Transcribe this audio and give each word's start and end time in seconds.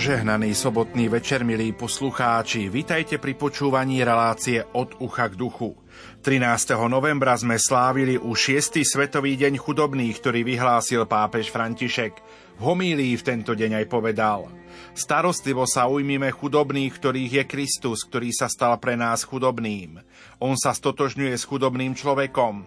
Požehnaný 0.00 0.56
sobotný 0.56 1.12
večer, 1.12 1.44
milí 1.44 1.76
poslucháči. 1.76 2.72
Vitajte 2.72 3.20
pri 3.20 3.36
počúvaní 3.36 4.00
relácie 4.00 4.64
od 4.72 4.96
ucha 4.96 5.28
k 5.28 5.36
duchu. 5.36 5.76
13. 6.24 6.40
novembra 6.88 7.36
sme 7.36 7.60
slávili 7.60 8.16
už 8.16 8.64
6. 8.64 8.80
svetový 8.80 9.36
deň 9.36 9.60
chudobných, 9.60 10.16
ktorý 10.16 10.40
vyhlásil 10.40 11.04
pápež 11.04 11.52
František. 11.52 12.16
V 12.56 12.60
homílii 12.64 13.12
v 13.12 13.26
tento 13.28 13.52
deň 13.52 13.84
aj 13.84 13.86
povedal 13.92 14.48
Starostlivo 14.96 15.68
sa 15.68 15.84
ujmime 15.84 16.32
chudobných, 16.32 16.96
ktorých 16.96 17.32
je 17.36 17.44
Kristus, 17.44 18.00
ktorý 18.08 18.32
sa 18.32 18.48
stal 18.48 18.80
pre 18.80 18.96
nás 18.96 19.28
chudobným. 19.28 20.00
On 20.40 20.56
sa 20.56 20.72
stotožňuje 20.72 21.36
s 21.36 21.44
chudobným 21.44 21.92
človekom. 21.92 22.64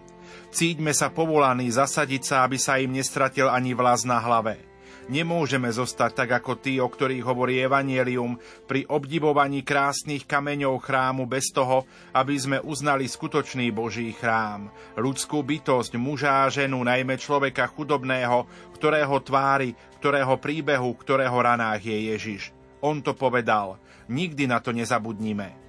Cíťme 0.54 0.94
sa 0.94 1.10
povolaní 1.10 1.74
zasadiť 1.74 2.22
sa, 2.30 2.46
aby 2.46 2.62
sa 2.62 2.78
im 2.78 2.94
nestratil 2.94 3.50
ani 3.50 3.74
vlas 3.74 4.06
na 4.06 4.22
hlave. 4.22 4.73
Nemôžeme 5.12 5.68
zostať 5.68 6.24
tak 6.24 6.30
ako 6.44 6.60
tí, 6.60 6.80
o 6.80 6.88
ktorých 6.88 7.24
hovorí 7.24 7.60
Evangelium, 7.60 8.40
pri 8.68 8.88
obdivovaní 8.88 9.64
krásnych 9.64 10.24
kameňov 10.24 10.80
chrámu 10.84 11.28
bez 11.28 11.52
toho, 11.52 11.88
aby 12.16 12.36
sme 12.36 12.58
uznali 12.64 13.08
skutočný 13.08 13.72
Boží 13.72 14.12
chrám, 14.16 14.72
ľudskú 15.00 15.44
bytosť, 15.44 15.96
muža 15.96 16.46
a 16.46 16.52
ženu, 16.52 16.84
najmä 16.84 17.20
človeka 17.20 17.68
chudobného, 17.72 18.48
ktorého 18.76 19.16
tvári, 19.24 19.72
ktorého 20.04 20.36
príbehu, 20.36 20.92
ktorého 21.00 21.36
ranách 21.40 21.84
je 21.88 21.98
Ježiš. 22.12 22.42
On 22.84 23.00
to 23.00 23.16
povedal. 23.16 23.80
Nikdy 24.12 24.52
na 24.52 24.60
to 24.60 24.76
nezabudnime. 24.76 25.63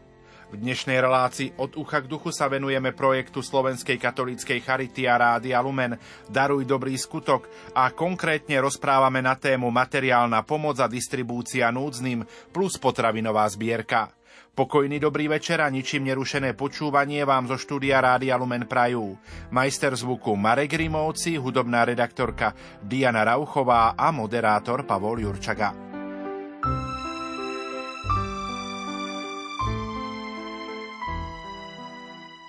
V 0.54 0.62
dnešnej 0.62 1.02
relácii 1.02 1.58
od 1.58 1.74
ucha 1.74 1.98
k 1.98 2.06
duchu 2.06 2.30
sa 2.30 2.46
venujeme 2.46 2.94
projektu 2.94 3.42
Slovenskej 3.42 3.98
katolíckej 3.98 4.62
Charity 4.62 5.02
a 5.10 5.18
Rádia 5.18 5.58
Lumen 5.58 5.98
Daruj 6.30 6.62
dobrý 6.62 6.94
skutok 6.94 7.50
a 7.74 7.90
konkrétne 7.90 8.62
rozprávame 8.62 9.18
na 9.18 9.34
tému 9.34 9.74
materiálna 9.74 10.46
pomoc 10.46 10.78
a 10.78 10.86
distribúcia 10.86 11.74
núdznym 11.74 12.22
plus 12.54 12.78
potravinová 12.78 13.50
zbierka. 13.50 14.14
Pokojný 14.54 15.02
dobrý 15.02 15.26
večer 15.26 15.58
a 15.58 15.66
ničím 15.66 16.06
nerušené 16.06 16.54
počúvanie 16.54 17.26
vám 17.26 17.50
zo 17.50 17.58
štúdia 17.58 17.98
Rádia 17.98 18.38
Lumen 18.38 18.70
Prajú. 18.70 19.18
Majster 19.50 19.90
zvuku 19.98 20.38
Marek 20.38 20.78
Rimovci, 20.78 21.34
hudobná 21.34 21.82
redaktorka 21.82 22.54
Diana 22.78 23.26
Rauchová 23.26 23.98
a 23.98 24.14
moderátor 24.14 24.86
Pavol 24.86 25.18
Jurčaga. 25.18 25.93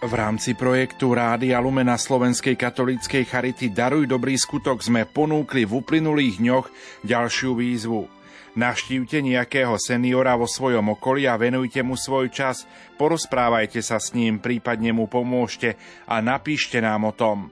V 0.06 0.14
rámci 0.14 0.54
projektu 0.54 1.18
Rádia 1.18 1.58
Lumena 1.58 1.98
Slovenskej 1.98 2.54
katolíckej 2.54 3.26
charity 3.26 3.74
Daruj 3.74 4.06
dobrý 4.06 4.38
skutok 4.38 4.86
sme 4.86 5.10
ponúkli 5.10 5.66
v 5.66 5.82
uplynulých 5.82 6.46
dňoch 6.46 6.66
ďalšiu 7.02 7.58
výzvu. 7.58 8.06
Navštívte 8.54 9.26
nejakého 9.26 9.74
seniora 9.82 10.38
vo 10.38 10.46
svojom 10.46 10.94
okolí 10.94 11.26
a 11.26 11.34
venujte 11.42 11.82
mu 11.82 11.98
svoj 11.98 12.30
čas, 12.30 12.70
porozprávajte 13.02 13.82
sa 13.82 13.98
s 13.98 14.14
ním, 14.14 14.38
prípadne 14.38 14.94
mu 14.94 15.10
pomôžte 15.10 15.74
a 16.06 16.22
napíšte 16.22 16.78
nám 16.78 17.10
o 17.10 17.14
tom. 17.18 17.50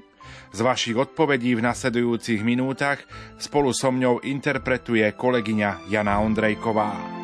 Z 0.54 0.62
vašich 0.62 0.94
odpovedí 0.94 1.58
v 1.58 1.66
nasledujúcich 1.66 2.46
minútach 2.46 3.02
spolu 3.42 3.74
so 3.74 3.90
mňou 3.90 4.22
interpretuje 4.22 5.10
kolegyňa 5.18 5.90
Jana 5.90 6.22
Ondrejková. 6.22 7.23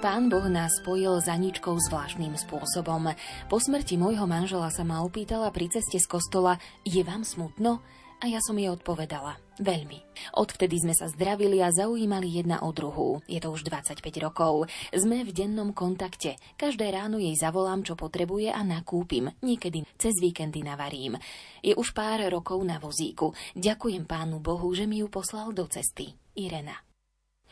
Pán 0.00 0.32
Boh 0.32 0.48
nás 0.48 0.80
spojil 0.80 1.20
za 1.20 1.36
ničkou 1.36 1.76
zvláštnym 1.76 2.32
spôsobom. 2.32 3.12
Po 3.52 3.60
smrti 3.60 4.00
môjho 4.00 4.24
manžela 4.24 4.72
sa 4.72 4.80
ma 4.80 5.04
opýtala 5.04 5.52
pri 5.52 5.68
ceste 5.68 6.00
z 6.00 6.08
kostola, 6.08 6.56
je 6.88 7.04
vám 7.04 7.20
smutno? 7.20 7.84
A 8.24 8.24
ja 8.24 8.40
som 8.40 8.56
jej 8.56 8.72
odpovedala, 8.72 9.36
veľmi. 9.60 10.00
Odvtedy 10.40 10.80
sme 10.80 10.96
sa 10.96 11.04
zdravili 11.04 11.60
a 11.60 11.68
zaujímali 11.68 12.32
jedna 12.32 12.64
o 12.64 12.72
druhú. 12.72 13.20
Je 13.28 13.44
to 13.44 13.52
už 13.52 13.68
25 13.68 14.00
rokov. 14.24 14.72
Sme 14.88 15.20
v 15.20 15.36
dennom 15.36 15.76
kontakte. 15.76 16.40
Každé 16.56 16.96
ráno 16.96 17.20
jej 17.20 17.36
zavolám, 17.36 17.84
čo 17.84 17.92
potrebuje 17.92 18.48
a 18.56 18.64
nakúpim. 18.64 19.28
Niekedy 19.44 19.84
cez 20.00 20.16
víkendy 20.16 20.64
navarím. 20.64 21.20
Je 21.60 21.76
už 21.76 21.92
pár 21.92 22.24
rokov 22.32 22.64
na 22.64 22.80
vozíku. 22.80 23.36
Ďakujem 23.52 24.08
pánu 24.08 24.40
Bohu, 24.40 24.72
že 24.72 24.88
mi 24.88 25.04
ju 25.04 25.12
poslal 25.12 25.52
do 25.52 25.68
cesty. 25.68 26.16
Irena. 26.40 26.89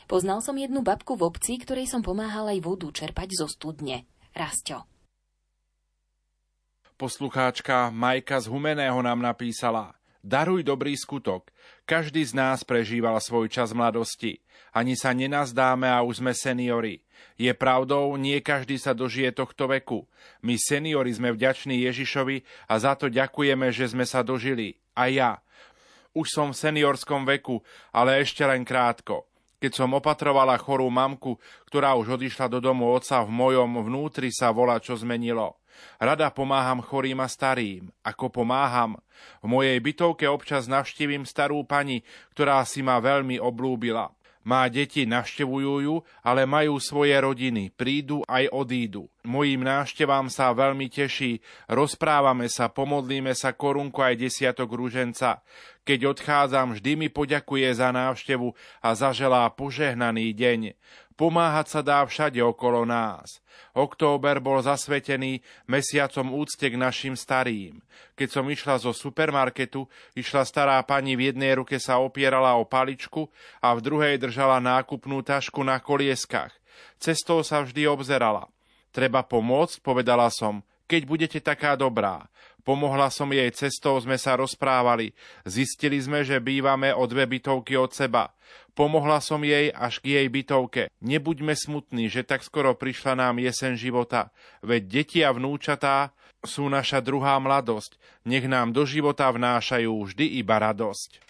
Poznal 0.09 0.41
som 0.41 0.57
jednu 0.57 0.81
babku 0.81 1.21
v 1.21 1.29
obci, 1.29 1.61
ktorej 1.61 1.85
som 1.85 2.01
pomáhal 2.01 2.49
aj 2.49 2.65
vodu 2.65 2.89
čerpať 2.89 3.29
zo 3.37 3.45
studne. 3.45 4.09
Rasťo. 4.33 4.89
Poslucháčka 6.97 7.93
Majka 7.93 8.41
z 8.41 8.49
Humeného 8.49 8.97
nám 9.05 9.21
napísala 9.21 9.93
Daruj 10.25 10.65
dobrý 10.65 10.97
skutok. 10.97 11.53
Každý 11.85 12.25
z 12.25 12.33
nás 12.33 12.65
prežíval 12.65 13.21
svoj 13.21 13.53
čas 13.53 13.77
mladosti. 13.77 14.41
Ani 14.73 14.97
sa 14.97 15.13
nenazdáme 15.13 15.87
a 15.93 16.01
už 16.01 16.25
sme 16.25 16.33
seniori. 16.33 17.05
Je 17.37 17.53
pravdou, 17.53 18.17
nie 18.17 18.41
každý 18.41 18.81
sa 18.81 18.97
dožije 18.97 19.37
tohto 19.37 19.69
veku. 19.69 20.09
My 20.41 20.57
seniori 20.57 21.13
sme 21.13 21.37
vďační 21.37 21.85
Ježišovi 21.85 22.49
a 22.65 22.75
za 22.81 22.97
to 22.97 23.13
ďakujeme, 23.13 23.69
že 23.71 23.93
sme 23.93 24.09
sa 24.09 24.25
dožili. 24.25 24.81
A 24.97 25.13
ja. 25.13 25.45
Už 26.17 26.33
som 26.33 26.51
v 26.51 26.61
seniorskom 26.65 27.29
veku, 27.29 27.61
ale 27.93 28.25
ešte 28.25 28.41
len 28.43 28.65
krátko. 28.65 29.28
Keď 29.59 29.73
som 29.75 29.91
opatrovala 29.91 30.55
chorú 30.59 30.87
mamku, 30.87 31.35
ktorá 31.67 31.99
už 31.99 32.15
odišla 32.15 32.47
do 32.47 32.63
domu 32.63 32.95
oca, 32.95 33.27
v 33.27 33.31
mojom 33.35 33.83
vnútri 33.83 34.31
sa 34.31 34.55
volá, 34.55 34.79
čo 34.79 34.95
zmenilo. 34.95 35.59
Rada 35.99 36.31
pomáham 36.31 36.83
chorým 36.83 37.23
a 37.23 37.31
starým. 37.31 37.91
Ako 38.03 38.31
pomáham? 38.31 38.99
V 39.43 39.47
mojej 39.47 39.79
bytovke 39.79 40.27
občas 40.27 40.67
navštívim 40.67 41.27
starú 41.27 41.63
pani, 41.67 42.03
ktorá 42.35 42.63
si 42.67 42.83
ma 42.83 42.99
veľmi 42.99 43.39
oblúbila. 43.39 44.15
Má 44.49 44.65
deti, 44.73 45.05
navštevujú 45.05 45.75
ju, 45.85 45.97
ale 46.25 46.49
majú 46.49 46.81
svoje 46.81 47.13
rodiny, 47.13 47.69
prídu 47.69 48.25
aj 48.25 48.49
odídu. 48.49 49.13
Mojím 49.21 49.61
návštevám 49.61 50.33
sa 50.33 50.57
veľmi 50.57 50.89
teší, 50.89 51.45
rozprávame 51.69 52.49
sa, 52.49 52.73
pomodlíme 52.73 53.37
sa 53.37 53.53
korunku 53.53 54.01
aj 54.01 54.17
desiatok 54.17 54.73
rúženca. 54.73 55.45
Keď 55.85 56.01
odchádzam, 56.17 56.81
vždy 56.81 56.97
mi 56.97 57.09
poďakuje 57.13 57.69
za 57.77 57.93
návštevu 57.93 58.57
a 58.81 58.89
zaželá 58.97 59.45
požehnaný 59.53 60.33
deň. 60.33 60.61
Pomáhať 61.19 61.67
sa 61.67 61.81
dá 61.83 61.99
všade 62.07 62.39
okolo 62.39 62.87
nás. 62.87 63.43
Október 63.75 64.39
bol 64.39 64.63
zasvetený 64.63 65.43
mesiacom 65.67 66.31
úcte 66.31 66.63
k 66.71 66.79
našim 66.79 67.19
starým. 67.19 67.83
Keď 68.15 68.29
som 68.31 68.47
išla 68.47 68.79
zo 68.79 68.95
supermarketu, 68.95 69.91
išla 70.15 70.47
stará 70.47 70.79
pani 70.87 71.19
v 71.19 71.35
jednej 71.35 71.59
ruke 71.59 71.75
sa 71.83 71.99
opierala 71.99 72.55
o 72.55 72.63
paličku 72.63 73.27
a 73.59 73.75
v 73.75 73.83
druhej 73.83 74.15
držala 74.23 74.63
nákupnú 74.63 75.19
tašku 75.27 75.59
na 75.67 75.83
kolieskach. 75.83 76.55
Cestou 77.03 77.43
sa 77.43 77.67
vždy 77.67 77.91
obzerala. 77.91 78.47
Treba 78.95 79.27
pomôcť, 79.27 79.83
povedala 79.83 80.31
som, 80.31 80.63
keď 80.87 81.03
budete 81.03 81.39
taká 81.43 81.75
dobrá. 81.75 82.31
Pomohla 82.63 83.11
som 83.11 83.27
jej 83.33 83.49
cestou, 83.51 83.99
sme 83.99 84.21
sa 84.21 84.37
rozprávali. 84.39 85.17
Zistili 85.43 85.99
sme, 85.99 86.23
že 86.23 86.39
bývame 86.39 86.93
o 86.93 87.09
dve 87.11 87.25
bytovky 87.27 87.75
od 87.75 87.91
seba. 87.97 88.31
Pomohla 88.79 89.19
som 89.19 89.43
jej 89.43 89.75
až 89.75 89.99
k 89.99 90.15
jej 90.15 90.27
bytovke. 90.31 90.87
Nebuďme 91.03 91.59
smutní, 91.59 92.07
že 92.07 92.23
tak 92.23 92.47
skoro 92.47 92.79
prišla 92.79 93.19
nám 93.19 93.43
jesen 93.43 93.75
života. 93.75 94.31
Veď 94.63 94.83
deti 94.87 95.19
a 95.27 95.35
vnúčatá 95.35 96.15
sú 96.47 96.71
naša 96.71 97.03
druhá 97.03 97.43
mladosť. 97.43 97.99
Nech 98.23 98.47
nám 98.47 98.71
do 98.71 98.87
života 98.87 99.27
vnášajú 99.35 99.91
vždy 99.91 100.39
iba 100.39 100.63
radosť. 100.63 101.28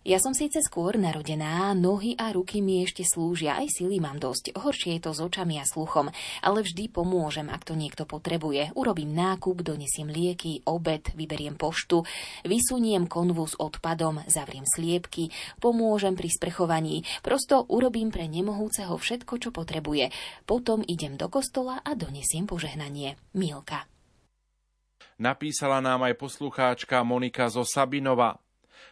Ja 0.00 0.16
som 0.16 0.32
síce 0.32 0.64
skôr 0.64 0.96
narodená, 0.96 1.76
nohy 1.76 2.16
a 2.16 2.32
ruky 2.32 2.64
mi 2.64 2.80
ešte 2.80 3.04
slúžia, 3.04 3.60
aj 3.60 3.68
sily 3.68 4.00
mám 4.00 4.16
dosť. 4.16 4.56
Horšie 4.56 4.96
je 4.96 5.04
to 5.04 5.12
s 5.12 5.20
očami 5.20 5.60
a 5.60 5.68
sluchom, 5.68 6.08
ale 6.40 6.64
vždy 6.64 6.88
pomôžem, 6.88 7.52
ak 7.52 7.68
to 7.68 7.76
niekto 7.76 8.08
potrebuje. 8.08 8.72
Urobím 8.72 9.12
nákup, 9.12 9.60
donesiem 9.60 10.08
lieky, 10.08 10.64
obed, 10.64 11.12
vyberiem 11.12 11.60
poštu, 11.60 12.08
vysuniem 12.48 13.12
konvu 13.12 13.44
s 13.44 13.60
odpadom, 13.60 14.24
zavriem 14.24 14.64
sliepky, 14.64 15.28
pomôžem 15.60 16.16
pri 16.16 16.32
sprchovaní. 16.32 17.04
Prosto 17.20 17.68
urobím 17.68 18.08
pre 18.08 18.24
nemohúceho 18.24 18.96
všetko, 18.96 19.36
čo 19.36 19.52
potrebuje. 19.52 20.16
Potom 20.48 20.80
idem 20.80 21.20
do 21.20 21.28
kostola 21.28 21.76
a 21.84 21.92
donesiem 21.92 22.48
požehnanie. 22.48 23.20
Milka. 23.36 23.84
Napísala 25.20 25.84
nám 25.84 26.08
aj 26.08 26.16
poslucháčka 26.16 27.04
Monika 27.04 27.52
zo 27.52 27.68
Sabinova. 27.68 28.40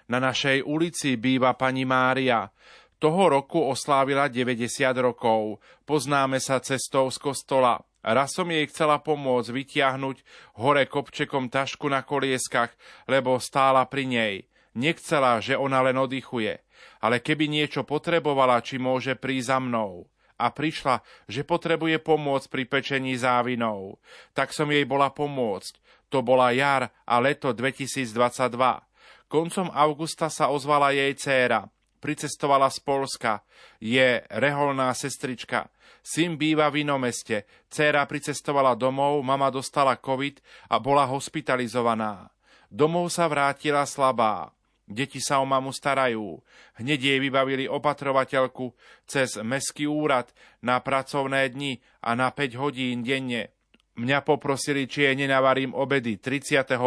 Na 0.08 0.16
našej 0.24 0.64
ulici 0.64 1.20
býva 1.20 1.52
pani 1.52 1.84
Mária. 1.84 2.48
Toho 2.96 3.28
roku 3.28 3.60
oslávila 3.60 4.32
90 4.32 4.64
rokov. 5.04 5.60
Poznáme 5.84 6.40
sa 6.40 6.64
cestou 6.64 7.12
z 7.12 7.20
kostola. 7.20 7.76
Raz 8.00 8.32
som 8.32 8.48
jej 8.48 8.64
chcela 8.72 9.04
pomôcť 9.04 9.52
vytiahnuť 9.52 10.16
hore 10.64 10.88
kopčekom 10.88 11.52
tašku 11.52 11.92
na 11.92 12.00
kolieskach, 12.00 12.72
lebo 13.04 13.36
stála 13.36 13.84
pri 13.84 14.08
nej. 14.08 14.34
Nechcela, 14.72 15.44
že 15.44 15.60
ona 15.60 15.84
len 15.84 16.00
oddychuje. 16.00 16.56
Ale 17.04 17.20
keby 17.20 17.44
niečo 17.52 17.84
potrebovala, 17.84 18.64
či 18.64 18.80
môže 18.80 19.12
prísť 19.12 19.48
za 19.52 19.58
mnou 19.60 20.08
a 20.40 20.48
prišla, 20.48 21.04
že 21.28 21.44
potrebuje 21.44 22.00
pomôcť 22.00 22.48
pri 22.48 22.64
pečení 22.64 23.12
závinov. 23.18 24.00
Tak 24.32 24.56
som 24.56 24.72
jej 24.72 24.88
bola 24.88 25.12
pomôcť. 25.12 25.76
To 26.08 26.24
bola 26.24 26.48
jar 26.56 26.88
a 27.04 27.20
leto 27.20 27.52
2022. 27.52 28.87
Koncom 29.28 29.68
augusta 29.68 30.32
sa 30.32 30.48
ozvala 30.48 30.96
jej 30.96 31.12
dcéra. 31.12 31.68
Pricestovala 32.00 32.72
z 32.72 32.80
Polska. 32.80 33.44
Je 33.76 34.24
reholná 34.32 34.88
sestrička. 34.96 35.68
Syn 36.00 36.40
býva 36.40 36.72
v 36.72 36.88
inom 36.88 36.96
meste. 36.96 37.44
Céra 37.68 38.08
pricestovala 38.08 38.72
domov, 38.72 39.20
mama 39.20 39.52
dostala 39.52 40.00
covid 40.00 40.40
a 40.72 40.80
bola 40.80 41.04
hospitalizovaná. 41.04 42.32
Domov 42.72 43.12
sa 43.12 43.28
vrátila 43.28 43.84
slabá. 43.84 44.48
Deti 44.88 45.20
sa 45.20 45.44
o 45.44 45.44
mamu 45.44 45.76
starajú. 45.76 46.40
Hneď 46.80 47.12
jej 47.12 47.18
vybavili 47.20 47.68
opatrovateľku 47.68 48.72
cez 49.04 49.36
meský 49.44 49.84
úrad 49.84 50.32
na 50.64 50.80
pracovné 50.80 51.52
dni 51.52 51.76
a 52.00 52.16
na 52.16 52.32
5 52.32 52.56
hodín 52.56 53.04
denne. 53.04 53.52
Mňa 53.98 54.22
poprosili, 54.22 54.86
či 54.86 55.10
jej 55.10 55.18
nenavarím 55.18 55.74
obedy 55.74 56.22
38. 56.22 56.78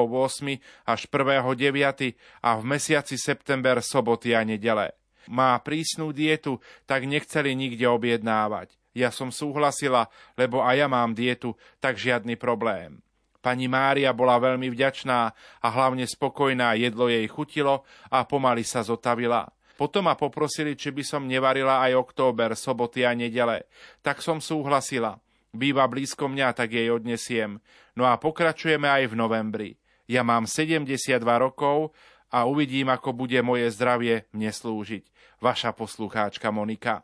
až 0.87 1.01
1.9. 1.11 2.15
a 2.39 2.49
v 2.55 2.63
mesiaci 2.63 3.19
september 3.19 3.83
soboty 3.83 4.31
a 4.31 4.47
nedele. 4.47 4.95
Má 5.27 5.59
prísnu 5.59 6.15
dietu, 6.15 6.63
tak 6.87 7.03
nechceli 7.03 7.51
nikde 7.51 7.83
objednávať. 7.83 8.79
Ja 8.95 9.11
som 9.11 9.27
súhlasila, 9.27 10.07
lebo 10.39 10.63
aj 10.63 10.75
ja 10.79 10.87
mám 10.87 11.11
dietu, 11.11 11.59
tak 11.83 11.99
žiadny 11.99 12.39
problém. 12.39 13.03
Pani 13.43 13.67
Mária 13.67 14.15
bola 14.15 14.39
veľmi 14.39 14.71
vďačná 14.71 15.19
a 15.59 15.67
hlavne 15.67 16.07
spokojná, 16.07 16.79
jedlo 16.79 17.11
jej 17.11 17.27
chutilo 17.27 17.83
a 18.07 18.23
pomaly 18.23 18.63
sa 18.63 18.87
zotavila. 18.87 19.51
Potom 19.75 20.07
ma 20.07 20.15
poprosili, 20.15 20.79
či 20.79 20.95
by 20.95 21.03
som 21.03 21.27
nevarila 21.27 21.83
aj 21.83 21.97
október, 21.97 22.55
soboty 22.55 23.03
a 23.03 23.11
nedele. 23.11 23.67
Tak 23.99 24.23
som 24.23 24.39
súhlasila. 24.39 25.19
Býva 25.51 25.83
blízko 25.83 26.31
mňa, 26.31 26.55
tak 26.55 26.71
jej 26.71 26.87
odnesiem. 26.87 27.59
No 27.91 28.07
a 28.07 28.15
pokračujeme 28.15 28.87
aj 28.87 29.11
v 29.11 29.19
novembri. 29.19 29.69
Ja 30.07 30.23
mám 30.23 30.47
72 30.47 31.19
rokov 31.23 31.91
a 32.31 32.47
uvidím, 32.47 32.87
ako 32.87 33.11
bude 33.11 33.39
moje 33.43 33.67
zdravie 33.75 34.31
mne 34.31 34.51
slúžiť. 34.51 35.03
Vaša 35.43 35.75
poslucháčka 35.75 36.47
Monika. 36.55 37.03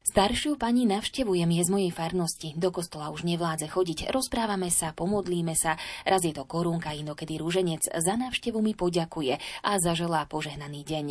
Staršiu 0.00 0.56
pani 0.56 0.88
navštevujem 0.90 1.60
je 1.60 1.62
z 1.62 1.70
mojej 1.70 1.92
farnosti. 1.92 2.56
Do 2.58 2.72
kostola 2.72 3.12
už 3.14 3.22
nevládze 3.22 3.68
chodiť. 3.68 4.10
Rozprávame 4.10 4.66
sa, 4.72 4.96
pomodlíme 4.96 5.54
sa. 5.54 5.78
Raz 6.02 6.26
je 6.26 6.32
to 6.34 6.48
korunka, 6.48 6.96
inokedy 6.96 7.38
rúženec. 7.38 7.84
Za 7.84 8.16
návštevu 8.16 8.58
mi 8.64 8.72
poďakuje 8.74 9.36
a 9.60 9.70
zaželá 9.76 10.24
požehnaný 10.24 10.88
deň. 10.88 11.06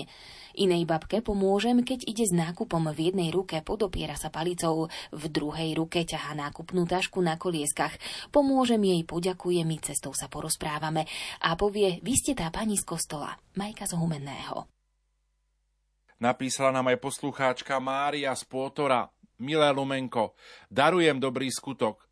Inej 0.59 0.83
babke 0.89 1.21
pomôžem, 1.21 1.85
keď 1.85 2.01
ide 2.09 2.25
s 2.27 2.33
nákupom 2.33 2.89
v 2.89 3.13
jednej 3.13 3.29
ruke, 3.29 3.61
podopiera 3.61 4.17
sa 4.17 4.33
palicou, 4.33 4.89
v 5.13 5.23
druhej 5.29 5.77
ruke 5.77 6.01
ťaha 6.01 6.33
nákupnú 6.35 6.89
tašku 6.89 7.21
na 7.21 7.37
kolieskach. 7.37 7.93
Pomôžem 8.33 8.81
jej, 8.83 9.05
poďakuje 9.05 9.69
mi, 9.69 9.77
cestou 9.79 10.17
sa 10.17 10.27
porozprávame 10.27 11.05
a 11.45 11.53
povie, 11.55 12.01
vy 12.01 12.13
ste 12.17 12.33
tá 12.33 12.49
pani 12.49 12.75
z 12.75 12.89
kostola, 12.89 13.37
Majka 13.53 13.85
z 13.85 13.95
Humenného. 13.95 14.78
Napísala 16.19 16.75
nám 16.75 16.91
aj 16.91 16.99
poslucháčka 16.99 17.79
Mária 17.79 18.35
z 18.35 18.43
Pôtora. 18.43 19.07
Milé 19.39 19.71
Lumenko, 19.71 20.35
darujem 20.67 21.15
dobrý 21.15 21.47
skutok. 21.47 22.03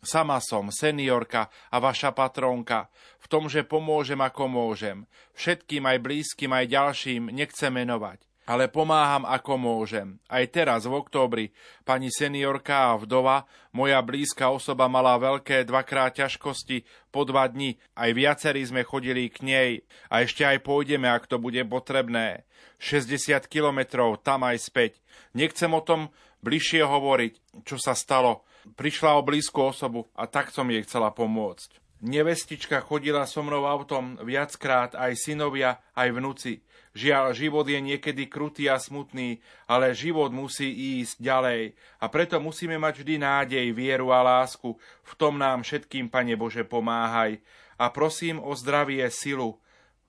Sama 0.00 0.38
som, 0.38 0.70
seniorka 0.70 1.50
a 1.66 1.76
vaša 1.82 2.14
patrónka, 2.14 2.86
v 3.18 3.26
tom, 3.26 3.50
že 3.50 3.66
pomôžem 3.66 4.22
ako 4.22 4.46
môžem. 4.46 5.02
Všetkým 5.34 5.82
aj 5.82 5.98
blízkym, 5.98 6.50
aj 6.54 6.66
ďalším 6.70 7.34
nechcem 7.34 7.74
menovať 7.74 8.29
ale 8.50 8.66
pomáham 8.66 9.22
ako 9.22 9.54
môžem. 9.54 10.18
Aj 10.26 10.42
teraz 10.50 10.82
v 10.82 10.98
októbri 10.98 11.54
pani 11.86 12.10
seniorka 12.10 12.90
a 12.90 12.98
vdova, 12.98 13.46
moja 13.70 14.02
blízka 14.02 14.50
osoba 14.50 14.90
mala 14.90 15.14
veľké 15.22 15.62
dvakrát 15.70 16.18
ťažkosti 16.18 16.82
po 17.14 17.22
dva 17.22 17.46
dni. 17.46 17.78
Aj 17.94 18.10
viacerí 18.10 18.66
sme 18.66 18.82
chodili 18.82 19.30
k 19.30 19.46
nej 19.46 19.70
a 20.10 20.26
ešte 20.26 20.42
aj 20.42 20.66
pôjdeme, 20.66 21.06
ak 21.06 21.30
to 21.30 21.38
bude 21.38 21.62
potrebné. 21.70 22.42
60 22.82 23.46
kilometrov 23.46 24.18
tam 24.26 24.42
aj 24.42 24.58
späť. 24.58 24.98
Nechcem 25.30 25.70
o 25.70 25.78
tom 25.78 26.10
bližšie 26.42 26.82
hovoriť, 26.82 27.62
čo 27.62 27.78
sa 27.78 27.94
stalo. 27.94 28.42
Prišla 28.74 29.14
o 29.14 29.22
blízku 29.22 29.62
osobu 29.62 30.10
a 30.18 30.26
tak 30.26 30.50
som 30.50 30.66
jej 30.66 30.82
chcela 30.82 31.14
pomôcť. 31.14 31.78
Nevestička 32.00 32.80
chodila 32.80 33.28
so 33.28 33.44
mnou 33.44 33.68
autom 33.68 34.16
viackrát, 34.24 34.96
aj 34.96 35.20
synovia, 35.20 35.84
aj 35.92 36.08
vnúci. 36.16 36.64
Žiaľ, 36.90 37.38
život 37.38 37.62
je 37.70 37.78
niekedy 37.78 38.26
krutý 38.26 38.66
a 38.66 38.74
smutný, 38.74 39.38
ale 39.70 39.94
život 39.94 40.34
musí 40.34 40.98
ísť 40.98 41.22
ďalej. 41.22 41.62
A 42.02 42.10
preto 42.10 42.42
musíme 42.42 42.82
mať 42.82 43.06
vždy 43.06 43.14
nádej, 43.22 43.66
vieru 43.70 44.10
a 44.10 44.26
lásku. 44.26 44.74
V 45.06 45.12
tom 45.14 45.38
nám 45.38 45.62
všetkým, 45.62 46.10
Pane 46.10 46.34
Bože, 46.34 46.66
pomáhaj. 46.66 47.38
A 47.78 47.94
prosím 47.94 48.42
o 48.42 48.50
zdravie, 48.58 49.06
silu. 49.14 49.62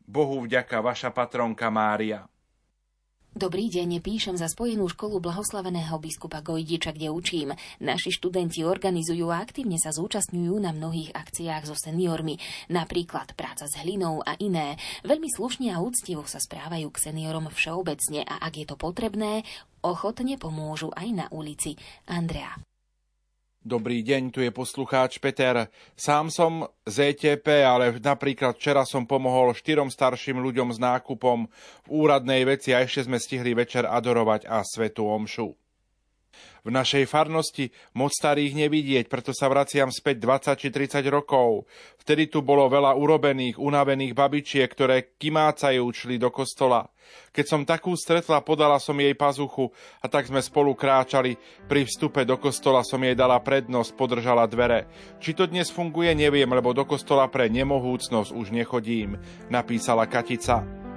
Bohu 0.09 0.41
vďaka, 0.41 0.81
vaša 0.81 1.13
patronka 1.13 1.69
Mária. 1.69 2.30
Dobrý 3.31 3.71
deň, 3.71 4.03
píšem 4.03 4.35
za 4.35 4.51
Spojenú 4.51 4.91
školu 4.91 5.23
blahoslaveného 5.23 5.95
biskupa 6.03 6.43
Gojdiča, 6.43 6.91
kde 6.91 7.15
učím. 7.15 7.55
Naši 7.79 8.11
študenti 8.11 8.67
organizujú 8.67 9.31
a 9.31 9.39
aktívne 9.39 9.79
sa 9.79 9.95
zúčastňujú 9.95 10.59
na 10.59 10.75
mnohých 10.75 11.15
akciách 11.15 11.63
so 11.63 11.71
seniormi, 11.71 12.35
napríklad 12.67 13.31
práca 13.39 13.71
s 13.71 13.79
hlinou 13.79 14.19
a 14.19 14.35
iné. 14.35 14.75
Veľmi 15.07 15.31
slušne 15.31 15.71
a 15.71 15.79
úctivo 15.79 16.27
sa 16.27 16.43
správajú 16.43 16.91
k 16.91 17.01
seniorom 17.07 17.47
všeobecne 17.47 18.27
a 18.27 18.35
ak 18.43 18.53
je 18.59 18.65
to 18.67 18.75
potrebné, 18.75 19.47
ochotne 19.79 20.35
pomôžu 20.35 20.91
aj 20.91 21.07
na 21.15 21.25
ulici. 21.31 21.79
Andrea. 22.11 22.59
Dobrý 23.61 24.01
deň, 24.01 24.33
tu 24.33 24.41
je 24.41 24.49
poslucháč 24.49 25.21
Peter. 25.21 25.69
Sám 25.93 26.33
som 26.33 26.65
z 26.81 27.13
ETP, 27.13 27.61
ale 27.61 27.93
napríklad 28.01 28.57
včera 28.57 28.81
som 28.89 29.05
pomohol 29.05 29.53
štyrom 29.53 29.93
starším 29.93 30.41
ľuďom 30.41 30.73
s 30.73 30.81
nákupom 30.81 31.45
v 31.85 31.89
úradnej 31.93 32.41
veci 32.41 32.73
a 32.73 32.81
ešte 32.81 33.05
sme 33.05 33.21
stihli 33.21 33.53
večer 33.53 33.85
adorovať 33.85 34.49
a 34.49 34.65
svetu 34.65 35.05
omšu. 35.05 35.60
V 36.61 36.69
našej 36.69 37.09
farnosti 37.09 37.73
moc 37.97 38.13
starých 38.13 38.53
nevidieť, 38.53 39.09
preto 39.09 39.33
sa 39.33 39.49
vraciam 39.49 39.89
späť 39.89 40.21
20 40.21 40.61
či 40.61 40.67
30 40.69 41.01
rokov. 41.09 41.65
Vtedy 42.01 42.29
tu 42.29 42.45
bolo 42.45 42.69
veľa 42.69 42.93
urobených, 42.93 43.57
unavených 43.57 44.13
babičiek, 44.13 44.69
ktoré 44.69 45.17
kymácajú 45.17 45.81
šli 45.89 46.21
do 46.21 46.29
kostola. 46.29 46.85
Keď 47.31 47.45
som 47.47 47.67
takú 47.67 47.95
stretla, 47.97 48.45
podala 48.45 48.77
som 48.77 48.95
jej 48.95 49.15
pazuchu 49.15 49.71
a 49.99 50.05
tak 50.07 50.27
sme 50.27 50.39
spolu 50.39 50.77
kráčali. 50.77 51.35
Pri 51.67 51.87
vstupe 51.87 52.23
do 52.23 52.37
kostola 52.37 52.83
som 52.85 53.01
jej 53.01 53.17
dala 53.17 53.39
prednosť, 53.39 53.97
podržala 53.97 54.47
dvere. 54.47 54.87
Či 55.17 55.35
to 55.35 55.47
dnes 55.47 55.71
funguje, 55.71 56.13
neviem, 56.13 56.47
lebo 56.47 56.75
do 56.75 56.85
kostola 56.85 57.27
pre 57.27 57.49
nemohúcnosť 57.49 58.31
už 58.31 58.53
nechodím, 58.53 59.17
napísala 59.49 60.07
Katica. 60.07 60.90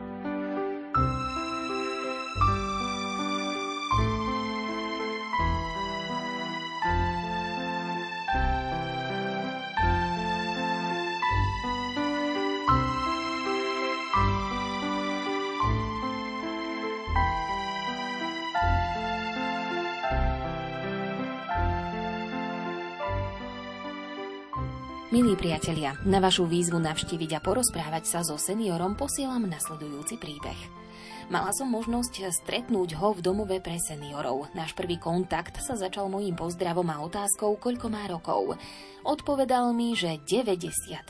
Milí 25.14 25.38
priatelia, 25.38 25.94
na 26.02 26.18
vašu 26.18 26.42
výzvu 26.42 26.82
navštíviť 26.82 27.38
a 27.38 27.40
porozprávať 27.40 28.02
sa 28.02 28.26
so 28.26 28.34
seniorom 28.34 28.98
posielam 28.98 29.46
nasledujúci 29.46 30.18
príbeh. 30.18 30.58
Mala 31.30 31.54
som 31.54 31.70
možnosť 31.70 32.34
stretnúť 32.34 32.98
ho 32.98 33.14
v 33.14 33.22
domove 33.22 33.62
pre 33.62 33.78
seniorov. 33.78 34.50
Náš 34.58 34.74
prvý 34.74 34.98
kontakt 34.98 35.62
sa 35.62 35.78
začal 35.78 36.10
mojím 36.10 36.34
pozdravom 36.34 36.90
a 36.90 36.98
otázkou, 36.98 37.54
koľko 37.62 37.86
má 37.94 38.10
rokov. 38.10 38.58
Odpovedal 39.04 39.76
mi, 39.76 39.92
že 39.92 40.16
91. 40.24 41.04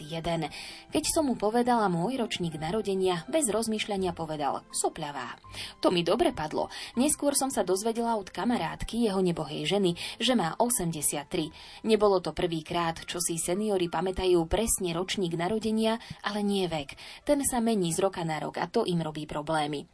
Keď 0.91 1.05
som 1.15 1.31
mu 1.31 1.39
povedala 1.39 1.87
môj 1.87 2.19
ročník 2.19 2.59
narodenia, 2.59 3.23
bez 3.31 3.47
rozmýšľania 3.47 4.11
povedal 4.11 4.67
sopľavá. 4.75 5.39
To 5.79 5.95
mi 5.95 6.03
dobre 6.03 6.35
padlo. 6.35 6.75
Neskôr 6.99 7.39
som 7.39 7.55
sa 7.55 7.63
dozvedela 7.63 8.19
od 8.19 8.35
kamarátky 8.35 9.07
jeho 9.07 9.23
nebohej 9.23 9.71
ženy, 9.71 9.95
že 10.19 10.35
má 10.35 10.59
83. 10.59 11.87
Nebolo 11.87 12.19
to 12.19 12.35
prvýkrát, 12.35 12.99
čo 13.07 13.23
si 13.23 13.39
seniori 13.39 13.87
pamätajú 13.87 14.43
presne 14.51 14.91
ročník 14.91 15.39
narodenia, 15.39 16.03
ale 16.27 16.43
nie 16.43 16.67
vek. 16.67 16.99
Ten 17.23 17.47
sa 17.47 17.63
mení 17.63 17.95
z 17.95 18.03
roka 18.03 18.27
na 18.27 18.43
rok 18.43 18.59
a 18.59 18.67
to 18.67 18.83
im 18.83 19.07
robí 19.07 19.23
problémy. 19.23 19.87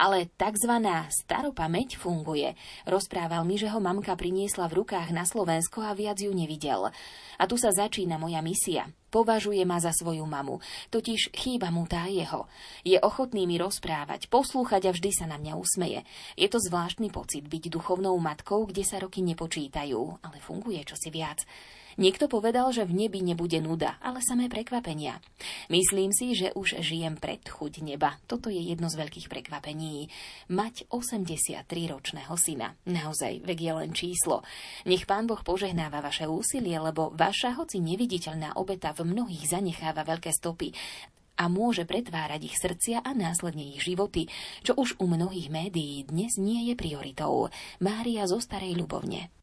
Ale 0.00 0.32
tzv. 0.40 0.72
staropamäť 1.12 2.00
funguje. 2.00 2.56
Rozprával 2.88 3.44
mi, 3.44 3.60
že 3.60 3.68
ho 3.68 3.76
mamka 3.76 4.16
priniesla 4.16 4.72
v 4.72 4.80
rukách 4.80 5.12
na 5.12 5.28
Slovensko 5.28 5.84
a 5.84 5.92
viac 5.92 6.16
ju 6.16 6.32
nevidel. 6.32 6.88
A 7.42 7.50
tu 7.50 7.58
sa 7.58 7.74
začína 7.74 8.22
moja 8.22 8.38
misia. 8.38 8.86
Považuje 9.10 9.66
ma 9.66 9.82
za 9.82 9.90
svoju 9.90 10.22
mamu, 10.22 10.62
totiž 10.94 11.34
chýba 11.34 11.74
mu 11.74 11.90
tá 11.90 12.06
jeho. 12.06 12.46
Je 12.86 12.94
ochotný 13.02 13.50
mi 13.50 13.58
rozprávať, 13.58 14.30
poslúchať 14.30 14.86
a 14.86 14.94
vždy 14.94 15.10
sa 15.10 15.26
na 15.26 15.42
mňa 15.42 15.58
usmeje. 15.58 16.06
Je 16.38 16.46
to 16.46 16.62
zvláštny 16.62 17.10
pocit 17.10 17.42
byť 17.50 17.66
duchovnou 17.66 18.14
matkou, 18.22 18.62
kde 18.70 18.86
sa 18.86 19.02
roky 19.02 19.26
nepočítajú, 19.26 20.22
ale 20.22 20.38
funguje 20.38 20.86
čosi 20.86 21.10
viac. 21.10 21.42
Niekto 22.00 22.28
povedal, 22.28 22.72
že 22.72 22.88
v 22.88 23.04
nebi 23.04 23.20
nebude 23.20 23.60
nuda, 23.60 24.00
ale 24.00 24.24
samé 24.24 24.48
prekvapenia. 24.48 25.20
Myslím 25.68 26.12
si, 26.12 26.32
že 26.32 26.54
už 26.56 26.80
žijem 26.80 27.20
pred 27.20 27.44
chuť 27.44 27.84
neba. 27.84 28.16
Toto 28.24 28.48
je 28.48 28.60
jedno 28.60 28.88
z 28.88 28.96
veľkých 29.00 29.28
prekvapení. 29.28 30.08
Mať 30.48 30.88
83-ročného 30.88 32.34
syna. 32.40 32.76
Naozaj, 32.88 33.44
vek 33.44 33.58
je 33.60 33.72
len 33.72 33.90
číslo. 33.92 34.40
Nech 34.88 35.04
pán 35.04 35.28
Boh 35.28 35.40
požehnáva 35.40 36.00
vaše 36.00 36.24
úsilie, 36.24 36.76
lebo 36.80 37.12
vaša 37.12 37.56
hoci 37.60 37.80
neviditeľná 37.82 38.56
obeta 38.56 38.96
v 38.96 39.08
mnohých 39.08 39.52
zanecháva 39.52 40.04
veľké 40.04 40.32
stopy 40.32 40.72
a 41.36 41.48
môže 41.48 41.88
pretvárať 41.88 42.40
ich 42.46 42.56
srdcia 42.60 43.02
a 43.02 43.10
následne 43.16 43.64
ich 43.74 43.82
životy, 43.82 44.28
čo 44.62 44.76
už 44.76 45.00
u 45.00 45.08
mnohých 45.08 45.48
médií 45.48 46.04
dnes 46.04 46.36
nie 46.36 46.70
je 46.70 46.74
prioritou. 46.76 47.48
Mária 47.80 48.28
zo 48.28 48.38
Starej 48.38 48.76
Ľubovne. 48.78 49.41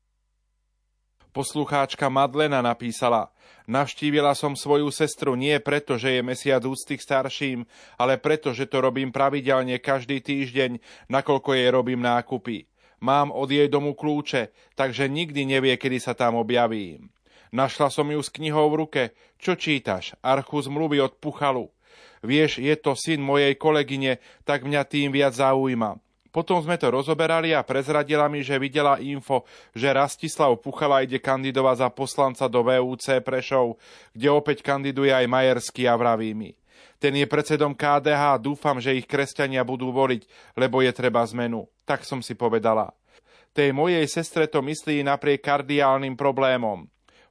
Poslucháčka 1.39 2.11
Madlena 2.11 2.59
napísala 2.59 3.31
Navštívila 3.63 4.35
som 4.35 4.59
svoju 4.59 4.91
sestru 4.91 5.39
nie 5.39 5.55
preto, 5.63 5.95
že 5.95 6.19
je 6.19 6.21
mesiac 6.25 6.59
úcty 6.67 6.99
k 6.99 7.05
starším, 7.07 7.59
ale 7.95 8.19
preto, 8.19 8.51
že 8.51 8.67
to 8.67 8.83
robím 8.83 9.07
pravidelne 9.07 9.79
každý 9.79 10.19
týždeň, 10.19 10.83
nakoľko 11.07 11.55
jej 11.55 11.71
robím 11.71 12.03
nákupy. 12.03 12.67
Mám 12.99 13.31
od 13.31 13.47
jej 13.47 13.71
domu 13.71 13.95
kľúče, 13.95 14.51
takže 14.75 15.07
nikdy 15.07 15.47
nevie, 15.47 15.79
kedy 15.79 16.03
sa 16.03 16.11
tam 16.11 16.35
objavím. 16.35 17.07
Našla 17.55 17.87
som 17.87 18.11
ju 18.11 18.19
s 18.19 18.27
knihou 18.35 18.67
v 18.75 18.79
ruke. 18.83 19.03
Čo 19.39 19.55
čítaš? 19.55 20.19
Archu 20.19 20.59
zmluvy 20.59 20.99
od 20.99 21.23
Puchalu. 21.23 21.71
Vieš, 22.19 22.59
je 22.59 22.75
to 22.75 22.99
syn 22.99 23.23
mojej 23.23 23.55
kolegyne, 23.55 24.19
tak 24.43 24.67
mňa 24.67 24.83
tým 24.83 25.15
viac 25.15 25.39
zaujíma. 25.39 26.03
Potom 26.29 26.61
sme 26.61 26.77
to 26.77 26.93
rozoberali 26.93 27.57
a 27.57 27.65
prezradila 27.65 28.29
mi, 28.29 28.45
že 28.45 28.61
videla 28.61 29.01
info, 29.01 29.45
že 29.73 29.89
Rastislav 29.89 30.53
Puchala 30.61 31.01
ide 31.01 31.17
kandidovať 31.17 31.75
za 31.81 31.89
poslanca 31.89 32.45
do 32.45 32.61
VUC 32.61 33.25
Prešov, 33.25 33.81
kde 34.13 34.29
opäť 34.29 34.61
kandiduje 34.61 35.09
aj 35.09 35.25
Majerský 35.25 35.89
a 35.89 35.97
vraví 35.97 36.37
mi. 36.37 36.53
Ten 36.99 37.15
je 37.15 37.25
predsedom 37.25 37.73
KDH 37.73 38.35
a 38.35 38.41
dúfam, 38.41 38.77
že 38.77 38.93
ich 38.93 39.07
kresťania 39.07 39.63
budú 39.63 39.89
voliť, 39.89 40.53
lebo 40.59 40.83
je 40.83 40.91
treba 40.91 41.23
zmenu. 41.25 41.65
Tak 41.87 42.03
som 42.03 42.19
si 42.19 42.35
povedala. 42.35 42.91
Tej 43.55 43.73
mojej 43.73 44.05
sestre 44.05 44.45
to 44.45 44.61
myslí 44.61 45.01
napriek 45.01 45.41
kardiálnym 45.41 46.13
problémom. 46.13 46.85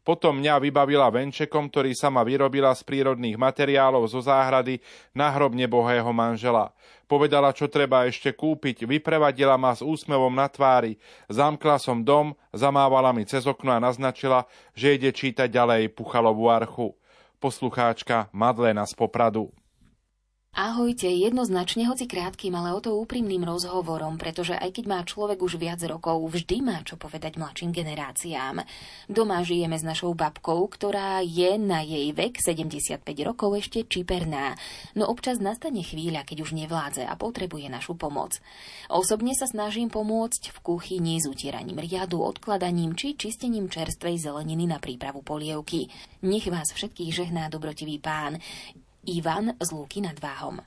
Potom 0.09 0.41
mňa 0.41 0.57
vybavila 0.57 1.13
venčekom, 1.13 1.69
ktorý 1.69 1.93
sama 1.93 2.25
vyrobila 2.25 2.73
z 2.73 2.81
prírodných 2.81 3.37
materiálov 3.37 4.09
zo 4.09 4.25
záhrady 4.25 4.81
na 5.13 5.29
hrob 5.29 5.53
nebohého 5.53 6.09
manžela. 6.17 6.73
Povedala, 7.05 7.53
čo 7.53 7.69
treba 7.69 8.09
ešte 8.09 8.33
kúpiť, 8.33 8.89
vyprevadila 8.89 9.61
ma 9.61 9.77
s 9.77 9.85
úsmevom 9.85 10.33
na 10.33 10.49
tvári. 10.49 10.97
Zamkla 11.29 11.77
som 11.77 12.01
dom, 12.01 12.33
zamávala 12.57 13.13
mi 13.13 13.29
cez 13.29 13.45
okno 13.45 13.77
a 13.77 13.85
naznačila, 13.85 14.49
že 14.73 14.97
ide 14.97 15.13
čítať 15.13 15.53
ďalej 15.53 15.93
Puchalovú 15.93 16.49
archu. 16.49 16.97
Poslucháčka 17.37 18.33
Madlena 18.33 18.89
z 18.89 18.97
Popradu. 18.97 19.53
Ahojte, 20.57 21.07
jednoznačne, 21.13 21.85
hoci 21.87 22.09
krátkým, 22.09 22.57
ale 22.57 22.73
o 22.73 22.81
to 22.81 22.97
úprimným 22.97 23.45
rozhovorom, 23.45 24.17
pretože 24.17 24.57
aj 24.57 24.81
keď 24.81 24.85
má 24.89 24.99
človek 25.05 25.45
už 25.45 25.61
viac 25.61 25.79
rokov, 25.85 26.25
vždy 26.25 26.65
má 26.65 26.81
čo 26.89 26.97
povedať 26.97 27.37
mladším 27.37 27.71
generáciám. 27.71 28.65
Doma 29.13 29.45
žijeme 29.45 29.77
s 29.77 29.85
našou 29.85 30.17
babkou, 30.17 30.65
ktorá 30.73 31.21
je 31.21 31.61
na 31.61 31.85
jej 31.85 32.11
vek 32.17 32.41
75 32.41 33.05
rokov 33.29 33.61
ešte 33.61 33.85
čiperná, 33.85 34.57
no 34.97 35.07
občas 35.13 35.37
nastane 35.37 35.85
chvíľa, 35.85 36.25
keď 36.25 36.41
už 36.41 36.57
nevládze 36.57 37.05
a 37.05 37.13
potrebuje 37.13 37.69
našu 37.69 37.95
pomoc. 37.95 38.41
Osobne 38.89 39.37
sa 39.37 39.45
snažím 39.45 39.93
pomôcť 39.93 40.49
v 40.49 40.59
kuchyni 40.65 41.21
s 41.21 41.29
utieraním 41.29 41.77
riadu, 41.77 42.25
odkladaním 42.25 42.97
či 42.97 43.21
čistením 43.21 43.69
čerstvej 43.69 44.17
zeleniny 44.17 44.65
na 44.65 44.81
prípravu 44.81 45.21
polievky. 45.21 45.93
Nech 46.25 46.49
vás 46.49 46.73
všetkých 46.73 47.13
žehná 47.13 47.53
dobrotivý 47.53 48.01
pán. 48.01 48.41
Ivan 49.09 49.57
z 49.57 49.69
Lúky 49.73 50.05
nad 50.05 50.21
Váhom. 50.21 50.61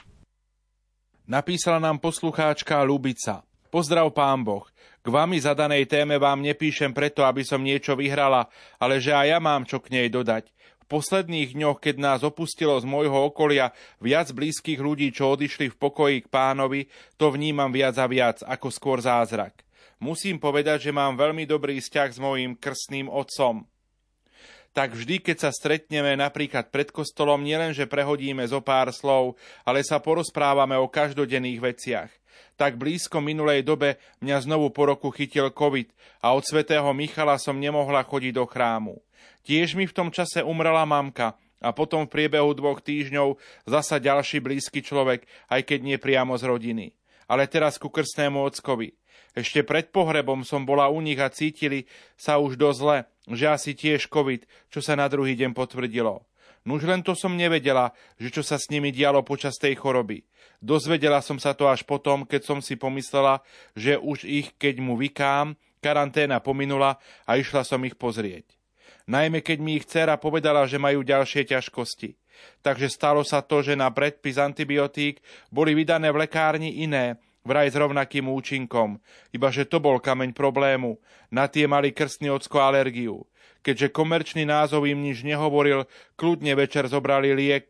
Napísala 1.29 1.77
nám 1.77 2.01
poslucháčka 2.01 2.81
Lubica. 2.81 3.45
Pozdrav 3.69 4.09
pán 4.11 4.41
Boh. 4.41 4.65
K 4.99 5.07
vami 5.07 5.37
zadanej 5.37 5.85
téme 5.85 6.17
vám 6.17 6.41
nepíšem 6.41 6.91
preto, 6.91 7.21
aby 7.21 7.45
som 7.45 7.61
niečo 7.61 7.93
vyhrala, 7.93 8.49
ale 8.81 8.97
že 8.97 9.13
aj 9.13 9.27
ja 9.29 9.39
mám 9.39 9.63
čo 9.63 9.79
k 9.79 9.93
nej 9.93 10.09
dodať. 10.09 10.49
V 10.81 10.99
posledných 10.99 11.55
dňoch, 11.55 11.79
keď 11.79 11.95
nás 12.01 12.19
opustilo 12.25 12.75
z 12.81 12.83
môjho 12.83 13.31
okolia 13.31 13.71
viac 14.03 14.33
blízkych 14.33 14.81
ľudí, 14.81 15.13
čo 15.15 15.37
odišli 15.37 15.71
v 15.71 15.79
pokoji 15.79 16.17
k 16.25 16.27
pánovi, 16.27 16.91
to 17.15 17.31
vnímam 17.31 17.71
viac 17.71 17.95
a 17.95 18.09
viac 18.11 18.43
ako 18.43 18.67
skôr 18.67 18.99
zázrak. 18.99 19.63
Musím 20.03 20.41
povedať, 20.41 20.89
že 20.89 20.91
mám 20.91 21.15
veľmi 21.15 21.47
dobrý 21.47 21.79
vzťah 21.79 22.09
s 22.11 22.19
mojím 22.19 22.59
krstným 22.59 23.07
otcom 23.07 23.70
tak 24.71 24.95
vždy, 24.95 25.19
keď 25.19 25.37
sa 25.47 25.51
stretneme 25.51 26.15
napríklad 26.15 26.71
pred 26.71 26.87
kostolom, 26.95 27.43
nielenže 27.43 27.87
prehodíme 27.91 28.47
zo 28.47 28.63
pár 28.63 28.95
slov, 28.95 29.35
ale 29.67 29.83
sa 29.83 29.99
porozprávame 29.99 30.79
o 30.79 30.87
každodenných 30.87 31.59
veciach. 31.59 32.11
Tak 32.55 32.79
blízko 32.79 33.19
minulej 33.19 33.67
dobe 33.67 33.99
mňa 34.23 34.47
znovu 34.47 34.71
po 34.71 34.87
roku 34.87 35.11
chytil 35.11 35.51
COVID 35.51 35.91
a 36.23 36.31
od 36.31 36.43
svätého 36.47 36.87
Michala 36.95 37.35
som 37.35 37.59
nemohla 37.59 38.05
chodiť 38.07 38.33
do 38.37 38.45
chrámu. 38.47 38.95
Tiež 39.43 39.75
mi 39.75 39.89
v 39.89 39.95
tom 39.95 40.07
čase 40.13 40.45
umrela 40.45 40.87
mamka 40.87 41.35
a 41.61 41.69
potom 41.75 42.05
v 42.05 42.13
priebehu 42.13 42.55
dvoch 42.55 42.79
týždňov 42.79 43.37
zasa 43.67 43.99
ďalší 43.99 44.39
blízky 44.39 44.79
človek, 44.81 45.27
aj 45.51 45.61
keď 45.67 45.79
nie 45.83 45.97
priamo 45.99 46.37
z 46.39 46.47
rodiny. 46.47 46.85
Ale 47.27 47.47
teraz 47.47 47.75
ku 47.75 47.87
krstnému 47.91 48.39
ockovi. 48.43 48.95
Ešte 49.31 49.63
pred 49.63 49.87
pohrebom 49.95 50.43
som 50.43 50.67
bola 50.67 50.91
u 50.91 50.99
nich 50.99 51.19
a 51.19 51.31
cítili 51.31 51.87
sa 52.19 52.35
už 52.35 52.59
dosť 52.59 52.77
zle, 52.79 52.97
že 53.31 53.45
asi 53.47 53.71
tiež 53.71 54.11
COVID, 54.11 54.43
čo 54.67 54.83
sa 54.83 54.99
na 54.99 55.07
druhý 55.07 55.39
deň 55.39 55.55
potvrdilo. 55.55 56.27
Nuž 56.61 56.85
len 56.85 57.01
to 57.01 57.17
som 57.17 57.33
nevedela, 57.33 57.89
že 58.21 58.29
čo 58.29 58.45
sa 58.45 58.61
s 58.61 58.69
nimi 58.69 58.93
dialo 58.93 59.25
počas 59.25 59.57
tej 59.57 59.79
choroby. 59.79 60.21
Dozvedela 60.61 61.17
som 61.25 61.41
sa 61.41 61.57
to 61.57 61.65
až 61.65 61.81
potom, 61.81 62.21
keď 62.21 62.41
som 62.45 62.59
si 62.61 62.77
pomyslela, 62.77 63.41
že 63.73 63.97
už 63.97 64.29
ich, 64.29 64.53
keď 64.61 64.77
mu 64.77 64.93
vykám, 64.93 65.57
karanténa 65.81 66.37
pominula 66.37 67.01
a 67.25 67.41
išla 67.41 67.65
som 67.65 67.81
ich 67.81 67.97
pozrieť. 67.97 68.45
Najmä 69.09 69.41
keď 69.41 69.57
mi 69.57 69.81
ich 69.81 69.89
dcera 69.89 70.21
povedala, 70.21 70.69
že 70.69 70.77
majú 70.77 71.01
ďalšie 71.01 71.49
ťažkosti. 71.49 72.13
Takže 72.61 72.93
stalo 72.93 73.25
sa 73.25 73.41
to, 73.41 73.65
že 73.65 73.73
na 73.73 73.89
predpis 73.89 74.37
antibiotík 74.37 75.17
boli 75.49 75.73
vydané 75.73 76.13
v 76.13 76.25
lekárni 76.25 76.85
iné, 76.85 77.17
vraj 77.41 77.69
s 77.69 77.75
rovnakým 77.77 78.29
účinkom, 78.29 79.01
iba 79.33 79.49
že 79.49 79.65
to 79.65 79.81
bol 79.81 79.97
kameň 79.97 80.33
problému. 80.33 81.01
Na 81.31 81.47
tie 81.47 81.65
mali 81.65 81.95
krstný 81.95 82.29
ocko 82.29 82.61
alergiu. 82.61 83.25
Keďže 83.61 83.93
komerčný 83.93 84.43
názov 84.43 84.89
im 84.89 85.05
nič 85.05 85.21
nehovoril, 85.21 85.85
kľudne 86.17 86.57
večer 86.57 86.89
zobrali 86.89 87.33
liek 87.37 87.69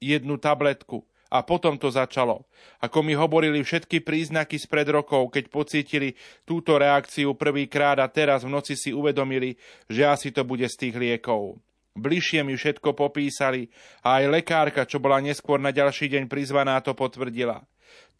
jednu 0.00 0.36
tabletku. 0.36 1.04
A 1.32 1.40
potom 1.40 1.80
to 1.80 1.88
začalo. 1.88 2.44
Ako 2.84 3.00
mi 3.00 3.16
hovorili 3.16 3.64
všetky 3.64 4.04
príznaky 4.04 4.60
spred 4.60 4.84
rokov, 4.92 5.32
keď 5.32 5.48
pocítili 5.48 6.12
túto 6.44 6.76
reakciu 6.76 7.32
prvýkrát 7.32 7.96
a 8.04 8.12
teraz 8.12 8.44
v 8.44 8.52
noci 8.52 8.76
si 8.76 8.92
uvedomili, 8.92 9.56
že 9.88 10.04
asi 10.04 10.28
to 10.28 10.44
bude 10.44 10.68
z 10.68 10.76
tých 10.76 10.94
liekov. 11.00 11.56
Bližšie 11.96 12.44
mi 12.44 12.52
všetko 12.52 12.92
popísali 12.92 13.72
a 14.04 14.20
aj 14.20 14.24
lekárka, 14.28 14.84
čo 14.84 15.00
bola 15.00 15.24
neskôr 15.24 15.56
na 15.56 15.72
ďalší 15.72 16.12
deň 16.12 16.28
prizvaná, 16.28 16.76
to 16.84 16.92
potvrdila. 16.92 17.64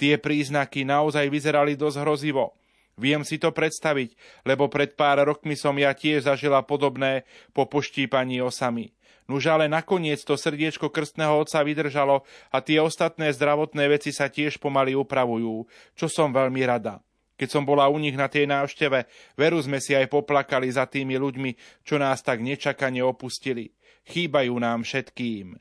Tie 0.00 0.18
príznaky 0.18 0.82
naozaj 0.82 1.28
vyzerali 1.30 1.78
dosť 1.78 1.98
hrozivo. 2.02 2.56
Viem 3.00 3.24
si 3.24 3.40
to 3.40 3.54
predstaviť, 3.54 4.12
lebo 4.44 4.68
pred 4.68 4.92
pár 4.92 5.24
rokmi 5.24 5.56
som 5.56 5.72
ja 5.80 5.96
tiež 5.96 6.28
zažila 6.28 6.60
podobné 6.60 7.24
po 7.56 7.64
poštípaní 7.64 8.44
osami. 8.44 8.92
Nuž 9.30 9.48
ale 9.48 9.70
nakoniec 9.70 10.20
to 10.26 10.36
srdiečko 10.36 10.92
krstného 10.92 11.40
otca 11.40 11.64
vydržalo 11.64 12.26
a 12.52 12.58
tie 12.60 12.82
ostatné 12.82 13.32
zdravotné 13.32 13.88
veci 13.88 14.12
sa 14.12 14.28
tiež 14.28 14.60
pomaly 14.60 14.92
upravujú, 14.92 15.64
čo 15.96 16.06
som 16.10 16.34
veľmi 16.34 16.60
rada. 16.68 17.00
Keď 17.40 17.48
som 17.48 17.64
bola 17.64 17.88
u 17.88 17.96
nich 17.96 18.14
na 18.14 18.28
tej 18.28 18.44
návšteve, 18.44 19.08
veru 19.40 19.58
sme 19.58 19.80
si 19.80 19.96
aj 19.96 20.12
poplakali 20.12 20.68
za 20.68 20.84
tými 20.84 21.16
ľuďmi, 21.16 21.82
čo 21.82 21.96
nás 21.96 22.20
tak 22.20 22.44
nečakane 22.44 23.00
opustili. 23.00 23.72
Chýbajú 24.04 24.52
nám 24.58 24.84
všetkým. 24.84 25.56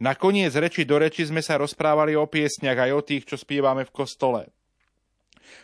Nakoniec 0.00 0.56
reči 0.56 0.88
do 0.88 0.96
reči 0.96 1.28
sme 1.28 1.44
sa 1.44 1.60
rozprávali 1.60 2.16
o 2.16 2.24
piesňach 2.24 2.88
aj 2.88 2.90
o 2.96 3.00
tých, 3.04 3.28
čo 3.28 3.36
spievame 3.36 3.84
v 3.84 3.92
kostole. 3.92 4.48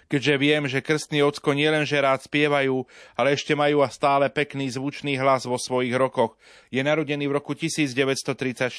Keďže 0.07 0.35
viem, 0.39 0.63
že 0.69 0.85
krstní 0.85 1.23
ocko 1.25 1.57
nielenže 1.57 1.99
rád 1.99 2.23
spievajú, 2.27 2.85
ale 3.17 3.35
ešte 3.35 3.57
majú 3.57 3.83
a 3.83 3.89
stále 3.89 4.29
pekný 4.29 4.71
zvučný 4.71 5.19
hlas 5.19 5.49
vo 5.49 5.57
svojich 5.59 5.95
rokoch. 5.97 6.39
Je 6.69 6.85
narodený 6.85 7.27
v 7.27 7.37
roku 7.41 7.57
1934. 7.57 8.71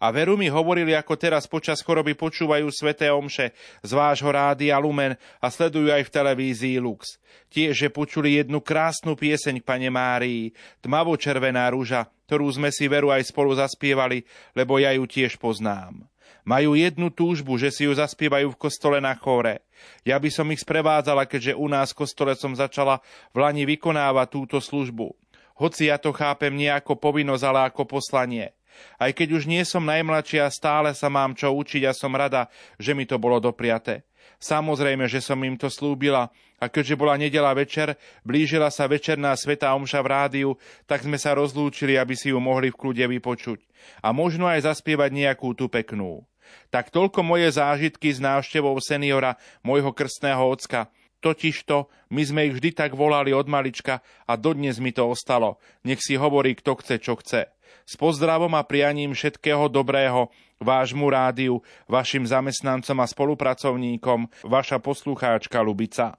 A 0.00 0.08
veru 0.14 0.36
mi 0.36 0.48
hovorili, 0.48 0.96
ako 0.96 1.16
teraz 1.16 1.44
počas 1.44 1.84
choroby 1.84 2.16
počúvajú 2.16 2.68
sveté 2.72 3.12
omše 3.12 3.52
z 3.84 3.90
vášho 3.92 4.32
rádia 4.32 4.80
Lumen 4.80 5.18
a 5.40 5.46
sledujú 5.48 5.92
aj 5.92 6.08
v 6.08 6.14
televízii 6.14 6.76
Lux. 6.80 7.20
Tiež, 7.50 7.74
že 7.76 7.88
počuli 7.90 8.38
jednu 8.40 8.62
krásnu 8.62 9.18
pieseň 9.18 9.60
k 9.60 9.66
Pane 9.66 9.90
Márii, 9.90 10.54
tmavo-červená 10.80 11.68
rúža, 11.74 12.08
ktorú 12.30 12.46
sme 12.48 12.70
si 12.70 12.86
veru 12.86 13.10
aj 13.10 13.26
spolu 13.28 13.58
zaspievali, 13.58 14.22
lebo 14.54 14.78
ja 14.78 14.94
ju 14.94 15.04
tiež 15.04 15.36
poznám. 15.36 16.06
Majú 16.46 16.72
jednu 16.72 17.12
túžbu, 17.12 17.60
že 17.60 17.68
si 17.68 17.84
ju 17.84 17.92
zaspievajú 17.92 18.54
v 18.54 18.60
kostole 18.60 18.98
na 18.98 19.12
chore. 19.12 19.60
Ja 20.08 20.16
by 20.16 20.30
som 20.32 20.48
ich 20.48 20.64
sprevádzala, 20.64 21.28
keďže 21.28 21.58
u 21.58 21.68
nás 21.68 21.92
v 21.92 22.06
kostole 22.06 22.32
som 22.32 22.56
začala 22.56 23.04
v 23.36 23.44
Lani 23.44 23.68
vykonávať 23.68 24.26
túto 24.32 24.56
službu. 24.62 25.12
Hoci 25.60 25.92
ja 25.92 26.00
to 26.00 26.16
chápem 26.16 26.56
nie 26.56 26.72
ako 26.72 26.96
povinnosť, 26.96 27.44
ale 27.44 27.60
ako 27.68 27.84
poslanie. 27.84 28.56
Aj 28.98 29.10
keď 29.10 29.40
už 29.40 29.48
nie 29.48 29.62
som 29.66 29.84
najmladšia, 29.84 30.50
stále 30.52 30.92
sa 30.96 31.08
mám 31.08 31.36
čo 31.36 31.52
učiť 31.52 31.88
a 31.88 31.96
som 31.96 32.12
rada, 32.12 32.48
že 32.76 32.92
mi 32.96 33.08
to 33.08 33.16
bolo 33.16 33.40
dopriate. 33.40 34.04
Samozrejme, 34.40 35.04
že 35.04 35.20
som 35.20 35.36
im 35.44 35.56
to 35.60 35.68
slúbila 35.68 36.32
a 36.56 36.64
keďže 36.68 36.96
bola 36.96 37.20
nedela 37.20 37.52
večer, 37.52 37.96
blížila 38.24 38.72
sa 38.72 38.88
večerná 38.88 39.36
sveta 39.36 39.76
omša 39.76 40.00
v 40.00 40.08
rádiu, 40.08 40.50
tak 40.88 41.04
sme 41.04 41.20
sa 41.20 41.36
rozlúčili, 41.36 42.00
aby 42.00 42.16
si 42.16 42.32
ju 42.32 42.40
mohli 42.40 42.72
v 42.72 42.80
kľude 42.80 43.04
vypočuť. 43.04 43.60
A 44.00 44.16
možno 44.16 44.48
aj 44.48 44.64
zaspievať 44.64 45.12
nejakú 45.12 45.52
tú 45.52 45.68
peknú. 45.68 46.24
Tak 46.72 46.88
toľko 46.88 47.20
moje 47.20 47.52
zážitky 47.52 48.10
s 48.10 48.18
návštevou 48.18 48.74
seniora, 48.80 49.36
môjho 49.60 49.92
krstného 49.92 50.40
ocka, 50.40 50.88
Totižto, 51.20 51.92
my 52.16 52.22
sme 52.24 52.40
ich 52.48 52.56
vždy 52.56 52.72
tak 52.72 52.96
volali 52.96 53.36
od 53.36 53.44
malička 53.44 54.00
a 54.24 54.40
dodnes 54.40 54.80
mi 54.80 54.88
to 54.88 55.04
ostalo. 55.04 55.60
Nech 55.84 56.00
si 56.00 56.16
hovorí, 56.16 56.56
kto 56.56 56.80
chce, 56.80 56.96
čo 56.96 57.20
chce. 57.20 57.52
S 57.90 57.98
pozdravom 57.98 58.54
a 58.54 58.62
prianím 58.62 59.18
všetkého 59.18 59.66
dobrého 59.66 60.30
vášmu 60.62 61.10
rádiu, 61.10 61.58
vašim 61.90 62.22
zamestnancom 62.22 62.94
a 63.02 63.06
spolupracovníkom, 63.10 64.30
vaša 64.46 64.78
poslucháčka 64.78 65.58
Lubica. 65.58 66.14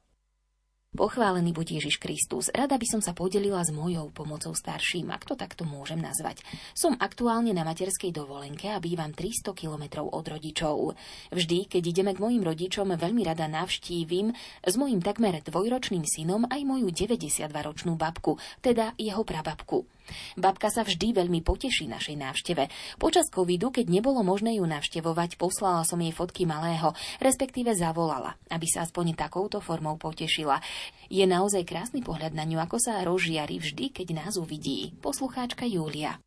Pochválený 0.92 1.56
buď 1.56 1.80
Ježiš 1.80 2.04
Kristus. 2.04 2.51
Rada 2.51 2.75
by 2.75 2.84
som 2.84 3.00
sa 3.00 3.16
podelila 3.16 3.63
s 3.63 3.72
mojou 3.72 4.12
pomocou 4.12 4.51
starším, 4.51 5.16
ak 5.16 5.24
to 5.24 5.40
takto 5.40 5.63
môžem 5.63 6.04
nazvať. 6.04 6.44
Som 6.75 7.00
aktuálne 7.00 7.56
na 7.56 7.63
materskej 7.63 8.12
dovolenke 8.12 8.68
a 8.68 8.84
bývam 8.84 9.16
300 9.16 9.56
kilometrov 9.56 10.12
od 10.12 10.28
rodičov. 10.28 11.00
Vždy, 11.32 11.72
keď 11.72 11.84
ideme 11.88 12.12
k 12.12 12.20
mojim 12.20 12.44
rodičom, 12.44 12.92
veľmi 13.00 13.24
rada 13.24 13.48
navštívim 13.48 14.36
s 14.68 14.75
mojim 14.75 15.00
takmer 15.00 15.40
dvojročným 15.40 16.04
synom 16.04 16.44
aj 16.51 16.60
moju 16.68 16.92
92-ročnú 16.92 17.96
babku, 17.96 18.36
teda 18.60 18.92
jeho 19.00 19.24
prababku. 19.24 19.88
Babka 20.36 20.72
sa 20.72 20.82
vždy 20.82 21.15
veľmi 21.18 21.44
poteší 21.44 21.89
našej 21.89 22.15
návšteve. 22.18 22.63
Počas 22.98 23.27
covidu, 23.27 23.70
keď 23.70 23.89
nebolo 23.91 24.22
možné 24.22 24.60
ju 24.60 24.65
navštevovať, 24.68 25.36
poslala 25.36 25.84
som 25.84 26.00
jej 26.00 26.13
fotky 26.13 26.44
malého, 26.48 26.94
respektíve 27.20 27.74
zavolala, 27.75 28.36
aby 28.51 28.68
sa 28.68 28.84
aspoň 28.84 29.18
takouto 29.18 29.60
formou 29.60 29.96
potešila. 29.96 30.62
Je 31.12 31.24
naozaj 31.27 31.68
krásny 31.68 32.00
pohľad 32.00 32.32
na 32.32 32.48
ňu, 32.48 32.62
ako 32.63 32.77
sa 32.80 33.03
rozžiari 33.03 33.60
vždy, 33.60 33.91
keď 33.91 34.08
nás 34.15 34.39
uvidí. 34.39 34.96
Poslucháčka 35.03 35.68
Julia. 35.68 36.18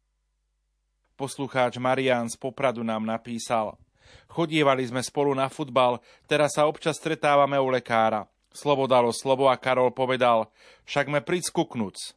Poslucháč 1.15 1.79
Marian 1.79 2.27
z 2.27 2.35
Popradu 2.35 2.83
nám 2.83 3.07
napísal. 3.07 3.79
Chodievali 4.27 4.83
sme 4.83 4.99
spolu 4.99 5.31
na 5.31 5.47
futbal, 5.47 6.03
teraz 6.27 6.59
sa 6.59 6.67
občas 6.67 6.99
stretávame 6.99 7.55
u 7.55 7.71
lekára. 7.71 8.27
Slovo 8.55 8.87
dalo 8.87 9.11
slovo 9.11 9.51
a 9.51 9.59
Karol 9.59 9.91
povedal, 9.91 10.51
však 10.87 11.11
me 11.11 11.23
príď 11.23 11.51
skuknúc. 11.51 12.15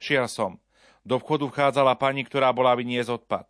Šiel 0.00 0.28
som. 0.28 0.60
Do 1.06 1.22
vchodu 1.22 1.46
vchádzala 1.46 1.94
pani, 1.94 2.26
ktorá 2.26 2.50
bola 2.50 2.74
vyniesť 2.74 3.22
odpad. 3.22 3.46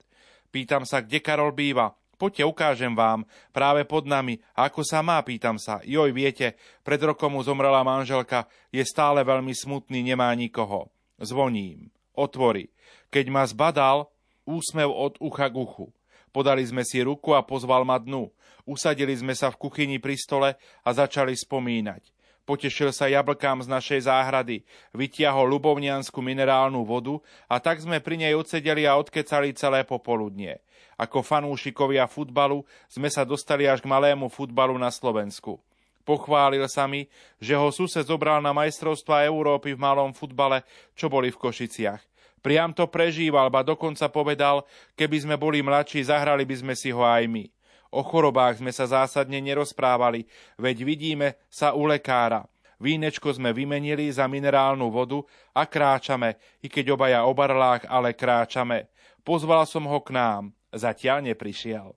Pýtam 0.52 0.84
sa, 0.84 1.00
kde 1.00 1.25
Karol 1.25 1.56
býva. 1.56 1.96
Poďte, 2.20 2.44
ukážem 2.44 2.92
vám. 2.92 3.25
Práve 3.52 3.88
pod 3.88 4.04
nami. 4.04 4.40
Ako 4.52 4.84
sa 4.84 5.00
má, 5.00 5.20
pýtam 5.25 5.56
sa. 5.56 5.80
Joj, 5.84 6.12
viete, 6.12 6.56
pred 6.84 7.00
rokom 7.00 7.32
mu 7.32 7.40
zomrela 7.40 7.80
manželka. 7.80 8.44
Je 8.68 8.84
stále 8.84 9.25
veľmi 9.25 9.52
smutný, 9.52 10.04
nemá 10.04 10.28
nikoho. 10.36 10.92
Zvoním. 11.16 11.88
Otvorí. 12.16 12.73
Keď 13.08 13.25
ma 13.28 13.45
zbadal, 13.45 14.08
úsmev 14.49 14.88
od 14.88 15.16
ucha 15.21 15.49
k 15.49 15.56
uchu. 15.60 15.92
Podali 16.32 16.64
sme 16.64 16.84
si 16.84 17.00
ruku 17.00 17.32
a 17.32 17.45
pozval 17.45 17.84
ma 17.84 17.97
dnu. 17.97 18.28
Usadili 18.69 19.12
sme 19.16 19.32
sa 19.32 19.49
v 19.49 19.60
kuchyni 19.60 19.97
pri 19.97 20.16
stole 20.16 20.56
a 20.84 20.88
začali 20.92 21.32
spomínať. 21.32 22.15
Potešil 22.47 22.95
sa 22.95 23.11
jablkám 23.11 23.59
z 23.59 23.69
našej 23.69 24.06
záhrady, 24.06 24.63
vytiahol 24.95 25.50
ľubovniansku 25.59 26.23
minerálnu 26.23 26.87
vodu 26.87 27.19
a 27.50 27.59
tak 27.59 27.82
sme 27.82 27.99
pri 27.99 28.23
nej 28.23 28.39
odsedeli 28.39 28.87
a 28.87 28.95
odkecali 28.95 29.50
celé 29.59 29.82
popoludnie. 29.82 30.63
Ako 30.95 31.26
fanúšikovia 31.26 32.06
futbalu 32.06 32.63
sme 32.87 33.11
sa 33.11 33.26
dostali 33.26 33.67
až 33.67 33.82
k 33.82 33.91
malému 33.91 34.30
futbalu 34.30 34.78
na 34.78 34.95
Slovensku. 34.95 35.59
Pochválil 36.06 36.63
sa 36.71 36.87
mi, 36.87 37.11
že 37.43 37.59
ho 37.59 37.67
sused 37.75 38.06
zobral 38.06 38.39
na 38.39 38.54
majstrovstva 38.54 39.26
Európy 39.26 39.75
v 39.75 39.82
malom 39.82 40.15
futbale, 40.15 40.63
čo 40.95 41.11
boli 41.11 41.35
v 41.35 41.41
Košiciach. 41.43 41.99
Priam 42.47 42.71
to 42.71 42.87
prežíval, 42.87 43.50
ba 43.50 43.67
dokonca 43.67 44.06
povedal, 44.06 44.63
keby 44.95 45.19
sme 45.19 45.35
boli 45.35 45.67
mladší, 45.67 46.06
zahrali 46.06 46.47
by 46.47 46.63
sme 46.63 46.75
si 46.78 46.95
ho 46.95 47.02
aj 47.02 47.26
my. 47.26 47.55
O 47.90 48.02
chorobách 48.02 48.58
sme 48.62 48.75
sa 48.75 48.86
zásadne 48.86 49.38
nerozprávali, 49.42 50.26
veď 50.58 50.76
vidíme 50.82 51.28
sa 51.46 51.75
u 51.75 51.86
lekára. 51.86 52.46
Vínečko 52.76 53.32
sme 53.32 53.56
vymenili 53.56 54.12
za 54.12 54.28
minerálnu 54.28 54.92
vodu 54.92 55.25
a 55.56 55.64
kráčame, 55.64 56.36
i 56.60 56.68
keď 56.68 56.92
obaja 56.92 57.20
o 57.25 57.32
barlách, 57.32 57.88
ale 57.88 58.12
kráčame. 58.12 58.92
Pozval 59.25 59.64
som 59.64 59.88
ho 59.88 59.99
k 60.04 60.12
nám, 60.12 60.52
zatiaľ 60.76 61.25
neprišiel. 61.32 61.96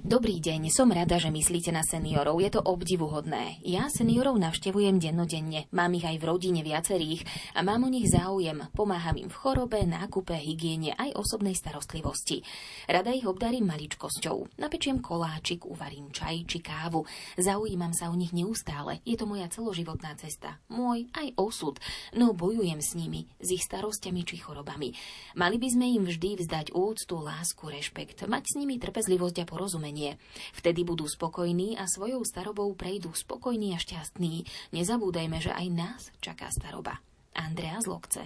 Dobrý 0.00 0.40
deň, 0.40 0.72
som 0.72 0.88
rada, 0.88 1.20
že 1.20 1.28
myslíte 1.28 1.76
na 1.76 1.84
seniorov. 1.84 2.40
Je 2.40 2.48
to 2.48 2.64
obdivuhodné. 2.64 3.60
Ja 3.60 3.92
seniorov 3.92 4.40
navštevujem 4.40 4.96
dennodenne. 4.96 5.68
Mám 5.76 5.92
ich 5.92 6.08
aj 6.08 6.16
v 6.16 6.24
rodine 6.24 6.64
viacerých 6.64 7.28
a 7.52 7.60
mám 7.60 7.84
o 7.84 7.92
nich 7.92 8.08
záujem. 8.08 8.64
Pomáham 8.72 9.20
im 9.20 9.28
v 9.28 9.36
chorobe, 9.36 9.84
nákupe, 9.84 10.32
hygiene 10.40 10.96
aj 10.96 11.20
osobnej 11.20 11.52
starostlivosti. 11.52 12.40
Rada 12.88 13.12
ich 13.12 13.28
obdarím 13.28 13.68
maličkosťou. 13.68 14.56
Napečiem 14.56 15.04
koláčik, 15.04 15.68
uvarím 15.68 16.08
čaj 16.08 16.48
či 16.48 16.64
kávu. 16.64 17.04
Zaujímam 17.36 17.92
sa 17.92 18.08
o 18.08 18.16
nich 18.16 18.32
neustále. 18.32 19.04
Je 19.04 19.20
to 19.20 19.28
moja 19.28 19.52
celoživotná 19.52 20.16
cesta. 20.16 20.56
Môj 20.72 21.12
aj 21.12 21.36
osud. 21.36 21.76
No 22.16 22.32
bojujem 22.32 22.80
s 22.80 22.96
nimi, 22.96 23.28
s 23.36 23.52
ich 23.52 23.68
starostiami 23.68 24.24
či 24.24 24.40
chorobami. 24.40 24.96
Mali 25.36 25.60
by 25.60 25.68
sme 25.68 25.92
im 25.92 26.08
vždy 26.08 26.40
vzdať 26.40 26.72
úctu, 26.72 27.20
lásku, 27.20 27.68
rešpekt, 27.68 28.24
mať 28.24 28.48
s 28.48 28.56
nimi 28.56 28.80
trpezlivosť 28.80 29.44
a 29.44 29.48
porozumenie 29.50 29.89
znamenie. 29.90 30.16
Vtedy 30.54 30.86
budú 30.86 31.10
spokojní 31.10 31.74
a 31.74 31.90
svojou 31.90 32.22
starobou 32.22 32.70
prejdú 32.78 33.10
spokojní 33.10 33.74
a 33.74 33.78
šťastní. 33.82 34.46
Nezabúdajme, 34.70 35.42
že 35.42 35.50
aj 35.50 35.66
nás 35.74 36.02
čaká 36.22 36.46
staroba. 36.54 37.02
Andrea 37.34 37.78
z 37.82 37.86
Lokce. 37.90 38.22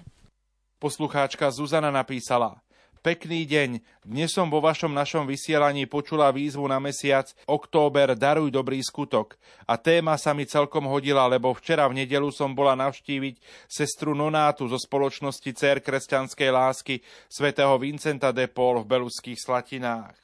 Poslucháčka 0.80 1.48
Zuzana 1.48 1.88
napísala 1.88 2.60
Pekný 3.04 3.44
deň. 3.44 3.84
Dnes 4.00 4.32
som 4.32 4.48
vo 4.48 4.64
vašom 4.64 4.88
našom 4.88 5.28
vysielaní 5.28 5.84
počula 5.84 6.32
výzvu 6.32 6.64
na 6.64 6.80
mesiac 6.80 7.28
Október 7.44 8.16
Daruj 8.16 8.48
dobrý 8.48 8.80
skutok. 8.80 9.36
A 9.68 9.76
téma 9.76 10.16
sa 10.16 10.32
mi 10.32 10.48
celkom 10.48 10.88
hodila, 10.88 11.28
lebo 11.28 11.52
včera 11.52 11.84
v 11.84 12.00
nedelu 12.00 12.32
som 12.32 12.56
bola 12.56 12.72
navštíviť 12.80 13.68
sestru 13.68 14.16
Nonátu 14.16 14.72
zo 14.72 14.80
spoločnosti 14.80 15.52
Cer 15.52 15.84
kresťanskej 15.84 16.48
lásky 16.48 17.04
svätého 17.28 17.76
Vincenta 17.76 18.32
de 18.32 18.48
Paul 18.48 18.80
v 18.80 18.96
Beluských 18.96 19.36
Slatinách. 19.36 20.23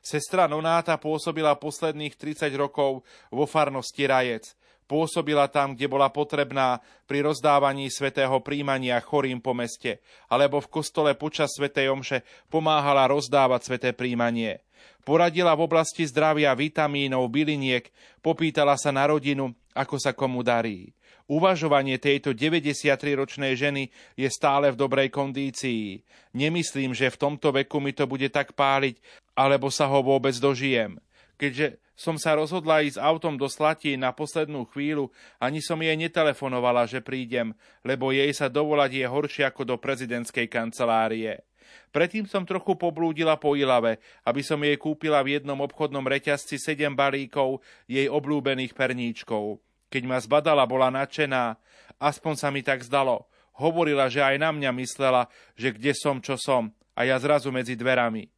Sestra 0.00 0.46
Nonáta 0.46 0.96
pôsobila 0.96 1.56
posledných 1.56 2.16
30 2.16 2.50
rokov 2.56 3.04
vo 3.28 3.44
farnosti 3.44 4.04
Rajec. 4.06 4.56
Pôsobila 4.90 5.46
tam, 5.46 5.78
kde 5.78 5.86
bola 5.86 6.10
potrebná 6.10 6.82
pri 7.06 7.22
rozdávaní 7.22 7.86
svetého 7.94 8.42
príjmania 8.42 8.98
chorým 8.98 9.38
po 9.38 9.54
meste, 9.54 10.02
alebo 10.26 10.58
v 10.58 10.66
kostole 10.66 11.14
počas 11.14 11.54
svetej 11.54 11.94
omše 11.94 12.26
pomáhala 12.50 13.06
rozdávať 13.06 13.60
sveté 13.70 13.90
príjmanie. 13.94 14.66
Poradila 15.06 15.54
v 15.54 15.70
oblasti 15.70 16.02
zdravia, 16.10 16.50
vitamínov, 16.58 17.30
byliniek, 17.30 17.86
popýtala 18.18 18.74
sa 18.74 18.90
na 18.90 19.06
rodinu, 19.06 19.54
ako 19.78 19.96
sa 19.96 20.10
komu 20.10 20.42
darí. 20.42 20.90
Uvažovanie 21.30 22.02
tejto 22.02 22.34
93-ročnej 22.34 23.54
ženy 23.54 23.86
je 24.18 24.26
stále 24.26 24.74
v 24.74 24.80
dobrej 24.82 25.14
kondícii. 25.14 26.02
Nemyslím, 26.34 26.90
že 26.90 27.06
v 27.06 27.20
tomto 27.22 27.54
veku 27.54 27.78
mi 27.78 27.94
to 27.94 28.10
bude 28.10 28.26
tak 28.34 28.58
páliť, 28.58 28.98
alebo 29.38 29.70
sa 29.70 29.86
ho 29.86 30.02
vôbec 30.02 30.34
dožijem. 30.42 30.98
Keďže 31.38 31.78
som 31.94 32.18
sa 32.18 32.34
rozhodla 32.34 32.82
ísť 32.82 32.98
autom 32.98 33.38
do 33.38 33.46
Slatí 33.46 33.94
na 33.94 34.10
poslednú 34.10 34.66
chvíľu, 34.74 35.14
ani 35.38 35.62
som 35.62 35.78
jej 35.78 35.94
netelefonovala, 35.94 36.90
že 36.90 36.98
prídem, 36.98 37.54
lebo 37.86 38.10
jej 38.10 38.34
sa 38.34 38.50
dovolať 38.50 38.90
je 38.98 39.06
horšie 39.06 39.44
ako 39.46 39.62
do 39.62 39.76
prezidentskej 39.78 40.50
kancelárie. 40.50 41.46
Predtým 41.94 42.26
som 42.26 42.42
trochu 42.42 42.74
poblúdila 42.74 43.38
po 43.38 43.54
Ilave, 43.54 44.02
aby 44.26 44.42
som 44.42 44.58
jej 44.58 44.74
kúpila 44.74 45.22
v 45.22 45.38
jednom 45.38 45.62
obchodnom 45.62 46.02
reťazci 46.02 46.58
sedem 46.58 46.90
balíkov 46.90 47.62
jej 47.86 48.10
oblúbených 48.10 48.74
perníčkov. 48.74 49.62
Keď 49.90 50.02
ma 50.06 50.22
zbadala, 50.22 50.62
bola 50.70 50.88
nadšená. 50.94 51.58
Aspoň 51.98 52.34
sa 52.38 52.48
mi 52.54 52.62
tak 52.62 52.86
zdalo. 52.86 53.26
Hovorila, 53.58 54.08
že 54.08 54.22
aj 54.22 54.40
na 54.40 54.54
mňa 54.54 54.70
myslela, 54.78 55.28
že 55.58 55.74
kde 55.74 55.92
som, 55.92 56.22
čo 56.22 56.38
som. 56.38 56.70
A 56.94 57.04
ja 57.04 57.18
zrazu 57.18 57.50
medzi 57.50 57.74
dverami. 57.74 58.30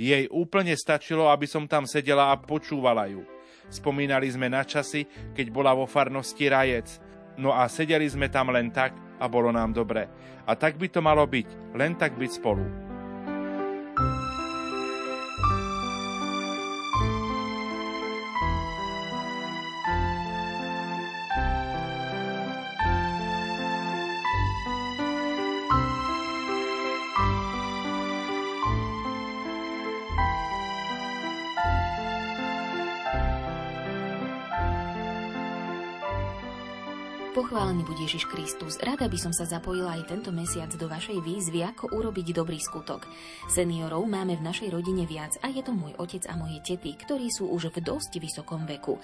Jej 0.00 0.28
úplne 0.32 0.76
stačilo, 0.76 1.28
aby 1.32 1.48
som 1.48 1.66
tam 1.66 1.84
sedela 1.88 2.32
a 2.32 2.38
počúvala 2.38 3.08
ju. 3.10 3.24
Spomínali 3.68 4.28
sme 4.30 4.48
na 4.48 4.64
časy, 4.64 5.08
keď 5.36 5.46
bola 5.52 5.72
vo 5.76 5.84
farnosti 5.84 6.46
Rajec. 6.48 6.88
No 7.40 7.52
a 7.56 7.68
sedeli 7.68 8.08
sme 8.08 8.28
tam 8.28 8.52
len 8.52 8.68
tak 8.68 8.96
a 9.20 9.24
bolo 9.28 9.52
nám 9.52 9.72
dobre. 9.76 10.08
A 10.48 10.52
tak 10.56 10.80
by 10.80 10.88
to 10.88 11.00
malo 11.04 11.24
byť, 11.28 11.76
len 11.76 11.96
tak 11.96 12.16
byť 12.16 12.30
spolu. 12.40 12.89
Pochválený 37.60 37.84
bude 37.92 38.08
Ježiš 38.08 38.24
Kristus. 38.24 38.80
Rada 38.80 39.04
by 39.04 39.18
som 39.20 39.36
sa 39.36 39.44
zapojila 39.44 39.92
aj 39.92 40.08
tento 40.08 40.32
mesiac 40.32 40.72
do 40.80 40.88
vašej 40.88 41.20
výzvy, 41.20 41.60
ako 41.60 41.92
urobiť 41.92 42.32
dobrý 42.32 42.56
skutok. 42.56 43.04
Seniorov 43.52 44.00
máme 44.08 44.40
v 44.40 44.48
našej 44.48 44.72
rodine 44.72 45.04
viac 45.04 45.36
a 45.44 45.52
je 45.52 45.60
to 45.60 45.76
môj 45.76 45.92
otec 46.00 46.24
a 46.32 46.40
moje 46.40 46.56
tety, 46.64 46.96
ktorí 46.96 47.28
sú 47.28 47.52
už 47.52 47.68
v 47.76 47.84
dosť 47.84 48.16
vysokom 48.16 48.64
veku. 48.64 48.96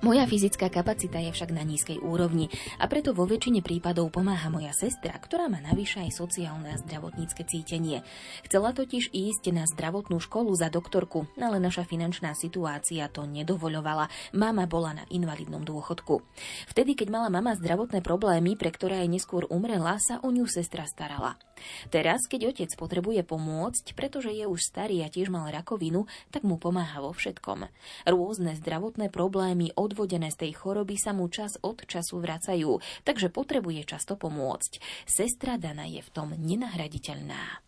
Moja 0.00 0.24
fyzická 0.24 0.72
kapacita 0.72 1.20
je 1.20 1.36
však 1.36 1.52
na 1.52 1.60
nízkej 1.60 2.00
úrovni 2.00 2.48
a 2.80 2.88
preto 2.88 3.12
vo 3.12 3.28
väčšine 3.28 3.60
prípadov 3.60 4.08
pomáha 4.08 4.48
moja 4.48 4.72
sestra, 4.72 5.12
ktorá 5.12 5.52
má 5.52 5.60
navyše 5.60 6.00
aj 6.00 6.16
sociálne 6.16 6.72
a 6.72 6.80
zdravotnícke 6.80 7.44
cítenie. 7.44 8.00
Chcela 8.40 8.72
totiž 8.72 9.12
ísť 9.12 9.52
na 9.52 9.68
zdravotnú 9.68 10.16
školu 10.16 10.56
za 10.56 10.72
doktorku, 10.72 11.28
ale 11.36 11.60
naša 11.60 11.84
finančná 11.84 12.32
situácia 12.32 13.04
to 13.12 13.28
nedovoľovala. 13.28 14.08
Mama 14.32 14.64
bola 14.64 14.96
na 14.96 15.04
invalidnom 15.12 15.60
dôchodku. 15.60 16.24
Vtedy, 16.72 16.96
keď 16.96 17.12
mala 17.12 17.28
mama 17.28 17.52
zdravotné 17.52 17.97
problémy, 18.00 18.54
pre 18.54 18.70
ktoré 18.72 19.04
aj 19.04 19.08
neskôr 19.08 19.44
umrela, 19.50 19.96
sa 20.00 20.18
o 20.24 20.28
ňu 20.32 20.46
sestra 20.48 20.86
starala. 20.88 21.36
Teraz, 21.90 22.26
keď 22.30 22.54
otec 22.54 22.70
potrebuje 22.78 23.26
pomôcť, 23.26 23.92
pretože 23.98 24.30
je 24.30 24.46
už 24.46 24.62
starý 24.62 25.02
a 25.02 25.10
tiež 25.10 25.30
mal 25.30 25.50
rakovinu, 25.50 26.06
tak 26.30 26.46
mu 26.46 26.56
pomáha 26.56 27.02
vo 27.02 27.10
všetkom. 27.10 27.66
Rôzne 28.06 28.54
zdravotné 28.58 29.10
problémy 29.10 29.74
odvodené 29.74 30.30
z 30.30 30.48
tej 30.48 30.52
choroby 30.58 30.94
sa 30.94 31.10
mu 31.10 31.26
čas 31.26 31.58
od 31.60 31.82
času 31.84 32.22
vracajú, 32.22 32.78
takže 33.02 33.30
potrebuje 33.30 33.84
často 33.86 34.14
pomôcť. 34.14 35.04
Sestra 35.04 35.58
Dana 35.58 35.86
je 35.86 36.02
v 36.02 36.12
tom 36.14 36.32
nenahraditeľná. 36.34 37.62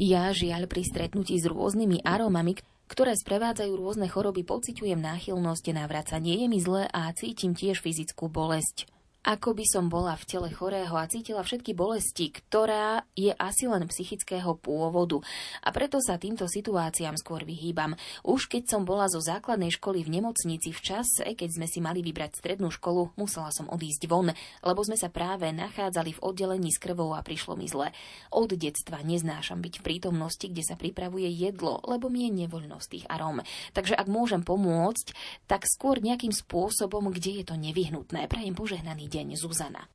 Ja 0.00 0.32
žiaľ 0.32 0.66
pri 0.72 0.82
stretnutí 0.88 1.36
s 1.36 1.44
rôznymi 1.44 2.00
aromami, 2.00 2.56
ktoré 2.86 3.18
sprevádzajú 3.18 3.72
rôzne 3.76 4.06
choroby, 4.06 4.46
pociťujem 4.46 5.02
náchylnosť 5.02 5.64
na 5.74 5.84
vracanie. 5.90 6.38
Je 6.38 6.46
mi 6.46 6.62
zle 6.62 6.86
a 6.86 7.10
cítim 7.12 7.52
tiež 7.52 7.82
fyzickú 7.82 8.30
bolesť 8.30 8.95
ako 9.26 9.58
by 9.58 9.66
som 9.66 9.90
bola 9.90 10.14
v 10.14 10.22
tele 10.22 10.48
chorého 10.54 10.94
a 10.94 11.10
cítila 11.10 11.42
všetky 11.42 11.74
bolesti, 11.74 12.30
ktorá 12.30 13.02
je 13.18 13.34
asi 13.34 13.66
len 13.66 13.82
psychického 13.90 14.54
pôvodu. 14.54 15.18
A 15.66 15.74
preto 15.74 15.98
sa 15.98 16.14
týmto 16.14 16.46
situáciám 16.46 17.18
skôr 17.18 17.42
vyhýbam. 17.42 17.98
Už 18.22 18.46
keď 18.46 18.70
som 18.70 18.86
bola 18.86 19.10
zo 19.10 19.18
základnej 19.18 19.74
školy 19.74 20.06
v 20.06 20.22
nemocnici 20.22 20.70
v 20.70 20.78
čase, 20.78 21.26
keď 21.34 21.58
sme 21.58 21.66
si 21.66 21.82
mali 21.82 22.06
vybrať 22.06 22.38
strednú 22.38 22.70
školu, 22.70 23.18
musela 23.18 23.50
som 23.50 23.66
odísť 23.66 24.06
von, 24.06 24.30
lebo 24.62 24.80
sme 24.86 24.94
sa 24.94 25.10
práve 25.10 25.50
nachádzali 25.50 26.14
v 26.14 26.22
oddelení 26.22 26.70
s 26.70 26.78
krvou 26.78 27.10
a 27.10 27.26
prišlo 27.26 27.58
mi 27.58 27.66
zle. 27.66 27.90
Od 28.30 28.54
detstva 28.54 29.02
neznášam 29.02 29.58
byť 29.58 29.82
v 29.82 29.86
prítomnosti, 29.90 30.46
kde 30.46 30.62
sa 30.62 30.78
pripravuje 30.78 31.26
jedlo, 31.34 31.82
lebo 31.82 32.06
mi 32.06 32.30
je 32.30 32.46
nevoľnosť 32.46 32.86
tých 32.94 33.06
aróm. 33.10 33.42
Takže 33.74 33.98
ak 33.98 34.06
môžem 34.06 34.46
pomôcť, 34.46 35.10
tak 35.50 35.66
skôr 35.66 35.98
nejakým 35.98 36.30
spôsobom, 36.30 37.10
kde 37.10 37.42
je 37.42 37.44
to 37.50 37.58
nevyhnutné. 37.58 38.30
Prajem 38.30 38.54
požehnaný 38.54 39.10
deň, 39.10 39.15
Zuzana. 39.38 39.88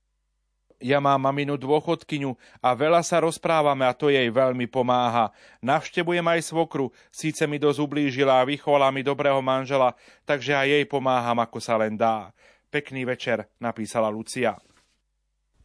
Ja 0.82 0.98
mám 0.98 1.22
maminu 1.22 1.62
dôchodkyňu 1.62 2.34
a 2.58 2.74
veľa 2.74 3.06
sa 3.06 3.22
rozprávame 3.22 3.86
a 3.86 3.94
to 3.94 4.10
jej 4.10 4.26
veľmi 4.34 4.66
pomáha. 4.66 5.30
Navštebujem 5.62 6.26
aj 6.26 6.50
svokru, 6.50 6.90
síce 7.14 7.46
mi 7.46 7.62
dosť 7.62 7.86
ublížila 7.86 8.42
a 8.42 8.48
vychovala 8.50 8.90
mi 8.90 9.06
dobrého 9.06 9.38
manžela, 9.46 9.94
takže 10.26 10.58
aj 10.58 10.68
jej 10.74 10.86
pomáham, 10.90 11.38
ako 11.38 11.62
sa 11.62 11.78
len 11.78 11.94
dá. 11.94 12.34
Pekný 12.74 13.06
večer, 13.06 13.46
napísala 13.62 14.10
Lucia. 14.10 14.58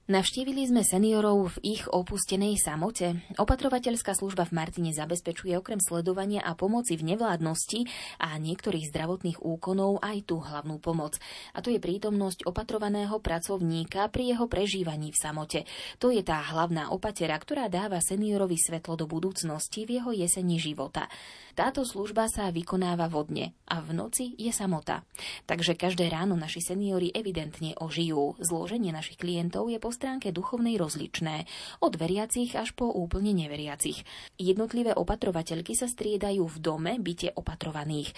Navštívili 0.07 0.63
sme 0.71 0.87
seniorov 0.87 1.59
v 1.59 1.75
ich 1.75 1.83
opustenej 1.91 2.63
samote. 2.63 3.27
Opatrovateľská 3.43 4.15
služba 4.15 4.47
v 4.47 4.55
Martine 4.55 4.95
zabezpečuje 4.95 5.59
okrem 5.59 5.83
sledovania 5.83 6.47
a 6.47 6.55
pomoci 6.55 6.95
v 6.95 7.11
nevládnosti 7.11 7.91
a 8.23 8.39
niektorých 8.39 8.87
zdravotných 8.95 9.43
úkonov 9.43 9.99
aj 9.99 10.31
tú 10.31 10.39
hlavnú 10.39 10.79
pomoc. 10.79 11.19
A 11.51 11.59
to 11.59 11.75
je 11.75 11.83
prítomnosť 11.83 12.47
opatrovaného 12.47 13.19
pracovníka 13.19 14.07
pri 14.07 14.39
jeho 14.39 14.47
prežívaní 14.47 15.11
v 15.11 15.19
samote. 15.19 15.61
To 15.99 16.15
je 16.15 16.23
tá 16.23 16.39
hlavná 16.55 16.95
opatera, 16.95 17.35
ktorá 17.35 17.67
dáva 17.67 17.99
seniorovi 17.99 18.63
svetlo 18.63 18.95
do 18.95 19.11
budúcnosti 19.11 19.91
v 19.91 19.99
jeho 19.99 20.15
jeseni 20.15 20.63
života. 20.63 21.11
Táto 21.59 21.83
služba 21.83 22.31
sa 22.31 22.55
vykonáva 22.55 23.11
vodne 23.11 23.59
a 23.67 23.83
v 23.83 23.91
noci 23.91 24.39
je 24.39 24.55
samota. 24.55 25.03
Takže 25.51 25.75
každé 25.75 26.07
ráno 26.13 26.39
naši 26.39 26.63
seniori 26.63 27.11
evidentne 27.11 27.75
ožijú. 27.81 28.39
Zloženie 28.39 28.95
našich 28.95 29.19
klientov 29.19 29.73
je 29.73 29.81
stránke 29.97 30.29
duchovnej 30.37 30.77
rozličné, 30.77 31.49
od 31.81 31.97
veriacich 31.97 32.53
až 32.53 32.77
po 32.77 32.93
úplne 32.93 33.33
neveriacich. 33.33 34.05
Jednotlivé 34.37 34.93
opatrovateľky 34.93 35.73
sa 35.73 35.89
striedajú 35.89 36.45
v 36.45 36.57
dome 36.61 36.93
byte 37.01 37.33
opatrovaných. 37.33 38.13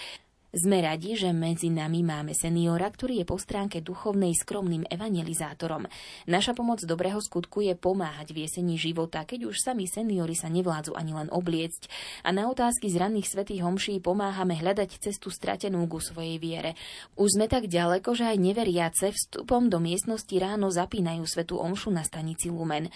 Sme 0.48 0.80
radi, 0.80 1.12
že 1.12 1.28
medzi 1.28 1.68
nami 1.68 2.00
máme 2.00 2.32
seniora, 2.32 2.88
ktorý 2.88 3.20
je 3.20 3.28
po 3.28 3.36
stránke 3.36 3.84
duchovnej 3.84 4.32
skromným 4.32 4.88
evangelizátorom. 4.88 5.84
Naša 6.24 6.56
pomoc 6.56 6.80
dobrého 6.88 7.20
skutku 7.20 7.60
je 7.60 7.76
pomáhať 7.76 8.32
v 8.32 8.48
jesení 8.48 8.80
života, 8.80 9.28
keď 9.28 9.52
už 9.52 9.60
sami 9.60 9.84
seniori 9.84 10.32
sa 10.32 10.48
nevládzu 10.48 10.96
ani 10.96 11.12
len 11.12 11.28
obliecť. 11.28 11.92
A 12.24 12.32
na 12.32 12.48
otázky 12.48 12.88
z 12.88 12.96
ranných 12.96 13.28
svetých 13.28 13.60
homší 13.60 14.00
pomáhame 14.00 14.56
hľadať 14.56 15.04
cestu 15.04 15.28
stratenú 15.28 15.84
ku 15.84 16.00
svojej 16.00 16.40
viere. 16.40 16.80
Už 17.20 17.36
sme 17.36 17.44
tak 17.44 17.68
ďaleko, 17.68 18.16
že 18.16 18.32
aj 18.32 18.40
neveriace 18.40 19.12
vstupom 19.12 19.68
do 19.68 19.84
miestnosti 19.84 20.32
ráno 20.40 20.72
zapínajú 20.72 21.28
svetú 21.28 21.60
omšu 21.60 21.92
na 21.92 22.08
stanici 22.08 22.48
Lumen. 22.48 22.88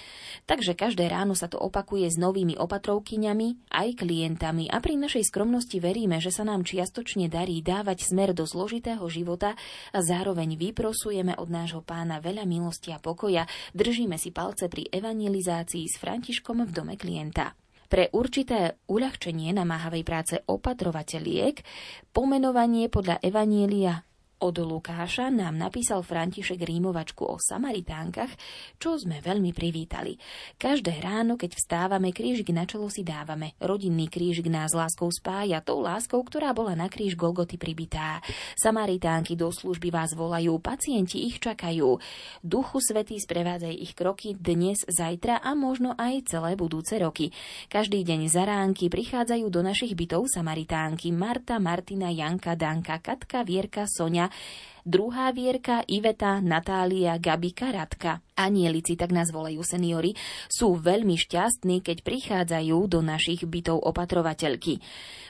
Takže 0.48 0.72
každé 0.72 1.04
ráno 1.04 1.36
sa 1.36 1.52
to 1.52 1.60
opakuje 1.60 2.08
s 2.08 2.16
novými 2.16 2.56
opatrovkyňami, 2.56 3.68
aj 3.76 4.00
klientami 4.00 4.72
a 4.72 4.80
pri 4.80 4.96
našej 4.96 5.28
skromnosti 5.28 5.76
veríme, 5.84 6.16
že 6.16 6.32
sa 6.32 6.48
nám 6.48 6.64
čiastočne 6.64 7.28
dá 7.28 7.41
darí 7.42 7.58
dávať 7.58 8.06
smer 8.06 8.30
do 8.30 8.46
zložitého 8.46 9.02
života 9.10 9.58
a 9.90 9.98
zároveň 9.98 10.54
vyprosujeme 10.54 11.34
od 11.34 11.50
nášho 11.50 11.82
pána 11.82 12.22
veľa 12.22 12.46
milosti 12.46 12.94
a 12.94 13.02
pokoja, 13.02 13.50
držíme 13.74 14.14
si 14.14 14.30
palce 14.30 14.70
pri 14.70 14.86
evangelizácii 14.86 15.90
s 15.90 15.98
Františkom 15.98 16.62
v 16.62 16.70
dome 16.70 16.94
klienta. 16.94 17.58
Pre 17.90 18.14
určité 18.14 18.78
uľahčenie 18.86 19.50
namáhavej 19.52 20.06
práce 20.06 20.34
opatrovateľiek 20.38 21.60
pomenovanie 22.14 22.86
podľa 22.86 23.18
Evanielia 23.20 24.06
od 24.42 24.58
Lukáša 24.58 25.30
nám 25.30 25.54
napísal 25.54 26.02
František 26.02 26.66
Rímovačku 26.66 27.22
o 27.22 27.38
Samaritánkach, 27.38 28.34
čo 28.74 28.98
sme 28.98 29.22
veľmi 29.22 29.54
privítali. 29.54 30.18
Každé 30.58 30.98
ráno, 30.98 31.38
keď 31.38 31.54
vstávame, 31.54 32.10
krížik 32.10 32.50
na 32.50 32.66
čelo 32.66 32.90
si 32.90 33.06
dávame. 33.06 33.54
Rodinný 33.62 34.10
krížik 34.10 34.50
nás 34.50 34.74
láskou 34.74 35.14
spája, 35.14 35.62
tou 35.62 35.78
láskou, 35.78 36.18
ktorá 36.26 36.50
bola 36.50 36.74
na 36.74 36.90
kríž 36.90 37.14
Golgoty 37.14 37.54
pribitá. 37.54 38.18
Samaritánky 38.58 39.38
do 39.38 39.54
služby 39.54 39.94
vás 39.94 40.10
volajú, 40.18 40.58
pacienti 40.58 41.22
ich 41.22 41.38
čakajú. 41.38 42.02
Duchu 42.42 42.82
Svetý 42.82 43.22
sprevádzaj 43.22 43.74
ich 43.78 43.94
kroky 43.94 44.34
dnes, 44.34 44.82
zajtra 44.90 45.38
a 45.38 45.54
možno 45.54 45.94
aj 45.94 46.26
celé 46.26 46.58
budúce 46.58 46.98
roky. 46.98 47.30
Každý 47.70 48.02
deň 48.02 48.26
za 48.26 48.42
ránky 48.42 48.90
prichádzajú 48.90 49.46
do 49.46 49.62
našich 49.62 49.94
bytov 49.94 50.26
Samaritánky 50.26 51.14
Marta, 51.14 51.62
Martina, 51.62 52.10
Janka, 52.10 52.58
Danka, 52.58 52.98
Katka, 52.98 53.46
Vierka, 53.46 53.86
Sonia, 53.86 54.31
Druhá 54.82 55.30
Vierka, 55.30 55.86
Iveta, 55.86 56.42
Natália, 56.42 57.14
Gabika, 57.14 57.70
Radka. 57.70 58.18
Anielici, 58.34 58.98
tak 58.98 59.14
nás 59.14 59.30
volajú 59.30 59.62
seniory, 59.62 60.18
sú 60.50 60.74
veľmi 60.74 61.14
šťastní, 61.14 61.86
keď 61.86 62.02
prichádzajú 62.02 62.78
do 62.90 62.98
našich 62.98 63.46
bytov 63.46 63.78
opatrovateľky. 63.78 64.82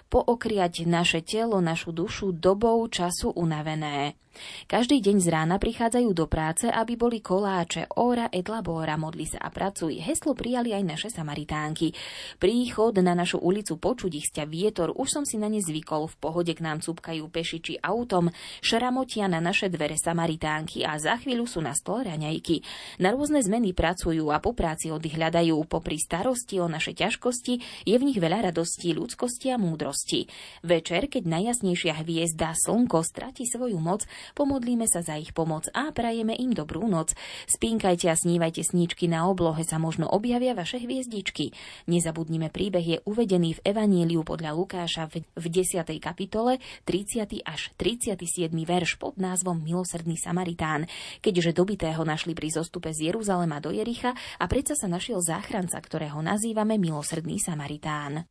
Pookriať 0.09 0.89
naše 0.89 1.21
telo, 1.21 1.61
našu 1.61 1.93
dušu 1.93 2.33
dobou 2.33 2.81
času 2.89 3.29
unavené. 3.37 4.17
Každý 4.65 5.05
deň 5.05 5.17
z 5.21 5.29
rána 5.29 5.61
prichádzajú 5.61 6.11
do 6.17 6.25
práce, 6.25 6.65
aby 6.73 6.97
boli 6.97 7.21
koláče, 7.21 7.93
ora 8.01 8.33
et 8.33 8.49
labora, 8.49 8.97
modli 8.97 9.29
sa 9.29 9.45
a 9.45 9.53
pracuj. 9.53 10.01
Heslo 10.01 10.33
prijali 10.33 10.73
aj 10.73 10.85
naše 10.89 11.09
samaritánky. 11.13 11.93
Príchod 12.41 12.97
na 13.05 13.13
našu 13.13 13.37
ulicu 13.37 13.77
počuť 13.77 14.13
ich 14.17 14.33
sťa 14.33 14.49
vietor, 14.49 14.97
už 14.97 15.09
som 15.13 15.25
si 15.29 15.37
na 15.37 15.53
ne 15.53 15.61
zvykol, 15.61 16.09
v 16.09 16.17
pohode 16.17 16.57
k 16.57 16.65
nám 16.65 16.81
cúpkajú 16.81 17.29
pešiči 17.29 17.85
autom, 17.85 18.33
šramotia 18.65 19.29
na 19.29 19.43
na 19.43 19.51
naše 19.51 19.67
dvere 19.67 19.99
Samaritánky 19.99 20.87
a 20.87 20.95
za 21.03 21.19
chvíľu 21.19 21.51
sú 21.51 21.59
na 21.59 21.75
stole 21.75 22.07
raňajky. 22.07 22.63
Na 23.03 23.11
rôzne 23.11 23.43
zmeny 23.43 23.75
pracujú 23.75 24.31
a 24.31 24.39
po 24.39 24.55
práci 24.55 24.95
oddych 24.95 25.19
hľadajú. 25.19 25.59
Popri 25.67 25.99
starosti 25.99 26.63
o 26.63 26.71
naše 26.71 26.95
ťažkosti 26.95 27.85
je 27.85 27.97
v 27.99 28.07
nich 28.07 28.23
veľa 28.23 28.49
radosti, 28.49 28.95
ľudskosti 28.95 29.51
a 29.51 29.59
múdrosti. 29.59 30.31
Večer, 30.63 31.11
keď 31.11 31.27
najjasnejšia 31.27 32.07
hviezda 32.07 32.55
slnko 32.55 33.03
stratí 33.03 33.51
svoju 33.51 33.83
moc, 33.83 34.07
pomodlíme 34.35 34.87
sa 34.87 35.03
za 35.03 35.19
ich 35.19 35.35
pomoc 35.35 35.67
a 35.73 35.91
prajeme 35.91 36.35
im 36.37 36.55
dobrú 36.55 36.87
noc. 36.87 37.15
Spínkajte 37.51 38.11
a 38.11 38.17
snívajte 38.19 38.63
sníčky, 38.63 39.07
na 39.07 39.27
oblohe 39.27 39.63
sa 39.67 39.77
možno 39.83 40.07
objavia 40.11 40.53
vaše 40.53 40.83
hviezdičky. 40.83 41.55
Nezabudnime, 41.87 42.51
príbeh 42.51 42.87
je 42.87 42.99
uvedený 43.07 43.59
v 43.59 43.65
Evaníliu 43.67 44.23
podľa 44.23 44.55
Lukáša 44.55 45.11
v, 45.11 45.27
v 45.35 45.45
10. 45.51 45.83
kapitole 45.99 46.63
30. 46.85 47.43
až 47.43 47.75
37. 47.77 48.51
verš 48.53 48.99
pod 48.99 49.19
názvom 49.19 49.61
Milosrdný 49.63 50.19
Samaritán, 50.19 50.87
keďže 51.23 51.57
dobitého 51.57 52.03
našli 52.03 52.35
pri 52.35 52.53
zostupe 52.53 52.91
z 52.91 53.13
Jeruzalema 53.13 53.59
do 53.59 53.71
Jericha 53.71 54.15
a 54.39 54.45
predsa 54.47 54.75
sa 54.79 54.91
našiel 54.91 55.23
záchranca, 55.23 55.79
ktorého 55.79 56.21
nazývame 56.21 56.79
Milosrdný 56.79 57.39
Samaritán. 57.39 58.27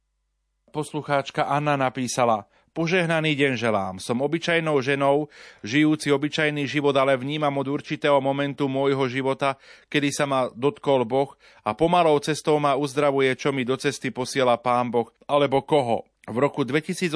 Poslucháčka 0.72 1.52
Anna 1.52 1.76
napísala 1.76 2.48
Požehnaný 2.72 3.36
deň 3.36 3.60
želám. 3.60 4.00
Som 4.00 4.24
obyčajnou 4.24 4.80
ženou, 4.80 5.28
žijúci 5.60 6.08
obyčajný 6.08 6.72
život, 6.72 6.96
ale 6.96 7.20
vnímam 7.20 7.52
od 7.60 7.68
určitého 7.68 8.24
momentu 8.24 8.72
môjho 8.72 9.12
života, 9.12 9.60
kedy 9.92 10.08
sa 10.08 10.24
ma 10.24 10.48
dotkol 10.56 11.04
Boh 11.04 11.36
a 11.68 11.76
pomalou 11.76 12.16
cestou 12.24 12.64
ma 12.64 12.80
uzdravuje, 12.80 13.36
čo 13.36 13.52
mi 13.52 13.68
do 13.68 13.76
cesty 13.76 14.08
posiela 14.08 14.56
Pán 14.56 14.88
Boh, 14.88 15.12
alebo 15.28 15.60
koho. 15.68 16.08
V 16.32 16.38
roku 16.40 16.64
2018 16.64 17.12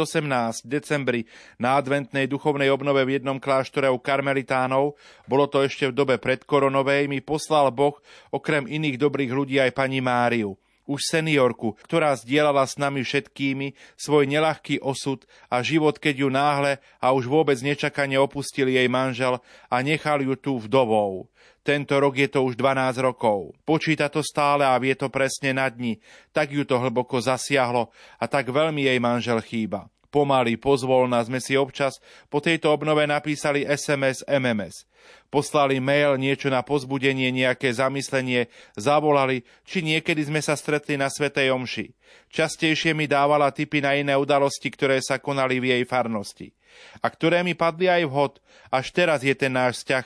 v 0.60 0.68
decembri 0.68 1.22
na 1.56 1.80
adventnej 1.80 2.28
duchovnej 2.28 2.68
obnove 2.68 3.08
v 3.08 3.16
jednom 3.16 3.40
kláštore 3.40 3.88
u 3.88 3.96
karmelitánov, 3.96 5.00
bolo 5.24 5.48
to 5.48 5.64
ešte 5.64 5.88
v 5.88 5.96
dobe 5.96 6.20
predkoronovej, 6.20 7.08
mi 7.08 7.24
poslal 7.24 7.72
Boh 7.72 7.96
okrem 8.28 8.68
iných 8.68 9.00
dobrých 9.00 9.32
ľudí 9.32 9.56
aj 9.64 9.72
pani 9.72 10.04
Máriu 10.04 10.60
už 10.86 11.02
seniorku, 11.06 11.78
ktorá 11.86 12.14
zdieľala 12.18 12.66
s 12.66 12.78
nami 12.78 13.02
všetkými 13.02 13.74
svoj 13.98 14.30
nelahký 14.30 14.82
osud 14.82 15.26
a 15.50 15.62
život, 15.66 15.98
keď 15.98 16.16
ju 16.26 16.30
náhle 16.30 16.72
a 17.02 17.12
už 17.12 17.26
vôbec 17.30 17.58
nečakane 17.62 18.18
opustil 18.22 18.70
jej 18.70 18.88
manžel 18.90 19.42
a 19.70 19.76
nechal 19.82 20.22
ju 20.22 20.34
tu 20.38 20.58
vdovou. 20.62 21.30
Tento 21.66 21.98
rok 21.98 22.14
je 22.14 22.30
to 22.30 22.46
už 22.46 22.54
12 22.62 23.02
rokov. 23.02 23.58
Počíta 23.66 24.06
to 24.14 24.22
stále 24.22 24.62
a 24.62 24.78
vie 24.78 24.94
to 24.94 25.10
presne 25.10 25.58
na 25.58 25.66
dni. 25.66 25.98
Tak 26.30 26.54
ju 26.54 26.62
to 26.62 26.78
hlboko 26.78 27.18
zasiahlo 27.18 27.90
a 28.22 28.30
tak 28.30 28.54
veľmi 28.54 28.86
jej 28.86 29.02
manžel 29.02 29.42
chýba. 29.42 29.90
Pomaly, 30.16 30.56
pozvolna 30.56 31.20
sme 31.28 31.44
si 31.44 31.60
občas 31.60 32.00
po 32.32 32.40
tejto 32.40 32.72
obnove 32.72 33.04
napísali 33.04 33.68
SMS, 33.68 34.24
MMS. 34.24 34.88
Poslali 35.28 35.84
mail, 35.84 36.16
niečo 36.16 36.48
na 36.48 36.64
pozbudenie, 36.64 37.36
nejaké 37.36 37.76
zamyslenie, 37.76 38.48
zavolali, 38.80 39.44
či 39.68 39.84
niekedy 39.84 40.24
sme 40.24 40.40
sa 40.40 40.56
stretli 40.56 40.96
na 40.96 41.12
Svetej 41.12 41.52
Omši. 41.52 41.92
Častejšie 42.32 42.96
mi 42.96 43.12
dávala 43.12 43.52
tipy 43.52 43.84
na 43.84 43.92
iné 43.92 44.16
udalosti, 44.16 44.72
ktoré 44.72 45.04
sa 45.04 45.20
konali 45.20 45.60
v 45.60 45.76
jej 45.76 45.84
farnosti. 45.84 46.56
A 47.04 47.12
ktoré 47.12 47.44
mi 47.44 47.52
padli 47.52 47.92
aj 47.92 48.08
vhod. 48.08 48.40
Až 48.72 48.96
teraz 48.96 49.20
je 49.20 49.36
ten 49.36 49.52
náš 49.52 49.84
vzťah 49.84 50.06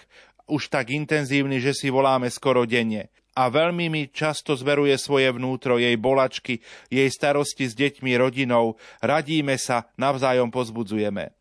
už 0.49 0.73
tak 0.73 0.89
intenzívny, 0.89 1.61
že 1.61 1.77
si 1.77 1.93
voláme 1.93 2.33
skoro 2.33 2.65
denne. 2.65 3.13
A 3.39 3.47
veľmi 3.47 3.87
mi 3.87 4.03
často 4.11 4.51
zveruje 4.51 4.91
svoje 4.99 5.31
vnútro, 5.31 5.79
jej 5.79 5.95
bolačky, 5.95 6.59
jej 6.91 7.07
starosti 7.07 7.71
s 7.71 7.73
deťmi, 7.79 8.11
rodinou. 8.19 8.75
Radíme 8.99 9.55
sa, 9.55 9.87
navzájom 9.95 10.51
pozbudzujeme. 10.51 11.31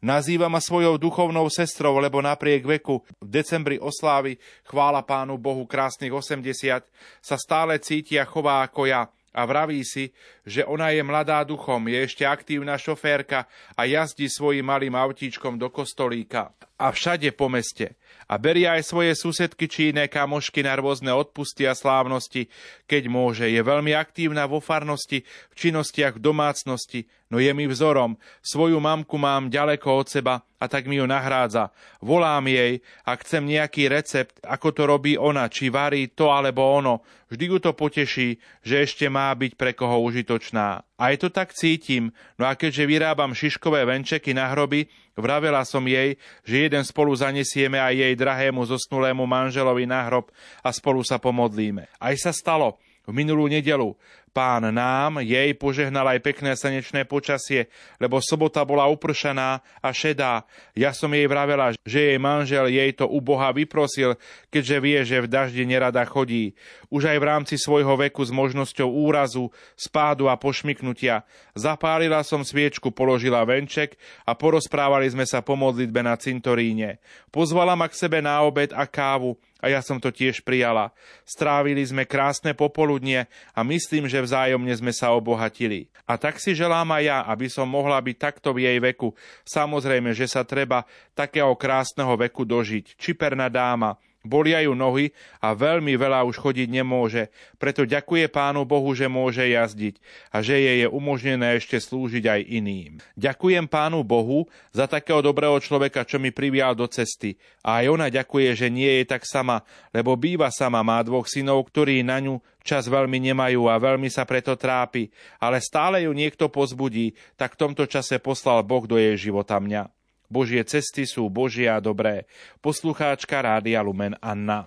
Nazýva 0.00 0.48
ma 0.48 0.64
svojou 0.64 0.96
duchovnou 0.96 1.46
sestrou, 1.52 2.00
lebo 2.00 2.24
napriek 2.24 2.64
veku 2.64 3.04
v 3.20 3.28
decembri 3.28 3.76
oslávy, 3.76 4.40
chvála 4.64 5.04
Pánu 5.04 5.36
Bohu 5.36 5.68
krásnych 5.68 6.10
80, 6.10 6.88
sa 7.20 7.36
stále 7.36 7.76
cíti 7.78 8.16
a 8.16 8.24
chová 8.24 8.64
ako 8.64 8.88
ja 8.88 9.12
a 9.32 9.40
vraví 9.46 9.84
si, 9.84 10.12
že 10.44 10.64
ona 10.64 10.92
je 10.92 11.04
mladá 11.04 11.44
duchom, 11.44 11.84
je 11.88 11.98
ešte 12.02 12.24
aktívna 12.24 12.80
šoférka 12.80 13.48
a 13.76 13.84
jazdí 13.84 14.28
svojim 14.28 14.64
malým 14.64 14.96
autíčkom 14.96 15.56
do 15.56 15.68
kostolíka 15.68 16.52
a 16.78 16.92
všade 16.92 17.32
po 17.34 17.48
meste 17.48 17.98
a 18.32 18.40
berie 18.40 18.64
aj 18.64 18.88
svoje 18.88 19.12
susedky 19.12 19.68
či 19.68 19.92
iné 19.92 20.08
kamošky 20.08 20.64
na 20.64 20.72
rôzne 20.80 21.12
odpusty 21.12 21.68
a 21.68 21.76
slávnosti, 21.76 22.48
keď 22.88 23.12
môže. 23.12 23.44
Je 23.44 23.60
veľmi 23.60 23.92
aktívna 23.92 24.48
vo 24.48 24.56
farnosti, 24.56 25.20
v 25.52 25.54
činnostiach 25.54 26.16
v 26.16 26.24
domácnosti, 26.24 27.00
no 27.28 27.36
je 27.36 27.52
mi 27.52 27.68
vzorom. 27.68 28.16
Svoju 28.40 28.80
mamku 28.80 29.20
mám 29.20 29.52
ďaleko 29.52 29.84
od 29.84 30.06
seba 30.08 30.34
a 30.56 30.64
tak 30.64 30.88
mi 30.88 30.96
ju 30.96 31.04
nahrádza. 31.04 31.74
Volám 32.00 32.48
jej, 32.48 32.80
ak 33.04 33.20
chcem 33.26 33.44
nejaký 33.44 33.92
recept, 33.92 34.40
ako 34.40 34.68
to 34.72 34.82
robí 34.88 35.12
ona, 35.20 35.52
či 35.52 35.68
varí 35.68 36.08
to 36.08 36.32
alebo 36.32 36.64
ono. 36.64 37.04
Vždy 37.32 37.44
ju 37.48 37.58
to 37.64 37.72
poteší, 37.72 38.36
že 38.60 38.84
ešte 38.84 39.08
má 39.08 39.32
byť 39.32 39.56
pre 39.56 39.72
koho 39.72 40.04
užitočná. 40.04 40.84
Aj 41.00 41.14
to 41.16 41.32
tak 41.32 41.56
cítim, 41.56 42.12
no 42.36 42.44
a 42.44 42.52
keďže 42.52 42.84
vyrábam 42.84 43.32
šiškové 43.32 43.88
venčeky 43.88 44.36
na 44.36 44.52
hroby, 44.52 44.88
Vravela 45.12 45.60
som 45.68 45.84
jej, 45.84 46.16
že 46.40 46.68
jeden 46.68 46.80
spolu 46.88 47.12
zanesieme 47.12 47.76
aj 47.76 47.94
jej 47.94 48.14
drahému 48.16 48.64
zosnulému 48.64 49.28
manželovi 49.28 49.84
na 49.84 50.08
hrob 50.08 50.32
a 50.64 50.72
spolu 50.72 51.04
sa 51.04 51.20
pomodlíme. 51.20 51.84
Aj 52.00 52.14
sa 52.16 52.32
stalo. 52.32 52.80
V 53.02 53.10
minulú 53.10 53.50
nedelu 53.50 53.98
Pán 54.32 54.64
nám, 54.72 55.20
jej 55.20 55.52
požehnal 55.52 56.08
aj 56.08 56.24
pekné 56.24 56.56
slnečné 56.56 57.04
počasie, 57.04 57.68
lebo 58.00 58.16
sobota 58.16 58.64
bola 58.64 58.88
upršaná 58.88 59.60
a 59.84 59.92
šedá. 59.92 60.48
Ja 60.72 60.96
som 60.96 61.12
jej 61.12 61.28
vravela, 61.28 61.76
že 61.84 62.00
jej 62.00 62.16
manžel 62.16 62.72
jej 62.72 62.96
to 62.96 63.04
u 63.04 63.20
Boha 63.20 63.52
vyprosil, 63.52 64.16
keďže 64.48 64.76
vie, 64.80 64.98
že 65.04 65.20
v 65.20 65.28
daždi 65.28 65.68
nerada 65.68 66.00
chodí. 66.08 66.56
Už 66.88 67.12
aj 67.12 67.18
v 67.20 67.28
rámci 67.28 67.54
svojho 67.60 67.92
veku 67.92 68.24
s 68.24 68.32
možnosťou 68.32 68.88
úrazu, 68.88 69.52
spádu 69.76 70.32
a 70.32 70.40
pošmiknutia. 70.40 71.28
Zapálila 71.52 72.24
som 72.24 72.40
sviečku, 72.40 72.88
položila 72.88 73.44
venček 73.44 74.00
a 74.24 74.32
porozprávali 74.32 75.12
sme 75.12 75.28
sa 75.28 75.44
po 75.44 75.60
modlitbe 75.60 76.00
na 76.00 76.16
cintoríne. 76.16 77.04
Pozvala 77.28 77.76
ma 77.76 77.84
k 77.84 78.00
sebe 78.00 78.24
na 78.24 78.40
obed 78.40 78.72
a 78.72 78.88
kávu, 78.88 79.36
a 79.62 79.70
ja 79.70 79.78
som 79.78 80.02
to 80.02 80.10
tiež 80.10 80.42
prijala. 80.42 80.90
Strávili 81.22 81.86
sme 81.86 82.02
krásne 82.02 82.50
popoludnie 82.50 83.30
a 83.54 83.62
myslím, 83.62 84.10
že 84.10 84.21
vzájomne 84.22 84.70
sme 84.78 84.94
sa 84.94 85.10
obohatili. 85.10 85.90
A 86.06 86.14
tak 86.14 86.38
si 86.38 86.54
želám 86.54 86.86
aj 86.94 87.02
ja, 87.02 87.18
aby 87.26 87.50
som 87.50 87.66
mohla 87.66 87.98
byť 87.98 88.16
takto 88.16 88.54
v 88.54 88.70
jej 88.70 88.78
veku. 88.78 89.10
Samozrejme, 89.42 90.14
že 90.14 90.30
sa 90.30 90.46
treba 90.46 90.86
takého 91.18 91.50
krásneho 91.58 92.14
veku 92.14 92.46
dožiť. 92.46 92.94
Čiperná 92.94 93.50
dáma, 93.50 93.98
Bolia 94.22 94.62
ju 94.62 94.78
nohy 94.78 95.10
a 95.42 95.50
veľmi 95.50 95.98
veľa 95.98 96.22
už 96.30 96.38
chodiť 96.38 96.70
nemôže, 96.70 97.28
preto 97.58 97.82
ďakuje 97.82 98.30
Pánu 98.30 98.62
Bohu, 98.62 98.94
že 98.94 99.10
môže 99.10 99.42
jazdiť 99.42 99.98
a 100.30 100.40
že 100.46 100.62
jej 100.62 100.86
je 100.86 100.88
umožnené 100.88 101.58
ešte 101.58 101.82
slúžiť 101.82 102.24
aj 102.30 102.40
iným. 102.46 102.92
Ďakujem 103.18 103.66
Pánu 103.66 104.06
Bohu 104.06 104.46
za 104.70 104.86
takého 104.86 105.18
dobrého 105.18 105.58
človeka, 105.58 106.06
čo 106.06 106.22
mi 106.22 106.30
privial 106.30 106.78
do 106.78 106.86
cesty. 106.86 107.34
A 107.66 107.82
aj 107.82 107.86
ona 107.90 108.06
ďakuje, 108.06 108.54
že 108.54 108.68
nie 108.70 109.02
je 109.02 109.10
tak 109.10 109.26
sama, 109.26 109.66
lebo 109.90 110.14
býva 110.14 110.54
sama, 110.54 110.86
má 110.86 111.02
dvoch 111.02 111.26
synov, 111.26 111.66
ktorí 111.66 112.06
na 112.06 112.22
ňu 112.22 112.38
čas 112.62 112.86
veľmi 112.86 113.18
nemajú 113.18 113.66
a 113.66 113.74
veľmi 113.74 114.06
sa 114.06 114.22
preto 114.22 114.54
trápi, 114.54 115.10
ale 115.42 115.58
stále 115.58 116.06
ju 116.06 116.14
niekto 116.14 116.46
pozbudí, 116.46 117.18
tak 117.34 117.58
v 117.58 117.60
tomto 117.66 117.90
čase 117.90 118.22
poslal 118.22 118.62
Boh 118.62 118.86
do 118.86 118.94
jej 118.94 119.18
života 119.18 119.58
mňa. 119.58 120.01
Božie 120.32 120.64
cesty 120.64 121.04
sú 121.04 121.28
Božie 121.28 121.68
a 121.68 121.76
dobré. 121.84 122.24
Poslucháčka 122.64 123.44
Rádia 123.44 123.84
Lumen 123.84 124.16
Anna. 124.24 124.64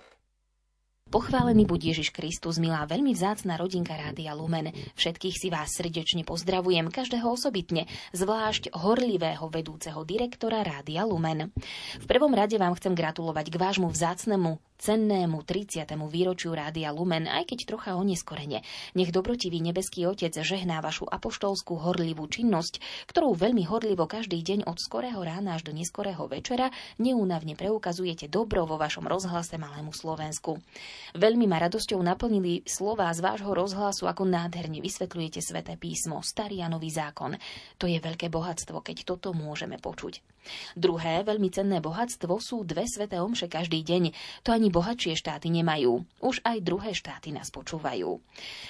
Pochválený 1.05 1.69
buď 1.69 1.93
Ježiš 1.93 2.09
Kristus, 2.09 2.57
milá, 2.57 2.81
veľmi 2.89 3.13
vzácna 3.13 3.61
rodinka 3.61 3.93
Rádia 3.93 4.33
Lumen. 4.33 4.73
Všetkých 4.97 5.37
si 5.37 5.47
vás 5.53 5.69
srdečne 5.73 6.25
pozdravujem, 6.25 6.89
každého 6.89 7.29
osobitne, 7.29 7.85
zvlášť 8.13 8.73
horlivého 8.73 9.45
vedúceho 9.49 10.01
direktora 10.01 10.65
Rádia 10.65 11.05
Lumen. 11.05 11.53
V 12.01 12.05
prvom 12.09 12.33
rade 12.33 12.57
vám 12.57 12.73
chcem 12.77 12.97
gratulovať 12.97 13.53
k 13.53 13.57
vášmu 13.57 13.89
vzácnemu 13.93 14.57
cennému 14.77 15.41
30. 15.47 15.87
výročiu 16.09 16.51
Rádia 16.53 16.91
Lumen, 16.91 17.25
aj 17.25 17.49
keď 17.49 17.59
trocha 17.65 17.91
oneskorene. 17.97 18.61
Nech 18.93 19.09
dobrotivý 19.09 19.63
nebeský 19.63 20.05
Otec 20.07 20.35
žehná 20.35 20.83
vašu 20.83 21.07
apoštolskú 21.07 21.79
horlivú 21.79 22.27
činnosť, 22.27 22.79
ktorú 23.09 23.35
veľmi 23.35 23.63
horlivo 23.65 24.05
každý 24.05 24.39
deň 24.43 24.67
od 24.67 24.77
skorého 24.77 25.19
rána 25.19 25.57
až 25.57 25.65
do 25.65 25.73
neskorého 25.73 26.27
večera 26.27 26.69
neúnavne 27.01 27.57
preukazujete 27.57 28.27
dobro 28.27 28.67
vo 28.69 28.75
vašom 28.77 29.07
rozhlase 29.07 29.57
Malému 29.57 29.95
Slovensku. 29.95 30.59
Veľmi 31.15 31.47
ma 31.47 31.57
radosťou 31.63 31.99
naplnili 32.03 32.67
slová 32.67 33.09
z 33.15 33.23
vášho 33.23 33.51
rozhlasu, 33.51 34.05
ako 34.05 34.27
nádherne 34.27 34.83
vysvetľujete 34.83 35.39
sväté 35.41 35.73
písmo, 35.79 36.19
starý 36.21 36.61
a 36.61 36.69
nový 36.69 36.91
zákon. 36.91 37.33
To 37.79 37.87
je 37.87 37.97
veľké 37.97 38.27
bohatstvo, 38.29 38.83
keď 38.83 39.07
toto 39.07 39.31
môžeme 39.31 39.79
počuť. 39.79 40.21
Druhé 40.77 41.25
veľmi 41.25 41.49
cenné 41.49 41.81
bohatstvo 41.81 42.37
sú 42.37 42.61
dve 42.61 42.85
sveté 42.85 43.17
omše 43.17 43.49
každý 43.49 43.81
deň. 43.81 44.13
To 44.45 44.53
ani 44.53 44.64
bohatšie 44.69 45.17
štáty 45.17 45.49
nemajú. 45.49 46.05
Už 46.21 46.41
aj 46.45 46.61
druhé 46.61 46.91
štáty 46.93 47.33
nás 47.33 47.49
počúvajú. 47.49 48.21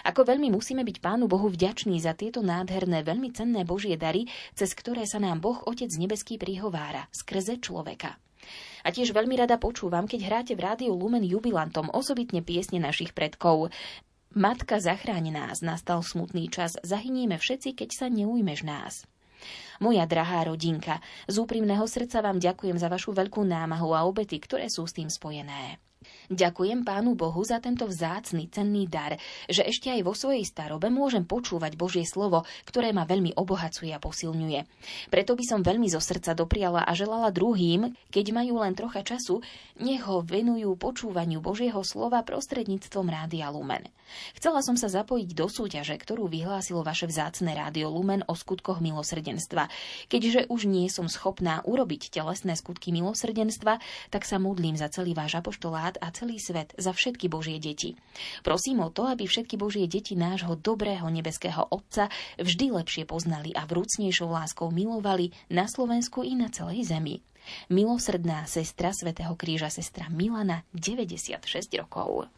Ako 0.08 0.22
veľmi 0.24 0.50
musíme 0.52 0.82
byť 0.82 0.98
Pánu 1.04 1.28
Bohu 1.28 1.52
vďační 1.52 2.00
za 2.00 2.16
tieto 2.16 2.40
nádherné, 2.42 3.04
veľmi 3.04 3.32
cenné 3.36 3.68
Božie 3.68 4.00
dary, 4.00 4.26
cez 4.56 4.72
ktoré 4.74 5.04
sa 5.06 5.20
nám 5.20 5.44
Boh 5.44 5.60
Otec 5.68 5.92
Nebeský 5.94 6.40
prihovára 6.40 7.08
skrze 7.12 7.60
človeka. 7.60 8.16
A 8.86 8.94
tiež 8.94 9.18
veľmi 9.18 9.34
rada 9.42 9.58
počúvam, 9.58 10.06
keď 10.06 10.22
hráte 10.30 10.54
v 10.54 10.62
rádiu 10.62 10.94
Lumen 10.94 11.26
jubilantom 11.26 11.90
osobitne 11.90 12.46
piesne 12.46 12.78
našich 12.78 13.18
predkov. 13.18 13.74
Matka 14.36 14.78
zachráň 14.78 15.34
nás, 15.34 15.66
nastal 15.66 16.06
smutný 16.06 16.54
čas, 16.54 16.78
zahynieme 16.86 17.42
všetci, 17.42 17.74
keď 17.74 17.90
sa 17.96 18.06
neujmeš 18.12 18.62
nás. 18.62 19.10
Moja 19.80 20.08
drahá 20.08 20.48
rodinka, 20.48 21.04
z 21.28 21.36
úprimného 21.40 21.84
srdca 21.86 22.24
vám 22.24 22.40
ďakujem 22.40 22.78
za 22.80 22.88
vašu 22.88 23.12
veľkú 23.12 23.44
námahu 23.44 23.92
a 23.92 24.08
obety, 24.08 24.40
ktoré 24.40 24.72
sú 24.72 24.88
s 24.88 24.96
tým 24.96 25.12
spojené. 25.12 25.80
Ďakujem 26.34 26.82
Pánu 26.82 27.14
Bohu 27.14 27.46
za 27.46 27.62
tento 27.62 27.86
vzácny, 27.86 28.50
cenný 28.50 28.90
dar, 28.90 29.14
že 29.46 29.62
ešte 29.62 29.94
aj 29.94 30.02
vo 30.02 30.18
svojej 30.18 30.42
starobe 30.42 30.90
môžem 30.90 31.22
počúvať 31.22 31.78
Božie 31.78 32.02
slovo, 32.02 32.50
ktoré 32.66 32.90
ma 32.90 33.06
veľmi 33.06 33.38
obohacuje 33.38 33.94
a 33.94 34.02
posilňuje. 34.02 34.66
Preto 35.14 35.38
by 35.38 35.44
som 35.46 35.62
veľmi 35.62 35.86
zo 35.86 36.02
srdca 36.02 36.34
dopriala 36.34 36.82
a 36.82 36.98
želala 36.98 37.30
druhým, 37.30 37.94
keď 38.10 38.26
majú 38.34 38.58
len 38.66 38.74
trocha 38.74 39.06
času, 39.06 39.46
nech 39.78 40.02
ho 40.10 40.26
venujú 40.26 40.74
počúvaniu 40.82 41.46
Božieho 41.46 41.86
slova 41.86 42.26
prostredníctvom 42.26 43.06
Rádia 43.06 43.54
Lumen. 43.54 43.86
Chcela 44.38 44.62
som 44.62 44.78
sa 44.78 44.90
zapojiť 44.90 45.30
do 45.34 45.46
súťaže, 45.50 45.98
ktorú 45.98 46.30
vyhlásilo 46.30 46.82
vaše 46.86 47.10
vzácne 47.10 47.54
Rádio 47.54 47.90
Lumen 47.90 48.26
o 48.26 48.34
skutkoch 48.34 48.82
milosrdenstva. 48.82 49.70
Keďže 50.10 50.50
už 50.50 50.70
nie 50.70 50.90
som 50.90 51.10
schopná 51.10 51.66
urobiť 51.66 52.14
telesné 52.14 52.54
skutky 52.58 52.94
milosrdenstva, 52.94 53.82
tak 54.14 54.24
sa 54.24 54.38
modlím 54.38 54.78
za 54.78 54.90
celý 54.90 55.18
váš 55.18 55.38
apoštolát 55.38 55.98
a 56.00 56.15
celý 56.16 56.40
svet, 56.40 56.72
za 56.80 56.96
všetky 56.96 57.28
Božie 57.28 57.60
deti. 57.60 58.00
Prosím 58.40 58.88
o 58.88 58.90
to, 58.90 59.04
aby 59.04 59.28
všetky 59.28 59.60
Božie 59.60 59.92
deti 59.92 60.16
nášho 60.16 60.56
dobrého 60.56 61.12
nebeského 61.12 61.68
Otca 61.68 62.08
vždy 62.40 62.72
lepšie 62.72 63.04
poznali 63.04 63.52
a 63.52 63.68
vrúcnejšou 63.68 64.32
láskou 64.32 64.72
milovali 64.72 65.36
na 65.52 65.68
Slovensku 65.68 66.24
i 66.24 66.40
na 66.40 66.48
celej 66.48 66.88
zemi. 66.88 67.20
Milosrdná 67.68 68.48
sestra 68.48 68.96
svätého 68.96 69.36
Kríža, 69.36 69.70
sestra 69.70 70.08
Milana, 70.10 70.64
96 70.74 71.44
rokov. 71.78 72.32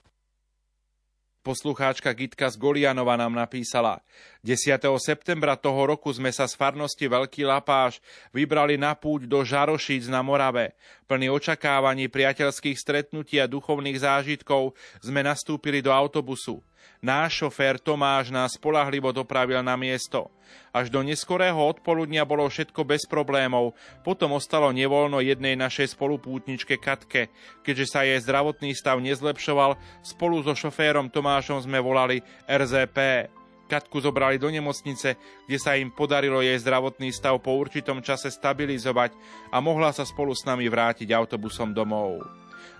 Poslucháčka 1.45 2.11
Gitka 2.11 2.51
z 2.51 2.59
Golianova 2.59 3.15
nám 3.15 3.33
napísala 3.33 4.03
10. 4.43 4.79
septembra 4.99 5.55
toho 5.55 5.89
roku 5.89 6.11
sme 6.11 6.29
sa 6.29 6.47
z 6.47 6.53
farnosti 6.53 7.07
Veľký 7.07 7.47
Lapáš 7.47 8.03
vybrali 8.31 8.75
na 8.75 8.93
púť 8.93 9.27
do 9.27 9.43
Žarošíc 9.43 10.07
na 10.07 10.23
Morave. 10.23 10.75
Plný 11.07 11.31
očakávaní 11.31 12.07
priateľských 12.11 12.77
stretnutí 12.77 13.39
a 13.39 13.49
duchovných 13.49 13.97
zážitkov 13.99 14.75
sme 14.99 15.23
nastúpili 15.23 15.79
do 15.79 15.89
autobusu. 15.89 16.61
Náš 16.97 17.45
šofér 17.45 17.77
Tomáš 17.77 18.33
nás 18.33 18.57
spolahlivo 18.57 19.13
dopravil 19.13 19.61
na 19.61 19.77
miesto. 19.77 20.33
Až 20.73 20.89
do 20.89 21.05
neskorého 21.05 21.57
odpoludnia 21.57 22.25
bolo 22.25 22.47
všetko 22.49 22.81
bez 22.87 23.05
problémov, 23.05 23.77
potom 24.01 24.33
ostalo 24.33 24.73
nevoľno 24.73 25.21
jednej 25.21 25.53
našej 25.53 25.93
spolupútničke 25.93 26.81
Katke. 26.81 27.29
Keďže 27.61 27.85
sa 27.85 28.01
jej 28.01 28.17
zdravotný 28.17 28.73
stav 28.73 28.97
nezlepšoval, 28.97 29.77
spolu 30.01 30.41
so 30.41 30.57
šoférom 30.57 31.13
Tomášom 31.13 31.61
sme 31.61 31.77
volali 31.77 32.25
RZP. 32.49 33.29
Katku 33.67 33.99
zobrali 33.99 34.39
do 34.39 34.47
nemocnice, 34.47 35.19
kde 35.43 35.57
sa 35.59 35.75
im 35.75 35.91
podarilo 35.91 36.39
jej 36.39 36.55
zdravotný 36.55 37.11
stav 37.11 37.35
po 37.43 37.59
určitom 37.59 37.99
čase 37.99 38.31
stabilizovať 38.31 39.11
a 39.51 39.59
mohla 39.59 39.91
sa 39.91 40.07
spolu 40.07 40.31
s 40.31 40.47
nami 40.47 40.71
vrátiť 40.71 41.11
autobusom 41.11 41.75
domov. 41.75 42.23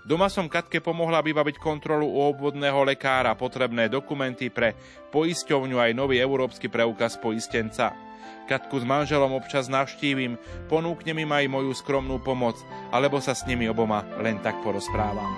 Doma 0.02 0.32
som 0.32 0.48
Katke 0.48 0.80
pomohla 0.80 1.20
vybaviť 1.20 1.60
kontrolu 1.60 2.08
u 2.08 2.24
obvodného 2.28 2.84
lekára, 2.86 3.36
potrebné 3.36 3.92
dokumenty 3.92 4.48
pre 4.48 4.72
poisťovňu 5.12 5.76
aj 5.76 5.90
nový 5.92 6.16
európsky 6.18 6.72
preukaz 6.72 7.20
poistenca. 7.20 7.92
Katku 8.48 8.80
s 8.80 8.84
manželom 8.88 9.36
občas 9.36 9.68
navštívim, 9.68 10.40
ponúknem 10.72 11.20
im 11.20 11.30
aj 11.36 11.52
moju 11.52 11.72
skromnú 11.76 12.16
pomoc, 12.24 12.56
alebo 12.88 13.20
sa 13.20 13.36
s 13.36 13.44
nimi 13.44 13.68
oboma 13.68 14.00
len 14.24 14.40
tak 14.40 14.56
porozprávam. 14.64 15.28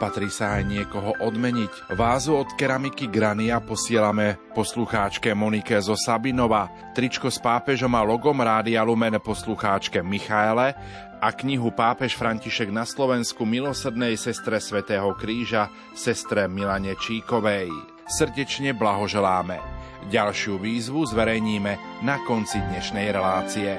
Patrí 0.00 0.32
sa 0.32 0.56
aj 0.56 0.64
niekoho 0.64 1.12
odmeniť. 1.20 1.92
Vázu 1.92 2.32
od 2.32 2.56
keramiky 2.56 3.12
Grania 3.12 3.60
posielame 3.60 4.40
poslucháčke 4.56 5.36
Monike 5.36 5.76
zo 5.76 5.92
Sabinova, 5.92 6.72
tričko 6.96 7.28
s 7.28 7.36
pápežom 7.36 7.92
a 7.92 8.00
logom 8.00 8.40
Rádia 8.40 8.80
Lumen 8.80 9.20
poslucháčke 9.20 10.00
Michaele 10.00 10.72
a 11.20 11.28
knihu 11.36 11.68
Pápež 11.76 12.16
František 12.16 12.72
na 12.72 12.88
Slovensku 12.88 13.44
milosrdnej 13.44 14.16
sestre 14.16 14.56
Svetého 14.56 15.12
kríža, 15.20 15.68
sestre 15.92 16.48
Milane 16.48 16.96
Číkovej. 16.96 17.68
Srdečne 18.08 18.72
blahoželáme. 18.72 19.60
Ďalšiu 20.08 20.56
výzvu 20.64 21.04
zverejníme 21.12 22.02
na 22.08 22.16
konci 22.24 22.56
dnešnej 22.56 23.12
relácie. 23.12 23.76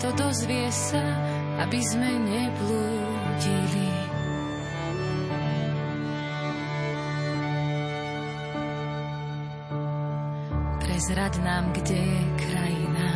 To 0.00 0.08
dozvie 0.16 0.72
sa, 0.72 1.04
aby 1.60 1.76
sme 1.84 2.08
neblúdili. 2.08 3.88
Prezrať 10.80 11.34
nám, 11.44 11.68
kde 11.76 12.00
je 12.00 12.22
krajina, 12.40 13.10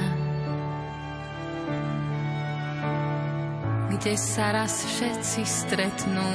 kde 3.96 4.14
sa 4.20 4.52
raz 4.52 4.84
všetci 4.84 5.40
stretnú. 5.40 6.32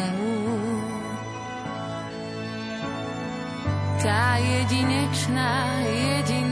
Tá 4.02 4.42
jedinečná, 4.42 5.54
jediná, 5.86 6.49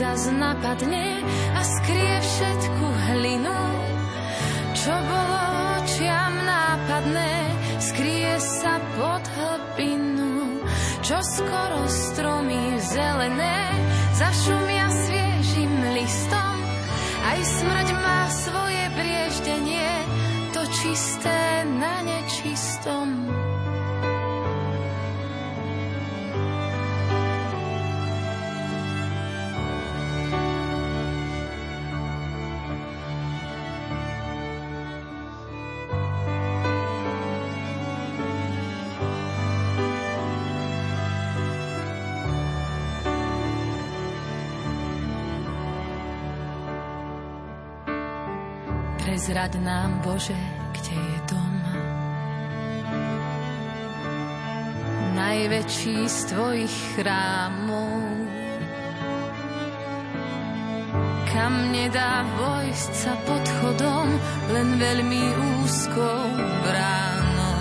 zas 0.00 0.32
napadne 0.32 1.20
a 1.52 1.60
skrie 1.60 2.14
všetku 2.24 2.86
hlinu, 3.04 3.60
čo 4.72 4.94
bolo 4.96 5.40
očiam 5.76 6.34
nápadné, 6.40 7.32
skrie 7.84 8.32
sa 8.40 8.80
pod 8.96 9.20
hlbinu, 9.36 10.64
čo 11.04 11.20
skoro 11.20 11.84
stromy 11.84 12.80
zelené 12.80 13.60
zašumia 14.16 14.88
sviežim 14.88 15.72
listom. 15.92 16.56
Aj 17.20 17.40
smrť 17.44 17.88
má 18.00 18.20
svoje 18.32 18.84
brieždenie, 18.96 19.92
to 20.56 20.64
čisté 20.80 21.68
na 21.76 22.00
nečistom. 22.00 22.09
Prezrad 49.40 49.64
nám, 49.64 50.04
Bože, 50.04 50.36
kde 50.68 51.00
je 51.00 51.18
dom. 51.32 51.54
Najväčší 55.16 56.04
z 56.04 56.18
Tvojich 56.28 56.76
chrámov. 56.92 58.04
Tam 61.32 61.72
nedá 61.72 62.20
vojsť 62.36 62.92
sa 62.92 63.16
pod 63.24 63.40
chodom, 63.64 64.12
len 64.52 64.76
veľmi 64.76 65.24
úzkou 65.64 66.20
bránou. 66.60 67.60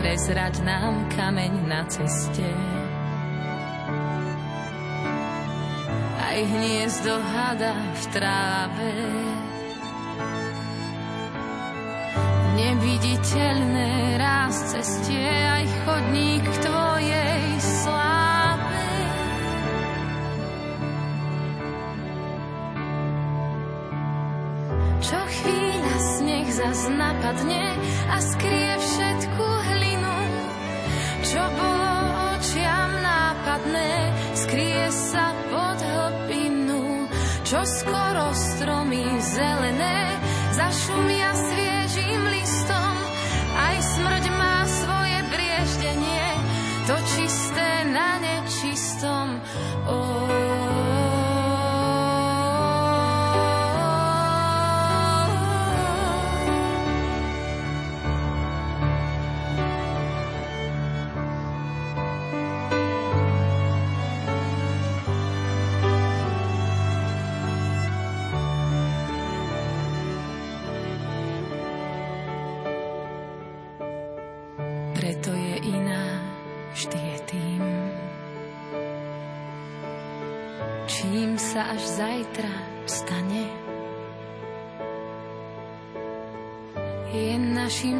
Prezrať 0.00 0.64
nám 0.64 1.12
kameň 1.12 1.52
na 1.68 1.84
ceste, 1.92 2.48
aj 6.38 6.46
hniezdo 6.54 7.18
hada 7.18 7.74
v 7.74 8.02
tráve. 8.14 8.94
Neviditeľné 12.54 14.22
ráz 14.22 14.54
cestie, 14.70 15.26
aj 15.26 15.66
chodník 15.82 16.46
k 16.46 16.56
tvojej 16.62 17.42
sláve. 17.58 18.86
Čo 25.02 25.18
chvíľa 25.18 25.96
sneh 25.98 26.48
zas 26.54 26.80
napadne 26.86 27.66
a 28.14 28.16
skrie 28.22 28.78
všetku 28.78 29.46
hlinu, 29.74 30.18
čo 31.26 31.42
bolo 31.58 31.94
očiam 32.38 32.90
nápadné, 33.02 33.90
skrie 34.38 34.86
sa 34.94 35.27
čo 37.48 37.64
skoro 37.64 38.28
stromy 38.36 39.08
zelené 39.24 40.20
zašumia 40.52 41.32
sviežím 41.32 42.20
listom, 42.28 42.94
aj 43.56 43.76
smrť 43.96 44.24
má 44.36 44.68
svoje 44.68 45.18
brieždenie, 45.32 46.28
to 46.84 46.96
čisté 47.16 47.88
na 47.88 48.20
nečistom. 48.20 49.40
Oh. 49.88 50.07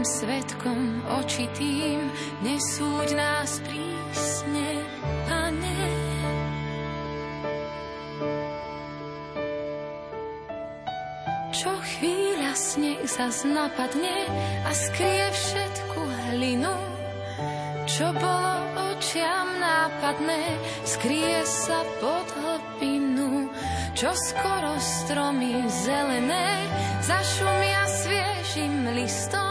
Svetkom 0.09 1.05
očitým, 1.21 2.01
nesúď 2.41 3.09
nás 3.13 3.61
prísne, 3.61 4.81
pane. 5.29 5.81
Čo 11.53 11.73
chvíľa 11.75 12.53
sneh 12.57 13.03
zas 13.05 13.45
napadne 13.45 14.17
a 14.65 14.71
skrie 14.73 15.27
všetku 15.29 16.01
hlinu, 16.33 16.77
čo 17.85 18.09
bolo 18.17 18.55
očiam 18.95 19.49
nápadné, 19.61 20.43
skrie 20.89 21.45
sa 21.45 21.85
pod 22.01 22.27
hlbinu, 22.33 23.51
čo 23.93 24.15
skoro 24.15 24.73
stromy 24.79 25.67
zelené 25.67 26.49
zašumia 27.03 27.83
sviežim 27.89 28.75
listom, 28.95 29.48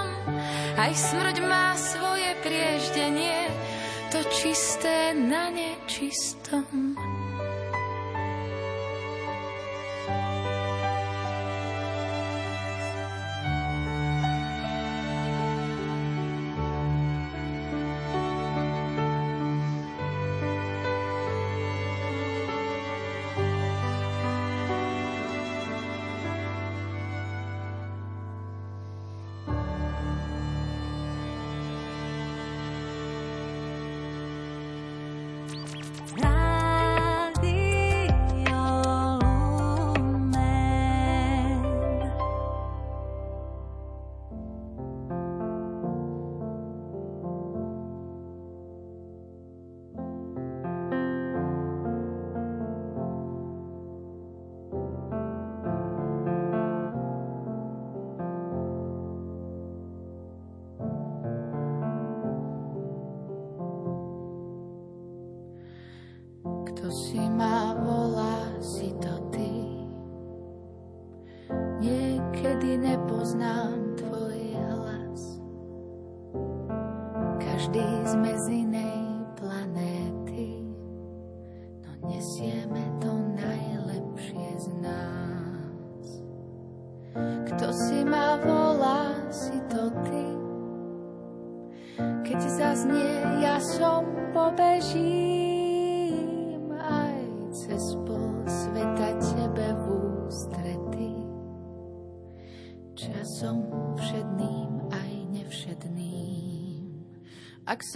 aj 0.77 0.93
smrť 0.93 1.37
má 1.41 1.73
svoje 1.73 2.37
prieždenie, 2.45 3.49
to 4.13 4.21
čisté 4.29 5.17
na 5.17 5.49
nečistom. 5.49 6.86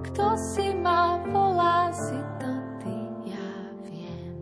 Kto 0.00 0.32
si 0.36 0.72
ma 0.80 1.20
volá, 1.28 1.92
si 1.92 2.16
to 2.40 2.52
ty, 2.80 2.96
ja 3.28 3.48
viem. 3.84 4.36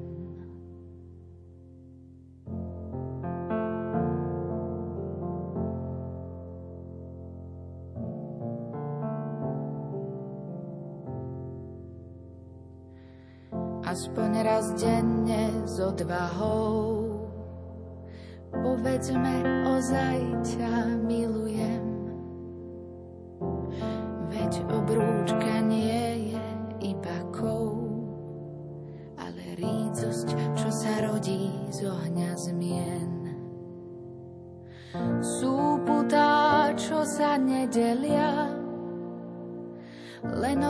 Aspoň 13.83 14.31
raz 14.47 14.77
denne 14.79 15.51
s 15.67 15.81
odvahou. 15.83 17.09
Povedzme, 18.53 19.43
ozaj 19.65 20.19
ťa 20.45 21.03
milujem, 21.03 21.88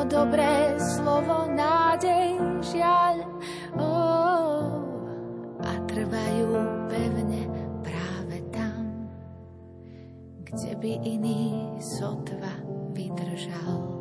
dobré 0.09 0.73
slovo, 0.81 1.53
nádej, 1.53 2.41
žiaľ. 2.65 3.29
A 5.61 5.73
trvajú 5.85 6.49
pevne 6.89 7.45
práve 7.85 8.41
tam, 8.49 8.83
kde 10.49 10.73
by 10.81 10.93
iný 11.05 11.53
sotva 11.77 12.57
vydržal. 12.97 14.01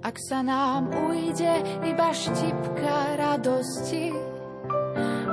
Ak 0.00 0.16
sa 0.24 0.40
nám 0.40 0.88
ujde 0.88 1.84
iba 1.84 2.08
štipka 2.08 3.20
radosti, 3.20 4.14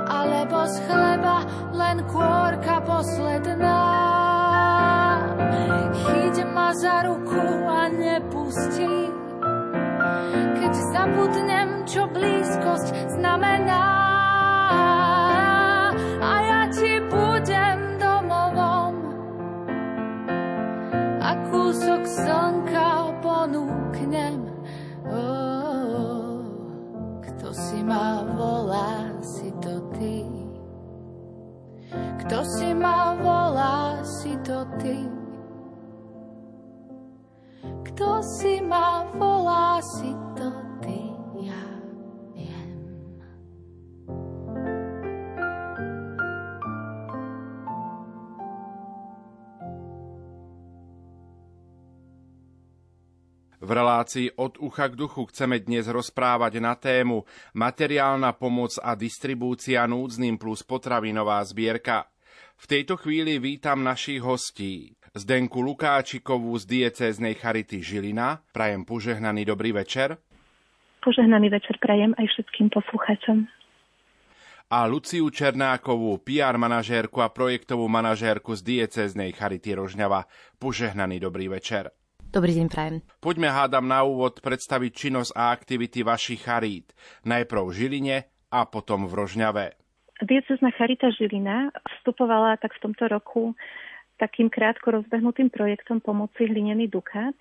alebo 0.06 0.68
z 0.68 0.76
chleba 0.84 1.36
len 1.72 2.04
kôrka 2.12 2.84
posledná. 2.84 3.82
Chyť 5.96 6.36
ma 6.52 6.70
za 6.76 7.08
ruku 7.08 7.42
a 7.66 7.88
nepustí, 7.90 9.15
zabudnem, 10.96 11.84
čo 11.84 12.08
blízkosť 12.08 13.20
znamená. 13.20 13.84
A 16.24 16.32
ja 16.40 16.62
ti 16.72 16.96
budem 17.12 18.00
domovom 18.00 18.96
a 21.20 21.30
kúsok 21.52 22.00
slnka 22.08 23.12
ponúknem. 23.20 24.40
Oh, 25.12 26.40
kto 27.28 27.52
si 27.52 27.84
ma 27.84 28.24
volá, 28.32 29.12
si 29.20 29.52
to 29.60 29.76
ty. 30.00 30.24
Kto 32.24 32.40
si 32.42 32.72
ma 32.72 33.12
volá, 33.20 34.00
si 34.00 34.32
to 34.40 34.64
ty. 34.80 35.04
Kto 37.84 38.24
si 38.24 38.64
ma 38.64 39.04
volá, 39.14 39.78
si 39.84 40.25
V 53.66 53.74
relácii 53.74 54.38
od 54.38 54.62
ucha 54.62 54.86
k 54.86 54.94
duchu 54.94 55.26
chceme 55.26 55.58
dnes 55.58 55.90
rozprávať 55.90 56.62
na 56.62 56.78
tému 56.78 57.26
materiálna 57.50 58.30
pomoc 58.38 58.78
a 58.78 58.94
distribúcia 58.94 59.82
núdznym 59.90 60.38
plus 60.38 60.62
potravinová 60.62 61.42
zbierka. 61.42 62.06
V 62.62 62.64
tejto 62.70 62.94
chvíli 62.94 63.42
vítam 63.42 63.82
našich 63.82 64.22
hostí. 64.22 64.94
Zdenku 65.18 65.58
Lukáčikovú 65.66 66.54
z 66.62 66.62
diecéznej 66.62 67.34
Charity 67.34 67.82
Žilina. 67.82 68.38
Prajem 68.54 68.86
požehnaný 68.86 69.42
dobrý 69.42 69.74
večer. 69.74 70.14
Požehnaný 71.02 71.50
večer 71.50 71.82
prajem 71.82 72.14
aj 72.22 72.26
všetkým 72.38 72.70
poslucháčom. 72.70 73.50
A 74.70 74.86
Luciu 74.86 75.26
Černákovú, 75.26 76.22
PR 76.22 76.54
manažérku 76.54 77.18
a 77.18 77.34
projektovú 77.34 77.90
manažérku 77.90 78.54
z 78.54 78.62
diecéznej 78.62 79.34
Charity 79.34 79.74
Rožňava. 79.74 80.30
Požehnaný 80.54 81.18
dobrý 81.18 81.50
večer. 81.50 81.90
Dobrý 82.36 82.52
deň, 82.52 82.68
prajem. 82.68 82.96
Poďme 83.24 83.48
hádam 83.48 83.88
na 83.88 84.04
úvod 84.04 84.44
predstaviť 84.44 84.92
činnosť 84.92 85.32
a 85.40 85.56
aktivity 85.56 86.04
vašich 86.04 86.44
charít. 86.44 86.92
Najprv 87.24 87.64
v 87.64 87.72
Žiline 87.72 88.16
a 88.52 88.60
potom 88.68 89.08
v 89.08 89.16
Rožňave. 89.16 89.72
Diecezna 90.20 90.68
Charita 90.76 91.08
Žilina 91.16 91.72
vstupovala 91.96 92.60
tak 92.60 92.76
v 92.76 92.82
tomto 92.84 93.08
roku 93.08 93.56
takým 94.20 94.52
krátko 94.52 95.00
rozbehnutým 95.00 95.48
projektom 95.48 96.04
pomoci 96.04 96.44
Hlinený 96.44 96.92
Dukát, 96.92 97.40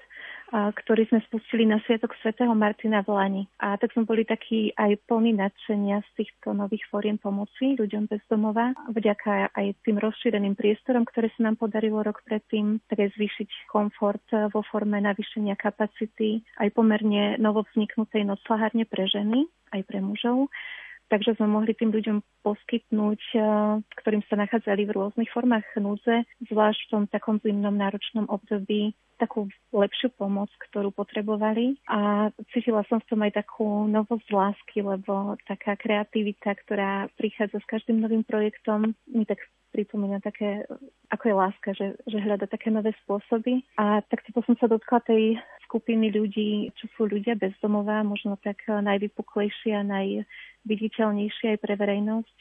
ktorý 0.51 1.09
sme 1.09 1.19
spustili 1.25 1.65
na 1.65 1.81
Sviatok 1.83 2.13
svätého 2.21 2.53
Martina 2.53 3.01
v 3.01 3.09
Lani. 3.15 3.43
A 3.57 3.77
tak 3.81 3.93
sme 3.93 4.05
boli 4.05 4.27
takí 4.27 4.69
aj 4.77 5.01
plní 5.09 5.33
nadšenia 5.37 6.01
z 6.01 6.09
týchto 6.21 6.53
nových 6.53 6.85
fóriem 6.93 7.17
pomoci 7.17 7.73
ľuďom 7.77 8.05
bez 8.05 8.21
domova. 8.29 8.75
Vďaka 8.93 9.55
aj 9.57 9.65
tým 9.81 9.97
rozšíreným 9.97 10.53
priestorom, 10.53 11.03
ktoré 11.07 11.33
sa 11.33 11.49
nám 11.49 11.57
podarilo 11.57 12.05
rok 12.05 12.21
predtým, 12.21 12.77
tak 12.85 13.01
zvýšiť 13.01 13.69
komfort 13.69 14.23
vo 14.53 14.61
forme 14.69 15.01
navýšenia 15.01 15.57
kapacity 15.57 16.45
aj 16.61 16.69
pomerne 16.73 17.37
novovzniknutej 17.41 18.25
noclahárne 18.25 18.85
pre 18.85 19.09
ženy, 19.09 19.49
aj 19.73 19.81
pre 19.85 19.99
mužov 19.99 20.49
takže 21.09 21.37
sme 21.37 21.47
mohli 21.47 21.77
tým 21.77 21.93
ľuďom 21.93 22.17
poskytnúť, 22.41 23.21
eh, 23.35 23.43
ktorým 24.03 24.23
sa 24.27 24.35
nachádzali 24.39 24.85
v 24.85 24.95
rôznych 24.95 25.29
formách 25.31 25.65
núdze, 25.77 26.25
zvlášť 26.49 26.79
v 26.85 26.91
tom 26.91 27.03
takom 27.09 27.37
zimnom 27.41 27.75
náročnom 27.75 28.25
období, 28.29 28.93
takú 29.15 29.47
lepšiu 29.71 30.11
pomoc, 30.19 30.51
ktorú 30.69 30.91
potrebovali. 30.91 31.79
A 31.87 32.29
cítila 32.51 32.83
som 32.91 32.99
v 32.99 33.07
tom 33.07 33.23
aj 33.23 33.39
takú 33.39 33.87
novosť 33.87 34.27
lásky, 34.27 34.83
lebo 34.83 35.39
taká 35.47 35.79
kreativita, 35.79 36.51
ktorá 36.67 37.07
prichádza 37.15 37.63
s 37.63 37.69
každým 37.69 38.03
novým 38.03 38.27
projektom, 38.27 38.91
mi 39.07 39.23
tak 39.23 39.39
pripomína 39.71 40.23
také, 40.23 40.63
ako 41.11 41.23
je 41.27 41.35
láska, 41.35 41.69
že, 41.75 41.87
že 42.07 42.23
hľada 42.23 42.47
také 42.47 42.71
nové 42.71 42.95
spôsoby. 43.03 43.59
A 43.75 43.99
takto 44.07 44.31
som 44.47 44.55
sa 44.55 44.71
dotkla 44.71 45.03
tej 45.03 45.35
skupiny 45.67 46.15
ľudí, 46.15 46.71
čo 46.79 46.87
sú 46.95 47.11
ľudia 47.11 47.35
bezdomová, 47.35 47.99
možno 48.07 48.39
tak 48.39 48.63
najvypuklejšie 48.67 49.75
a 49.75 49.83
najviditeľnejšie 50.65 51.55
aj 51.55 51.59
pre 51.61 51.73
verejnosť, 51.77 52.37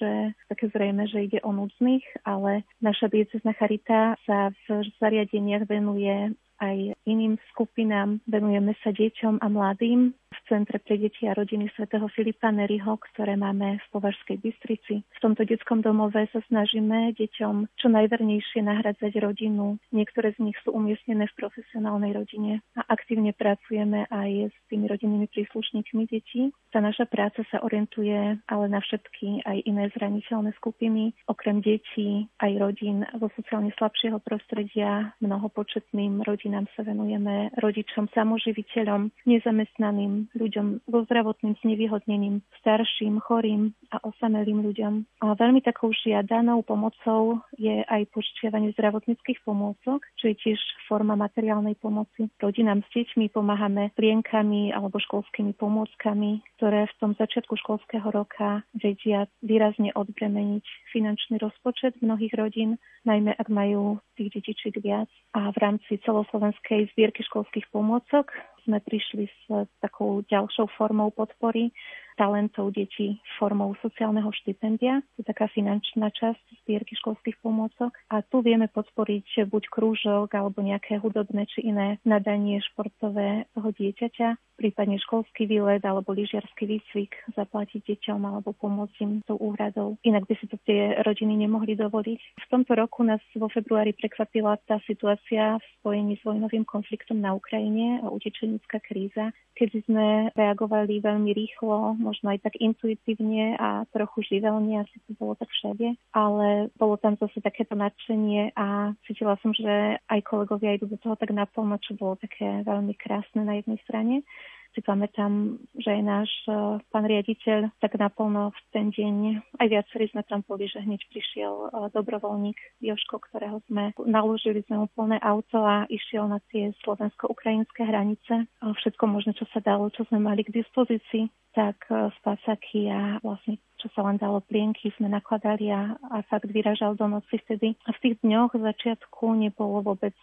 že 0.00 0.10
také 0.48 0.72
zrejme, 0.72 1.04
že 1.12 1.28
ide 1.28 1.38
o 1.44 1.52
núdznych, 1.52 2.02
ale 2.24 2.64
naša 2.80 3.12
diecezna 3.12 3.52
charita 3.52 4.16
sa 4.24 4.48
v 4.64 4.88
zariadeniach 4.96 5.68
venuje 5.68 6.32
aj 6.60 6.96
iným 7.04 7.36
skupinám. 7.52 8.20
Venujeme 8.24 8.72
sa 8.80 8.92
deťom 8.92 9.44
a 9.44 9.46
mladým 9.52 10.12
v 10.30 10.38
Centre 10.46 10.78
pre 10.78 10.96
deti 10.98 11.26
a 11.26 11.34
rodiny 11.34 11.70
svätého 11.74 12.06
Filipa 12.14 12.50
Neriho, 12.54 12.98
ktoré 13.12 13.34
máme 13.34 13.78
v 13.78 13.86
Považskej 13.90 14.38
Bystrici. 14.38 15.02
V 15.02 15.18
tomto 15.22 15.42
detskom 15.42 15.82
domove 15.82 16.26
sa 16.30 16.40
snažíme 16.46 17.14
deťom 17.18 17.78
čo 17.78 17.86
najvernejšie 17.90 18.62
nahradzať 18.62 19.18
rodinu. 19.18 19.78
Niektoré 19.90 20.34
z 20.38 20.50
nich 20.50 20.58
sú 20.62 20.74
umiestnené 20.74 21.26
v 21.30 21.38
profesionálnej 21.38 22.14
rodine 22.14 22.62
a 22.78 22.86
aktívne 22.88 23.34
pracujeme 23.34 24.06
aj 24.10 24.54
s 24.54 24.56
tými 24.70 24.86
rodinnými 24.86 25.26
príslušníkmi 25.30 26.06
detí. 26.06 26.54
Tá 26.70 26.78
naša 26.78 27.10
práca 27.10 27.42
sa 27.50 27.62
orientuje 27.62 28.38
ale 28.46 28.66
na 28.70 28.78
všetky 28.82 29.42
aj 29.46 29.66
iné 29.66 29.90
zraniteľné 29.94 30.54
skupiny, 30.58 31.14
okrem 31.26 31.62
detí 31.62 32.26
aj 32.38 32.52
rodín 32.58 33.02
zo 33.18 33.28
sociálne 33.34 33.74
slabšieho 33.78 34.18
prostredia, 34.22 35.14
mnohopočetným 35.22 36.22
rodinám 36.22 36.66
sa 36.74 36.82
venujeme, 36.86 37.50
rodičom, 37.58 38.10
samoživiteľom, 38.14 39.10
nezamestnaným, 39.26 40.19
ľuďom 40.34 40.84
so 40.84 40.98
zdravotným 41.06 41.54
znevýhodnením, 41.64 42.44
starším, 42.60 43.22
chorým 43.24 43.72
a 43.94 44.02
osamelým 44.04 44.60
ľuďom. 44.66 44.92
A 45.24 45.36
veľmi 45.38 45.64
takou 45.64 45.94
žiadanou 45.94 46.60
pomocou 46.66 47.40
je 47.56 47.80
aj 47.86 48.10
požičiavanie 48.12 48.74
zdravotníckých 48.76 49.40
pomôcok, 49.46 50.04
čo 50.20 50.24
je 50.28 50.36
tiež 50.36 50.60
forma 50.90 51.16
materiálnej 51.16 51.78
pomoci. 51.78 52.28
Rodinám 52.42 52.82
s 52.84 52.88
deťmi 52.92 53.30
pomáhame 53.30 53.94
plienkami 53.94 54.74
alebo 54.74 54.98
školskými 55.00 55.54
pomôckami, 55.56 56.42
ktoré 56.58 56.90
v 56.90 56.98
tom 56.98 57.12
začiatku 57.16 57.56
školského 57.60 58.08
roka 58.10 58.66
vedia 58.76 59.30
výrazne 59.40 59.94
odbremeniť 59.94 60.64
finančný 60.92 61.38
rozpočet 61.38 61.96
mnohých 62.02 62.34
rodín, 62.34 62.76
najmä 63.06 63.32
ak 63.36 63.48
majú 63.48 64.02
tých 64.18 64.34
detičiek 64.36 64.76
viac. 64.82 65.08
A 65.32 65.54
v 65.54 65.56
rámci 65.56 65.96
celoslovenskej 66.02 66.90
zbierky 66.92 67.22
školských 67.24 67.70
pomôcok 67.72 68.32
sme 68.70 68.78
prišli 68.78 69.26
s 69.26 69.66
takou 69.82 70.22
ďalšou 70.30 70.70
formou 70.78 71.10
podpory 71.10 71.74
talentov 72.20 72.76
detí 72.76 73.16
formou 73.40 73.72
sociálneho 73.80 74.28
štipendia. 74.44 75.00
To 75.16 75.24
je 75.24 75.26
taká 75.32 75.48
finančná 75.48 76.12
časť 76.12 76.60
zbierky 76.60 76.92
školských 77.00 77.40
pomôcok. 77.40 77.96
A 78.12 78.20
tu 78.20 78.44
vieme 78.44 78.68
podporiť 78.68 79.48
buď 79.48 79.72
krúžok 79.72 80.28
alebo 80.36 80.60
nejaké 80.60 81.00
hudobné 81.00 81.48
či 81.48 81.72
iné 81.72 81.96
nadanie 82.04 82.60
športové 82.60 83.48
toho 83.56 83.72
dieťaťa, 83.72 84.60
prípadne 84.60 85.00
školský 85.00 85.48
výlet 85.48 85.80
alebo 85.80 86.12
lyžiarsky 86.12 86.68
výcvik 86.68 87.16
zaplatiť 87.32 87.80
deťom 87.88 88.20
alebo 88.20 88.52
pomôcť 88.52 88.96
im 89.00 89.12
tou 89.24 89.40
úhradou. 89.40 89.96
Inak 90.04 90.28
by 90.28 90.36
si 90.36 90.44
to 90.44 90.60
tie 90.68 91.00
rodiny 91.00 91.40
nemohli 91.40 91.72
dovoliť. 91.80 92.20
V 92.20 92.46
tomto 92.52 92.76
roku 92.76 93.00
nás 93.00 93.24
vo 93.32 93.48
februári 93.48 93.96
prekvapila 93.96 94.60
tá 94.68 94.76
situácia 94.84 95.56
v 95.56 95.64
spojení 95.80 96.20
s 96.20 96.26
vojnovým 96.28 96.68
konfliktom 96.68 97.24
na 97.24 97.32
Ukrajine 97.32 98.04
a 98.04 98.12
utečenická 98.12 98.84
kríza, 98.84 99.32
kedy 99.56 99.88
sme 99.88 100.28
reagovali 100.36 101.00
veľmi 101.00 101.32
rýchlo, 101.32 101.96
možno 102.10 102.34
aj 102.34 102.42
tak 102.42 102.58
intuitívne 102.58 103.54
a 103.54 103.86
trochu 103.94 104.26
živelne, 104.26 104.82
asi 104.82 104.98
to 105.06 105.14
bolo 105.14 105.38
tak 105.38 105.46
všade, 105.54 105.94
ale 106.10 106.74
bolo 106.74 106.98
tam 106.98 107.14
zase 107.14 107.38
takéto 107.38 107.78
nadšenie 107.78 108.50
a 108.58 108.98
cítila 109.06 109.38
som, 109.38 109.54
že 109.54 110.02
aj 110.10 110.20
kolegovia 110.26 110.74
idú 110.74 110.90
do 110.90 110.98
toho 110.98 111.14
tak 111.14 111.30
naplno, 111.30 111.78
čo 111.78 111.94
bolo 111.94 112.18
také 112.18 112.66
veľmi 112.66 112.98
krásne 112.98 113.46
na 113.46 113.62
jednej 113.62 113.78
strane 113.86 114.26
si 114.74 114.80
pamätám, 114.82 115.58
že 115.74 115.90
aj 115.90 116.02
náš 116.02 116.30
e, 116.46 116.52
pán 116.90 117.04
riaditeľ 117.06 117.74
tak 117.82 117.98
naplno 117.98 118.54
v 118.54 118.60
ten 118.70 118.86
deň, 118.94 119.14
aj 119.58 119.66
viacerí 119.66 120.06
sme 120.10 120.22
tam 120.26 120.46
boli, 120.46 120.70
že 120.70 120.82
hneď 120.82 121.02
prišiel 121.10 121.52
e, 121.52 121.68
dobrovoľník 121.90 122.58
Joško, 122.78 123.18
ktorého 123.18 123.58
sme 123.66 123.90
naložili 124.06 124.62
sme 124.66 124.84
mu 124.84 124.86
plné 124.94 125.18
auto 125.22 125.62
a 125.62 125.90
išiel 125.90 126.30
na 126.30 126.38
tie 126.54 126.70
slovensko-ukrajinské 126.86 127.82
hranice. 127.82 128.46
Všetko 128.62 129.04
možné, 129.10 129.34
čo 129.34 129.46
sa 129.50 129.58
dalo, 129.58 129.90
čo 129.90 130.06
sme 130.06 130.22
mali 130.22 130.46
k 130.46 130.54
dispozícii, 130.54 131.26
tak 131.50 131.82
spasaky 132.22 132.86
e, 132.86 132.92
a 132.94 133.02
vlastne 133.22 133.58
čo 133.80 133.88
sa 133.96 134.04
len 134.04 134.20
dalo 134.20 134.44
plienky, 134.44 134.92
sme 135.00 135.08
nakladali 135.08 135.72
a, 135.72 135.96
a 136.12 136.20
fakt 136.28 136.52
vyražal 136.52 136.94
do 136.94 137.08
noci 137.08 137.40
vtedy. 137.40 137.74
A 137.88 137.96
v 137.96 138.02
tých 138.04 138.14
dňoch 138.20 138.52
v 138.52 138.66
začiatku 138.68 139.24
nebolo 139.32 139.80
vôbec 139.80 140.16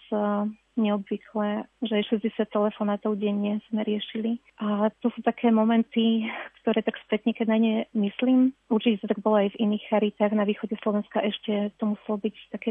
neobvyklé, 0.78 1.66
že 1.82 2.05
60 2.22 2.38
telefonátov 2.47 3.18
denne 3.18 3.60
sme 3.68 3.82
riešili. 3.82 4.38
A 4.62 4.93
to 5.01 5.10
sú 5.12 5.26
také 5.26 5.49
momenty, 5.49 6.30
ktoré 6.62 6.86
tak 6.86 7.01
spätne, 7.03 7.34
keď 7.34 7.47
na 7.49 7.58
ne 7.58 7.74
myslím, 7.97 8.53
určite 8.70 9.03
to 9.03 9.12
tak 9.12 9.20
bolo 9.26 9.41
aj 9.41 9.58
v 9.58 9.60
iných 9.68 9.84
charitách 9.89 10.34
na 10.38 10.45
východe 10.45 10.78
Slovenska, 10.86 11.26
ešte 11.26 11.74
to 11.82 11.97
muselo 11.97 12.22
byť 12.22 12.36
také 12.53 12.70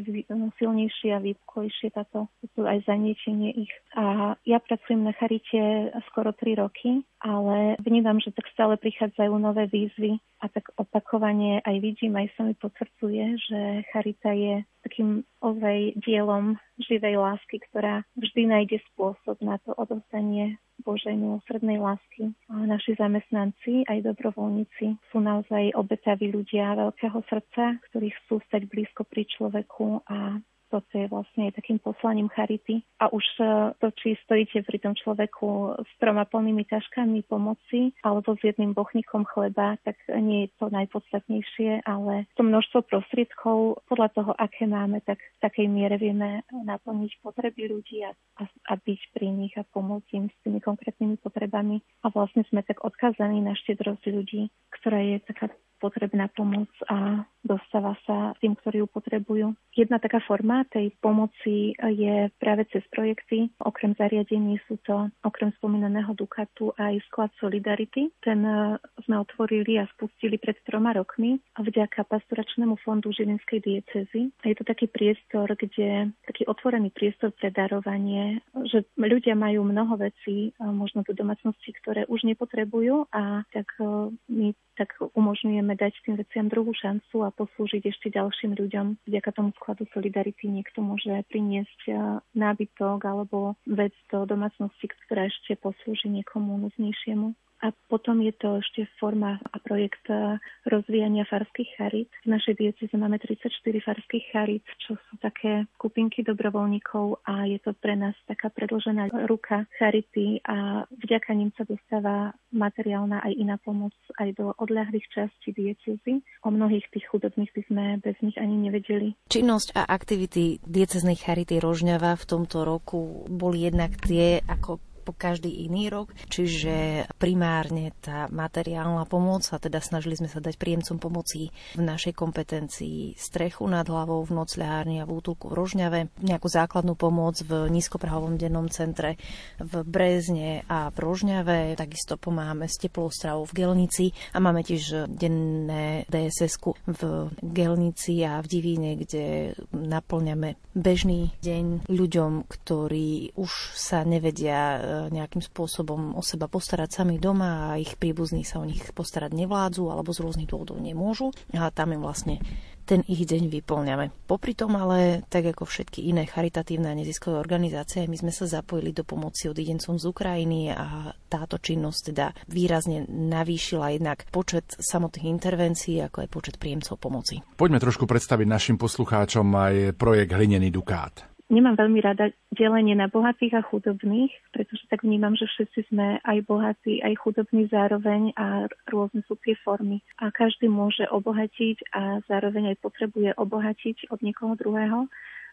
silnejšie 0.63 1.11
a 1.13 1.21
výpklejšie 1.21 1.93
táto, 1.93 2.31
to 2.55 2.63
aj 2.63 2.87
zaniečenie 2.87 3.67
ich. 3.67 3.75
A 3.99 4.39
ja 4.47 4.63
pracujem 4.63 5.03
na 5.03 5.13
charite 5.19 5.91
skoro 6.09 6.31
3 6.31 6.63
roky, 6.63 7.03
ale 7.21 7.75
vnímam, 7.83 8.23
že 8.23 8.31
tak 8.31 8.47
stále 8.55 8.79
prichádzajú 8.79 9.33
nové 9.35 9.67
výzvy 9.67 10.23
a 10.41 10.47
tak 10.53 10.69
opakovane 10.77 11.65
aj 11.65 11.77
vidím, 11.81 12.17
aj 12.17 12.29
sa 12.37 12.45
mi 12.45 12.55
potvrdzuje, 12.57 13.25
že 13.41 13.61
charita 13.93 14.37
je 14.37 14.63
takým 14.85 15.25
ozaj 15.41 15.97
dielom 16.05 16.61
živej 16.77 17.17
lásky, 17.17 17.59
ktorá 17.71 18.05
vždy 18.15 18.43
nájde 18.47 18.79
spôsob 18.93 19.41
na 19.41 19.57
to 19.65 19.73
odostanie 19.75 20.61
Božej 20.85 21.17
milosrednej 21.17 21.81
lásky. 21.81 22.37
A 22.53 22.69
naši 22.69 22.95
zamestnanci, 23.01 23.89
aj 23.89 24.05
dobrovoľníci, 24.05 25.01
sú 25.11 25.19
naozaj 25.19 25.73
obetaví 25.73 26.29
ľudia 26.31 26.77
veľkého 26.77 27.19
srdca, 27.27 27.81
ktorí 27.91 28.13
chcú 28.23 28.39
stať 28.47 28.69
blízko 28.69 29.09
pri 29.09 29.25
človeku 29.27 30.05
a 30.05 30.39
toto 30.71 30.93
je 30.93 31.07
vlastne 31.07 31.53
takým 31.55 31.79
poslaním 31.79 32.29
charity. 32.31 32.83
A 32.99 33.13
už 33.13 33.25
e, 33.39 33.45
to, 33.79 33.89
či 33.95 34.19
stojíte 34.27 34.63
pri 34.67 34.79
tom 34.83 34.95
človeku 34.99 35.79
s 35.83 35.93
troma 36.03 36.27
plnými 36.27 36.67
taškami 36.67 37.23
pomoci 37.27 37.95
alebo 38.03 38.35
s 38.35 38.43
jedným 38.43 38.75
bochníkom 38.75 39.27
chleba, 39.31 39.79
tak 39.87 39.97
nie 40.19 40.47
je 40.47 40.51
to 40.59 40.67
najpodstatnejšie, 40.71 41.87
ale 41.87 42.27
to 42.35 42.43
množstvo 42.43 42.87
prostriedkov 42.87 43.83
podľa 43.87 44.09
toho, 44.15 44.33
aké 44.37 44.67
máme, 44.67 45.03
tak 45.03 45.19
v 45.21 45.39
takej 45.43 45.67
miere 45.71 45.97
vieme 45.97 46.43
naplniť 46.51 47.23
potreby 47.23 47.71
ľudí 47.71 48.03
a, 48.07 48.13
a, 48.41 48.45
a 48.47 48.73
byť 48.77 49.01
pri 49.15 49.29
nich 49.31 49.55
a 49.57 49.67
pomôcť 49.67 50.09
im 50.19 50.27
s 50.31 50.37
tými 50.43 50.59
konkrétnymi 50.63 51.17
potrebami. 51.21 51.83
A 52.05 52.11
vlastne 52.11 52.43
sme 52.49 52.63
tak 52.67 52.83
odkazaní 52.83 53.43
na 53.43 53.55
štedrosť 53.55 54.05
ľudí, 54.11 54.49
ktorá 54.71 55.03
je 55.03 55.17
taká 55.27 55.51
potrebná 55.87 56.27
pomoc 56.35 56.69
a 56.91 57.23
dostáva 57.47 57.95
sa 58.03 58.35
tým, 58.43 58.59
ktorí 58.59 58.83
ju 58.83 58.89
potrebujú. 58.91 59.47
Jedna 59.71 60.03
taká 60.03 60.19
forma 60.27 60.67
tej 60.67 60.91
pomoci 60.99 61.79
je 61.79 62.17
práve 62.43 62.67
cez 62.75 62.83
projekty. 62.91 63.47
Okrem 63.63 63.95
zariadení 63.95 64.59
sú 64.67 64.83
to, 64.83 65.07
okrem 65.23 65.55
spomínaného 65.63 66.11
Dukatu, 66.19 66.75
aj 66.75 66.99
sklad 67.07 67.31
Solidarity. 67.39 68.11
Ten 68.19 68.43
e, 68.43 68.83
sme 69.07 69.23
otvorili 69.23 69.79
a 69.79 69.87
spustili 69.95 70.43
pred 70.43 70.59
troma 70.67 70.91
rokmi 70.91 71.39
vďaka 71.55 72.03
pastoračnému 72.11 72.83
fondu 72.83 73.15
Žilinskej 73.15 73.63
diecezy. 73.63 74.35
Je 74.43 74.57
to 74.59 74.67
taký 74.67 74.91
priestor, 74.91 75.55
kde 75.55 76.11
taký 76.27 76.43
otvorený 76.51 76.91
priestor 76.91 77.31
pre 77.31 77.55
darovanie, 77.55 78.43
že 78.67 78.83
ľudia 78.99 79.39
majú 79.39 79.63
mnoho 79.63 79.95
vecí, 80.01 80.51
možno 80.59 81.07
do 81.07 81.15
domácnosti, 81.15 81.71
ktoré 81.79 82.09
už 82.11 82.27
nepotrebujú 82.27 83.07
a 83.15 83.47
tak 83.55 83.71
e, 83.79 84.11
my 84.27 84.51
tak 84.77 84.95
umožňujeme 85.01 85.73
dať 85.75 85.93
tým 86.05 86.15
veciam 86.21 86.47
druhú 86.53 86.77
šancu 86.77 87.25
a 87.25 87.33
poslúžiť 87.33 87.89
ešte 87.89 88.13
ďalším 88.13 88.55
ľuďom. 88.55 89.09
Vďaka 89.09 89.31
tomu 89.33 89.51
skladu 89.57 89.89
Solidarity 89.91 90.53
niekto 90.53 90.85
môže 90.85 91.11
priniesť 91.33 91.81
eh, 91.89 91.97
nábytok 92.37 93.01
alebo 93.09 93.57
vec 93.65 93.97
do 94.13 94.29
domácnosti, 94.29 94.87
ktorá 95.09 95.33
ešte 95.33 95.57
poslúži 95.57 96.13
niekomu 96.13 96.61
núznejšiemu. 96.69 97.33
A 97.65 97.73
potom 97.89 98.21
je 98.21 98.37
to 98.37 98.61
ešte 98.61 98.85
forma 99.01 99.41
a 99.41 99.57
projekt 99.65 100.05
e, 100.13 100.37
rozvíjania 100.69 101.25
farských 101.25 101.71
charit. 101.81 102.13
V 102.25 102.29
našej 102.29 102.55
dieceze 102.61 102.95
máme 103.01 103.17
34 103.17 103.49
farských 103.81 104.25
charit, 104.29 104.67
čo 104.77 105.01
sú 105.09 105.15
také 105.25 105.65
skupinky 105.81 106.21
dobrovoľníkov 106.21 107.25
a 107.25 107.49
je 107.49 107.57
to 107.65 107.73
pre 107.73 107.97
nás 107.97 108.13
taká 108.29 108.53
predložená 108.53 109.09
ruka 109.25 109.65
charity 109.81 110.45
a 110.45 110.85
vďaka 110.93 111.33
nim 111.33 111.49
sa 111.57 111.65
dostáva 111.65 112.37
materiálna 112.53 113.25
aj 113.25 113.33
iná 113.33 113.57
pomoc 113.57 113.97
aj 114.21 114.37
do 114.37 114.53
odľahlých 114.61 115.09
častí 115.09 115.57
diecezy. 115.57 116.21
O 116.45 116.53
mnohých 116.53 116.85
tých 116.93 117.09
chudobných 117.09 117.53
by 117.57 117.63
sme 117.73 117.85
bez 118.05 118.17
nich 118.21 118.37
ani 118.37 118.69
nevedeli. 118.69 119.17
Činnosť 119.33 119.77
a 119.81 119.89
aktivity 119.89 120.61
dieceznej 120.61 121.17
charity 121.17 121.57
Rožňava 121.57 122.21
v 122.21 122.25
tomto 122.29 122.69
roku 122.69 123.25
boli 123.27 123.65
jednak 123.65 123.97
tie, 124.05 124.45
ako 124.45 124.79
po 125.07 125.15
každý 125.15 125.71
iný 125.71 125.87
rok, 125.87 126.11
čiže 126.27 127.07
primárne 127.23 127.95
tá 128.03 128.27
materiálna 128.27 129.07
pomoc 129.07 129.47
a 129.55 129.63
teda 129.63 129.79
snažili 129.79 130.19
sme 130.19 130.27
sa 130.27 130.43
dať 130.43 130.59
príjemcom 130.59 130.99
pomoci 130.99 131.55
v 131.79 131.83
našej 131.87 132.19
kompetencii 132.19 133.15
strechu 133.15 133.63
nad 133.71 133.87
hlavou 133.87 134.27
v 134.27 134.35
nocľahárni 134.35 134.99
a 134.99 135.07
v 135.07 135.15
útulku 135.15 135.47
v 135.47 135.55
Rožňave, 135.55 136.01
nejakú 136.19 136.51
základnú 136.51 136.99
pomoc 136.99 137.39
v 137.47 137.71
nízkoprahovom 137.71 138.35
dennom 138.35 138.67
centre 138.67 139.15
v 139.63 139.87
Brezne 139.87 140.67
a 140.67 140.91
v 140.91 140.97
Rožňave, 140.99 141.79
takisto 141.79 142.19
pomáhame 142.19 142.67
s 142.67 142.83
teplou 142.83 143.15
stravou 143.15 143.47
v 143.47 143.63
Gelnici 143.63 144.11
a 144.35 144.43
máme 144.43 144.67
tiež 144.67 145.07
denné 145.07 146.03
dss 146.11 146.59
v 146.89 147.03
Gelnici 147.45 148.27
a 148.27 148.43
v 148.43 148.47
Divíne, 148.51 148.99
kde 148.99 149.55
naplňame 149.71 150.57
bežný 150.73 151.31
deň 151.45 151.87
ľuďom, 151.87 152.49
ktorí 152.49 153.37
už 153.37 153.53
sa 153.77 154.03
nevedia 154.03 154.81
nejakým 155.13 155.43
spôsobom 155.45 156.17
o 156.17 156.23
seba 156.25 156.49
postarať 156.49 157.03
sami 157.03 157.21
doma 157.21 157.73
a 157.73 157.81
ich 157.81 157.95
príbuzní 157.97 158.43
sa 158.43 158.61
o 158.61 158.69
nich 158.69 158.83
postarať 158.93 159.37
nevládzu 159.37 159.89
alebo 159.89 160.11
z 160.11 160.23
rôznych 160.25 160.51
dôvodov 160.51 160.81
nemôžu. 160.81 161.31
A 161.53 161.69
tam 161.71 161.93
im 161.93 162.03
vlastne 162.03 162.41
ten 162.87 163.03
ich 163.11 163.27
deň 163.27 163.51
vyplňame. 163.51 164.15
Popri 164.31 164.55
tom 164.55 164.79
ale, 164.79 165.27
tak 165.27 165.51
ako 165.51 165.67
všetky 165.67 166.07
iné 166.07 166.25
charitatívne 166.25 166.87
a 166.87 166.95
neziskové 166.95 167.43
organizácie, 167.43 168.07
my 168.07 168.15
sme 168.15 168.31
sa 168.31 168.47
zapojili 168.47 168.95
do 168.95 169.03
pomoci 169.03 169.51
odidencom 169.51 169.99
z 169.99 170.07
Ukrajiny 170.07 170.71
a 170.71 171.11
táto 171.27 171.59
činnosť 171.59 172.01
teda 172.15 172.31
výrazne 172.47 173.03
navýšila 173.11 173.99
jednak 173.99 174.31
počet 174.31 174.79
samotných 174.79 175.27
intervencií, 175.27 175.99
ako 175.99 176.25
aj 176.25 176.29
počet 176.31 176.57
príjemcov 176.63 176.95
pomoci. 177.03 177.43
Poďme 177.59 177.83
trošku 177.83 178.07
predstaviť 178.07 178.47
našim 178.47 178.77
poslucháčom 178.79 179.47
aj 179.51 179.75
projekt 179.99 180.31
Hlinený 180.39 180.71
Dukát 180.71 181.36
nemám 181.49 181.79
veľmi 181.79 182.01
rada 182.03 182.35
delenie 182.51 182.99
na 182.99 183.07
bohatých 183.07 183.59
a 183.59 183.63
chudobných, 183.63 184.33
pretože 184.51 184.87
tak 184.91 185.07
vnímam, 185.07 185.39
že 185.39 185.47
všetci 185.47 185.93
sme 185.93 186.19
aj 186.23 186.39
bohatí, 186.47 187.03
aj 187.03 187.15
chudobní 187.23 187.71
zároveň 187.71 188.35
a 188.35 188.67
rôzne 188.91 189.23
sú 189.31 189.39
tie 189.43 189.55
formy. 189.63 190.03
A 190.19 190.35
každý 190.35 190.67
môže 190.67 191.07
obohatiť 191.07 191.95
a 191.95 192.21
zároveň 192.27 192.75
aj 192.75 192.77
potrebuje 192.83 193.31
obohatiť 193.39 194.11
od 194.11 194.19
niekoho 194.23 194.59
druhého. 194.59 195.07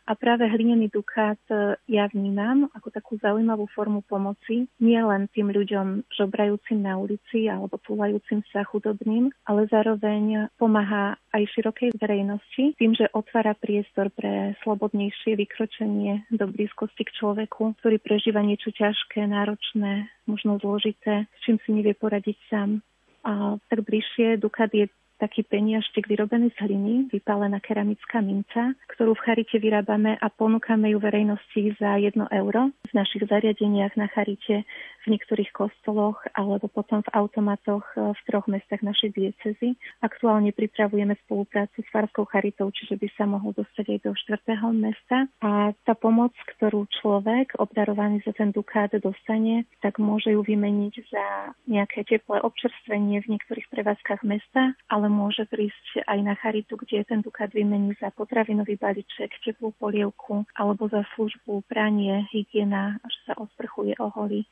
A 0.04 0.20
práve 0.20 0.43
hlinený 0.43 0.91
dukát 0.91 1.39
e, 1.47 1.80
ja 1.88 2.12
vnímam 2.12 2.68
ako 2.76 2.91
takú 2.91 3.14
zaujímavú 3.24 3.72
formu 3.72 4.04
pomoci 4.04 4.68
nie 4.84 4.99
len 4.99 5.32
tým 5.32 5.47
ľuďom 5.47 6.12
žobrajúcim 6.12 6.84
na 6.84 6.99
ulici 6.99 7.47
alebo 7.47 7.80
túlajúcim 7.80 8.43
sa 8.51 8.68
chudobným, 8.68 9.32
ale 9.47 9.64
zároveň 9.72 10.51
pomáha 10.60 11.16
aj 11.32 11.43
širokej 11.56 11.95
verejnosti 11.95 12.76
tým, 12.76 12.91
že 12.93 13.08
otvára 13.16 13.56
priestor 13.56 14.12
pre 14.12 14.60
slobodnejšie 14.68 15.39
vykročenie 15.39 16.28
do 16.36 16.45
blízkosti 16.51 17.08
k 17.08 17.16
človeku, 17.16 17.80
ktorý 17.80 17.97
prežíva 18.04 18.43
niečo 18.43 18.76
ťažké, 18.76 19.24
náročné, 19.24 20.12
možno 20.28 20.60
zložité, 20.60 21.32
s 21.32 21.38
čím 21.47 21.58
si 21.64 21.72
nevie 21.72 21.95
poradiť 21.95 22.38
sám. 22.51 22.84
A 23.24 23.56
tak 23.72 23.88
bližšie 23.88 24.36
Dukat 24.36 24.76
je 24.76 24.91
taký 25.22 25.45
peniažtek 25.45 26.09
vyrobený 26.09 26.51
z 26.53 26.57
hliny, 26.66 26.93
vypálená 27.11 27.59
keramická 27.59 28.20
minca, 28.20 28.74
ktorú 28.91 29.14
v 29.14 29.24
Charite 29.24 29.57
vyrábame 29.61 30.18
a 30.18 30.28
ponúkame 30.30 30.91
ju 30.93 30.99
verejnosti 30.99 31.76
za 31.78 31.95
1 31.97 32.18
euro. 32.20 32.74
V 32.88 32.91
našich 32.93 33.26
zariadeniach 33.26 33.95
na 33.95 34.09
Charite 34.11 34.66
v 35.04 35.16
niektorých 35.16 35.51
kostoloch 35.51 36.20
alebo 36.34 36.72
potom 36.72 37.04
v 37.04 37.14
automatoch 37.14 37.84
v 37.95 38.22
troch 38.28 38.47
mestách 38.47 38.82
našej 38.82 39.12
diecezy. 39.14 39.76
Aktuálne 39.99 40.56
pripravujeme 40.56 41.20
spoluprácu 41.28 41.84
s 41.84 41.91
Farskou 41.91 42.24
charitou, 42.28 42.72
čiže 42.72 42.95
by 42.95 43.08
sa 43.16 43.28
mohol 43.28 43.51
dostať 43.54 43.86
aj 43.93 43.99
do 44.08 44.12
štvrtého 44.16 44.68
mesta. 44.72 45.28
A 45.43 45.76
tá 45.84 45.93
pomoc, 45.93 46.32
ktorú 46.56 46.88
človek 47.04 47.60
obdarovaný 47.60 48.24
za 48.24 48.32
ten 48.32 48.56
dukát 48.56 48.91
dostane, 48.95 49.68
tak 49.84 49.99
môže 49.99 50.32
ju 50.32 50.39
vymeniť 50.39 50.95
za 51.12 51.26
nejaké 51.68 52.08
teplé 52.08 52.39
občerstvenie 52.39 53.24
v 53.24 53.38
niektorých 53.38 53.68
prevádzkach 53.70 54.22
mesta, 54.24 54.76
ale 54.88 55.08
môže 55.12 55.43
prísť 55.49 56.08
aj 56.08 56.20
na 56.24 56.36
charitu, 56.39 56.80
kde 56.80 57.04
ten 57.04 57.20
dukát 57.20 57.51
vymení 57.51 57.95
za 57.99 58.12
potravinový 58.16 58.80
balíček, 58.80 59.36
teplú 59.43 59.76
polievku 59.76 60.47
alebo 60.56 60.88
za 60.88 61.04
službu, 61.16 61.66
pranie, 61.68 62.26
hygiena, 62.32 62.99
že 63.04 63.20
sa 63.28 63.34
osprchuje, 63.39 63.97
oholí 63.99 64.47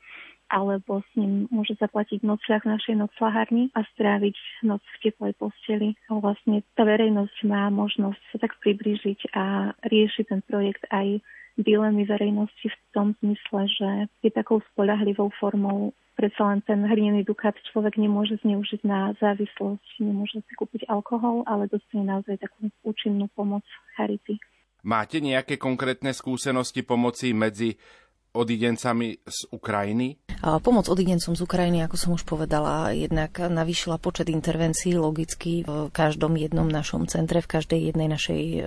alebo 0.52 1.00
s 1.00 1.10
ním 1.16 1.48
môže 1.48 1.72
zaplatiť 1.80 2.20
nocľah 2.20 2.60
v 2.60 2.72
našej 2.76 2.94
noclahárni 3.00 3.72
a 3.72 3.80
stráviť 3.96 4.36
noc 4.68 4.84
v 4.84 5.08
teplej 5.08 5.32
posteli. 5.40 5.96
A 6.12 6.20
vlastne 6.20 6.60
tá 6.76 6.84
verejnosť 6.84 7.36
má 7.48 7.72
možnosť 7.72 8.20
sa 8.30 8.36
tak 8.44 8.60
priblížiť 8.60 9.32
a 9.32 9.72
riešiť 9.88 10.24
ten 10.28 10.44
projekt 10.44 10.84
aj 10.92 11.24
dilemy 11.56 12.04
verejnosti 12.04 12.68
v 12.68 12.78
tom 12.92 13.16
zmysle, 13.24 13.64
že 13.72 13.88
je 14.20 14.30
takou 14.32 14.60
spolahlivou 14.72 15.32
formou 15.40 15.96
predsa 16.12 16.44
len 16.44 16.60
ten 16.62 16.84
hlinený 16.84 17.24
dukát 17.24 17.56
človek 17.72 17.96
nemôže 17.96 18.36
zneužiť 18.44 18.84
na 18.84 19.16
závislosť, 19.18 20.04
nemôže 20.04 20.44
si 20.44 20.52
kúpiť 20.54 20.86
alkohol, 20.86 21.42
ale 21.48 21.66
dostane 21.66 22.04
naozaj 22.04 22.36
takú 22.38 22.68
účinnú 22.84 23.26
pomoc 23.32 23.64
charity. 23.96 24.36
Máte 24.82 25.22
nejaké 25.22 25.56
konkrétne 25.56 26.10
skúsenosti 26.10 26.82
pomoci 26.82 27.30
medzi 27.32 27.78
odidencami 28.32 29.20
z 29.22 29.38
Ukrajiny? 29.52 30.16
Pomoc 30.42 30.90
odidencom 30.90 31.38
z 31.38 31.40
Ukrajiny, 31.40 31.86
ako 31.86 31.96
som 31.96 32.10
už 32.18 32.26
povedala, 32.26 32.90
jednak 32.90 33.38
navýšila 33.38 34.02
počet 34.02 34.26
intervencií 34.26 34.98
logicky 34.98 35.62
v 35.62 35.86
každom 35.94 36.34
jednom 36.34 36.66
našom 36.66 37.06
centre, 37.06 37.38
v 37.38 37.52
každej 37.60 37.94
jednej 37.94 38.10
našej 38.10 38.42
e, 38.42 38.60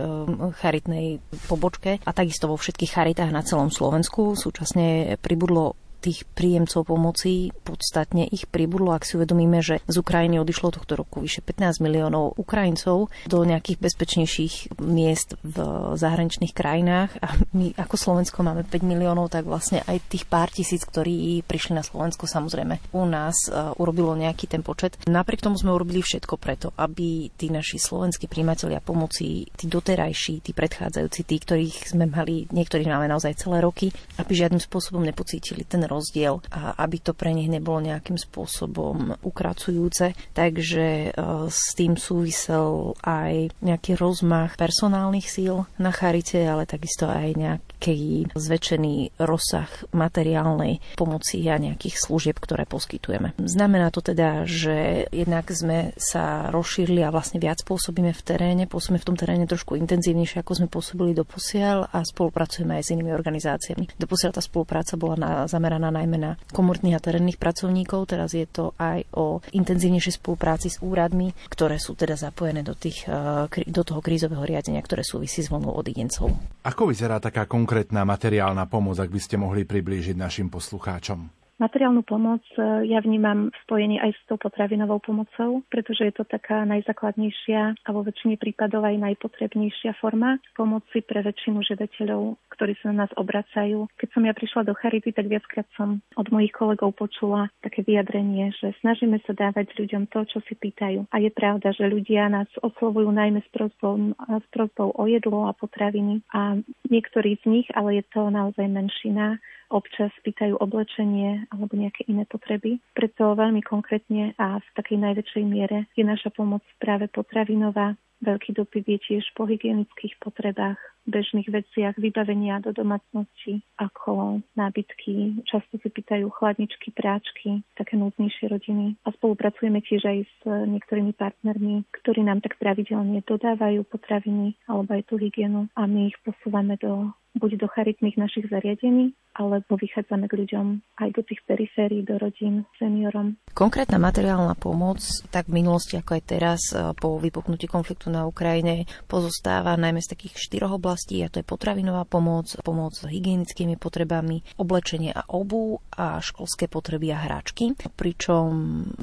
charitnej 0.56 1.20
pobočke 1.52 2.00
a 2.00 2.12
takisto 2.16 2.48
vo 2.48 2.56
všetkých 2.56 2.96
charitách 2.96 3.32
na 3.36 3.44
celom 3.44 3.68
Slovensku. 3.68 4.40
Súčasne 4.40 5.20
pribudlo 5.20 5.76
tých 6.06 6.22
príjemcov 6.38 6.86
pomoci 6.86 7.50
podstatne 7.66 8.30
ich 8.30 8.46
pribudlo, 8.46 8.94
ak 8.94 9.10
si 9.10 9.18
uvedomíme, 9.18 9.66
že 9.66 9.82
z 9.90 9.96
Ukrajiny 9.98 10.38
odišlo 10.38 10.78
tohto 10.78 10.94
roku 11.02 11.26
vyše 11.26 11.42
15 11.42 11.82
miliónov 11.82 12.38
Ukrajincov 12.38 13.10
do 13.26 13.40
nejakých 13.42 13.82
bezpečnejších 13.82 14.78
miest 14.86 15.34
v 15.42 15.58
zahraničných 15.98 16.54
krajinách 16.54 17.18
a 17.26 17.34
my 17.58 17.74
ako 17.74 17.96
Slovensko 17.98 18.46
máme 18.46 18.62
5 18.62 18.86
miliónov, 18.86 19.34
tak 19.34 19.50
vlastne 19.50 19.82
aj 19.90 20.06
tých 20.06 20.30
pár 20.30 20.54
tisíc, 20.54 20.86
ktorí 20.86 21.42
prišli 21.42 21.74
na 21.74 21.82
Slovensko, 21.82 22.30
samozrejme 22.30 22.94
u 22.94 23.04
nás 23.10 23.50
uh, 23.50 23.74
urobilo 23.82 24.14
nejaký 24.14 24.46
ten 24.46 24.62
počet. 24.62 25.02
Napriek 25.10 25.42
tomu 25.42 25.58
sme 25.58 25.74
urobili 25.74 26.06
všetko 26.06 26.38
preto, 26.38 26.70
aby 26.78 27.34
tí 27.34 27.50
naši 27.50 27.82
slovenskí 27.82 28.30
príjmatelia 28.30 28.78
pomoci, 28.78 29.50
tí 29.58 29.66
doterajší, 29.66 30.46
tí 30.46 30.52
predchádzajúci, 30.54 31.20
tí, 31.26 31.36
ktorých 31.42 31.76
sme 31.98 32.06
mali, 32.06 32.46
niektorých 32.54 32.92
máme 32.92 33.10
naozaj 33.10 33.42
celé 33.42 33.64
roky, 33.64 33.90
aby 34.22 34.32
žiadnym 34.38 34.62
spôsobom 34.62 35.02
nepocítili 35.02 35.66
ten 35.66 35.82
rozdiel 35.96 36.44
a 36.52 36.76
aby 36.84 37.00
to 37.00 37.16
pre 37.16 37.32
nich 37.32 37.48
nebolo 37.48 37.80
nejakým 37.80 38.20
spôsobom 38.20 39.16
ukracujúce. 39.24 40.12
Takže 40.36 40.88
e, 41.08 41.10
s 41.48 41.72
tým 41.74 41.96
súvisel 41.96 43.00
aj 43.02 43.56
nejaký 43.64 43.96
rozmach 43.96 44.60
personálnych 44.60 45.32
síl 45.32 45.64
na 45.80 45.96
Charite, 45.96 46.44
ale 46.44 46.68
takisto 46.68 47.08
aj 47.08 47.36
nejaký 47.36 48.30
zväčšený 48.36 49.22
rozsah 49.22 49.70
materiálnej 49.96 50.84
pomoci 51.00 51.46
a 51.48 51.56
nejakých 51.62 51.96
služieb, 51.96 52.38
ktoré 52.42 52.68
poskytujeme. 52.68 53.38
Znamená 53.40 53.94
to 53.94 54.04
teda, 54.04 54.44
že 54.44 55.08
jednak 55.14 55.48
sme 55.54 55.94
sa 55.96 56.50
rozšírili 56.50 57.06
a 57.06 57.14
vlastne 57.14 57.40
viac 57.40 57.62
pôsobíme 57.64 58.12
v 58.12 58.22
teréne, 58.26 58.64
pôsobíme 58.66 59.00
v 59.00 59.08
tom 59.08 59.18
teréne 59.18 59.46
trošku 59.46 59.78
intenzívnejšie, 59.78 60.42
ako 60.42 60.54
sme 60.58 60.68
pôsobili 60.68 61.14
do 61.14 61.24
posiaľ 61.24 61.88
a 61.94 62.02
spolupracujeme 62.02 62.76
aj 62.76 62.84
s 62.84 62.92
inými 62.92 63.12
organizáciami. 63.14 63.96
Doposiaľ 63.96 64.32
tá 64.36 64.42
spolupráca 64.42 64.98
bola 64.98 65.16
na, 65.16 65.32
zameraná 65.46 65.85
zameraná 65.86 66.02
najmä 66.02 66.18
na 66.18 66.32
komortných 66.50 66.98
a 66.98 67.04
terénnych 67.04 67.38
pracovníkov. 67.38 68.10
Teraz 68.10 68.34
je 68.34 68.50
to 68.50 68.74
aj 68.82 69.06
o 69.14 69.42
intenzívnejšej 69.54 70.18
spolupráci 70.18 70.74
s 70.74 70.82
úradmi, 70.82 71.34
ktoré 71.50 71.78
sú 71.78 71.94
teda 71.94 72.18
zapojené 72.18 72.66
do, 72.66 72.74
tých, 72.74 73.06
eh, 73.06 73.46
do 73.70 73.84
toho 73.86 74.02
krízového 74.02 74.42
riadenia, 74.42 74.82
ktoré 74.82 75.06
súvisí 75.06 75.46
s 75.46 75.52
vlnou 75.54 75.78
odidencov. 75.78 76.34
Ako 76.66 76.90
vyzerá 76.90 77.22
taká 77.22 77.46
konkrétna 77.46 78.02
materiálna 78.08 78.66
pomoc, 78.66 78.98
ak 78.98 79.12
by 79.14 79.22
ste 79.22 79.36
mohli 79.38 79.68
priblížiť 79.68 80.18
našim 80.18 80.50
poslucháčom? 80.50 81.45
Materiálnu 81.56 82.04
pomoc 82.04 82.44
e, 82.60 82.84
ja 82.92 83.00
vnímam 83.00 83.48
v 83.48 83.64
aj 83.96 84.12
s 84.12 84.22
tou 84.28 84.36
potravinovou 84.36 85.00
pomocou, 85.00 85.64
pretože 85.72 86.04
je 86.04 86.14
to 86.14 86.28
taká 86.28 86.68
najzákladnejšia 86.68 87.80
a 87.80 87.90
vo 87.96 88.04
väčšine 88.04 88.36
prípadov 88.36 88.84
aj 88.84 89.00
najpotrebnejšia 89.00 89.96
forma 90.04 90.36
pomoci 90.52 91.00
pre 91.00 91.24
väčšinu 91.24 91.64
žiadateľov, 91.64 92.36
ktorí 92.52 92.76
sa 92.84 92.92
na 92.92 93.08
nás 93.08 93.12
obracajú. 93.16 93.88
Keď 93.96 94.10
som 94.12 94.28
ja 94.28 94.36
prišla 94.36 94.68
do 94.68 94.76
Charity, 94.76 95.16
tak 95.16 95.32
viackrát 95.32 95.68
som 95.80 96.04
od 96.20 96.28
mojich 96.28 96.52
kolegov 96.52 96.92
počula 96.92 97.48
také 97.64 97.88
vyjadrenie, 97.88 98.52
že 98.60 98.76
snažíme 98.84 99.24
sa 99.24 99.32
dávať 99.32 99.72
ľuďom 99.80 100.12
to, 100.12 100.28
čo 100.28 100.44
si 100.52 100.60
pýtajú. 100.60 101.08
A 101.08 101.24
je 101.24 101.32
pravda, 101.32 101.72
že 101.72 101.88
ľudia 101.88 102.28
nás 102.28 102.52
oslovujú 102.60 103.16
najmä 103.16 103.40
s 103.40 103.50
prozbou, 103.56 104.12
s 104.28 104.48
prozbou 104.52 104.92
o 104.92 105.04
jedlo 105.08 105.48
a 105.48 105.56
potraviny. 105.56 106.20
A 106.36 106.60
niektorí 106.92 107.40
z 107.40 107.46
nich, 107.48 107.68
ale 107.72 108.04
je 108.04 108.04
to 108.12 108.28
naozaj 108.28 108.68
menšina, 108.68 109.40
občas 109.76 110.16
pýtajú 110.24 110.56
oblečenie 110.56 111.52
alebo 111.52 111.76
nejaké 111.76 112.08
iné 112.08 112.24
potreby. 112.24 112.80
Preto 112.96 113.36
veľmi 113.36 113.60
konkrétne 113.60 114.32
a 114.40 114.64
v 114.64 114.68
takej 114.80 114.98
najväčšej 115.04 115.44
miere 115.44 115.92
je 116.00 116.08
naša 116.08 116.32
pomoc 116.32 116.64
práve 116.80 117.12
potravinová. 117.12 118.00
Veľký 118.24 118.56
dopyt 118.56 118.88
je 118.88 119.00
tiež 119.12 119.26
po 119.36 119.44
hygienických 119.44 120.16
potrebách, 120.24 120.80
bežných 121.04 121.52
veciach, 121.52 122.00
vybavenia 122.00 122.64
do 122.64 122.72
domácnosti, 122.72 123.60
ako 123.76 124.40
nábytky. 124.56 125.44
Často 125.44 125.76
si 125.84 125.92
pýtajú 125.92 126.32
chladničky, 126.32 126.96
práčky, 126.96 127.60
také 127.76 128.00
núdnejšie 128.00 128.48
rodiny. 128.48 128.96
A 129.04 129.12
spolupracujeme 129.20 129.84
tiež 129.84 130.08
aj 130.08 130.20
s 130.26 130.38
niektorými 130.48 131.12
partnermi, 131.12 131.84
ktorí 131.92 132.24
nám 132.24 132.40
tak 132.40 132.56
pravidelne 132.56 133.20
dodávajú 133.28 133.84
potraviny 133.84 134.56
alebo 134.66 134.96
aj 134.96 135.12
tú 135.12 135.20
hygienu 135.20 135.68
a 135.76 135.84
my 135.84 136.08
ich 136.10 136.18
posúvame 136.24 136.80
do 136.80 137.12
buď 137.36 137.52
do 137.60 137.68
charitných 137.68 138.16
našich 138.16 138.48
zariadení, 138.48 139.12
alebo 139.36 139.76
vychádzame 139.76 140.32
k 140.32 140.38
ľuďom 140.40 140.66
aj 141.04 141.10
do 141.12 141.22
tých 141.28 141.44
periférií, 141.44 142.08
do 142.08 142.16
rodín, 142.16 142.64
seniorom. 142.80 143.36
Konkrétna 143.52 144.00
materiálna 144.00 144.56
pomoc, 144.56 145.04
tak 145.28 145.52
v 145.52 145.60
minulosti 145.60 146.00
ako 146.00 146.12
aj 146.16 146.24
teraz 146.24 146.62
e, 146.72 146.96
po 146.96 147.20
vypuknutí 147.20 147.68
konfliktu 147.68 148.08
na 148.08 148.24
Ukrajine, 148.24 148.88
pozostáva 149.12 149.76
najmä 149.76 150.00
z 150.00 150.16
takých 150.16 150.40
štyroch 150.40 150.80
oblastí, 150.80 151.20
a 151.20 151.28
to 151.28 151.44
je 151.44 151.46
potravinová 151.48 152.08
pomoc, 152.08 152.48
pomoc 152.64 152.96
s 152.96 153.04
hygienickými 153.04 153.76
potrebami, 153.76 154.40
oblečenie 154.56 155.12
a 155.12 155.28
obu 155.28 155.84
a 155.92 156.24
školské 156.24 156.72
potreby 156.72 157.12
a 157.12 157.20
hráčky. 157.20 157.76
Pričom 157.76 158.48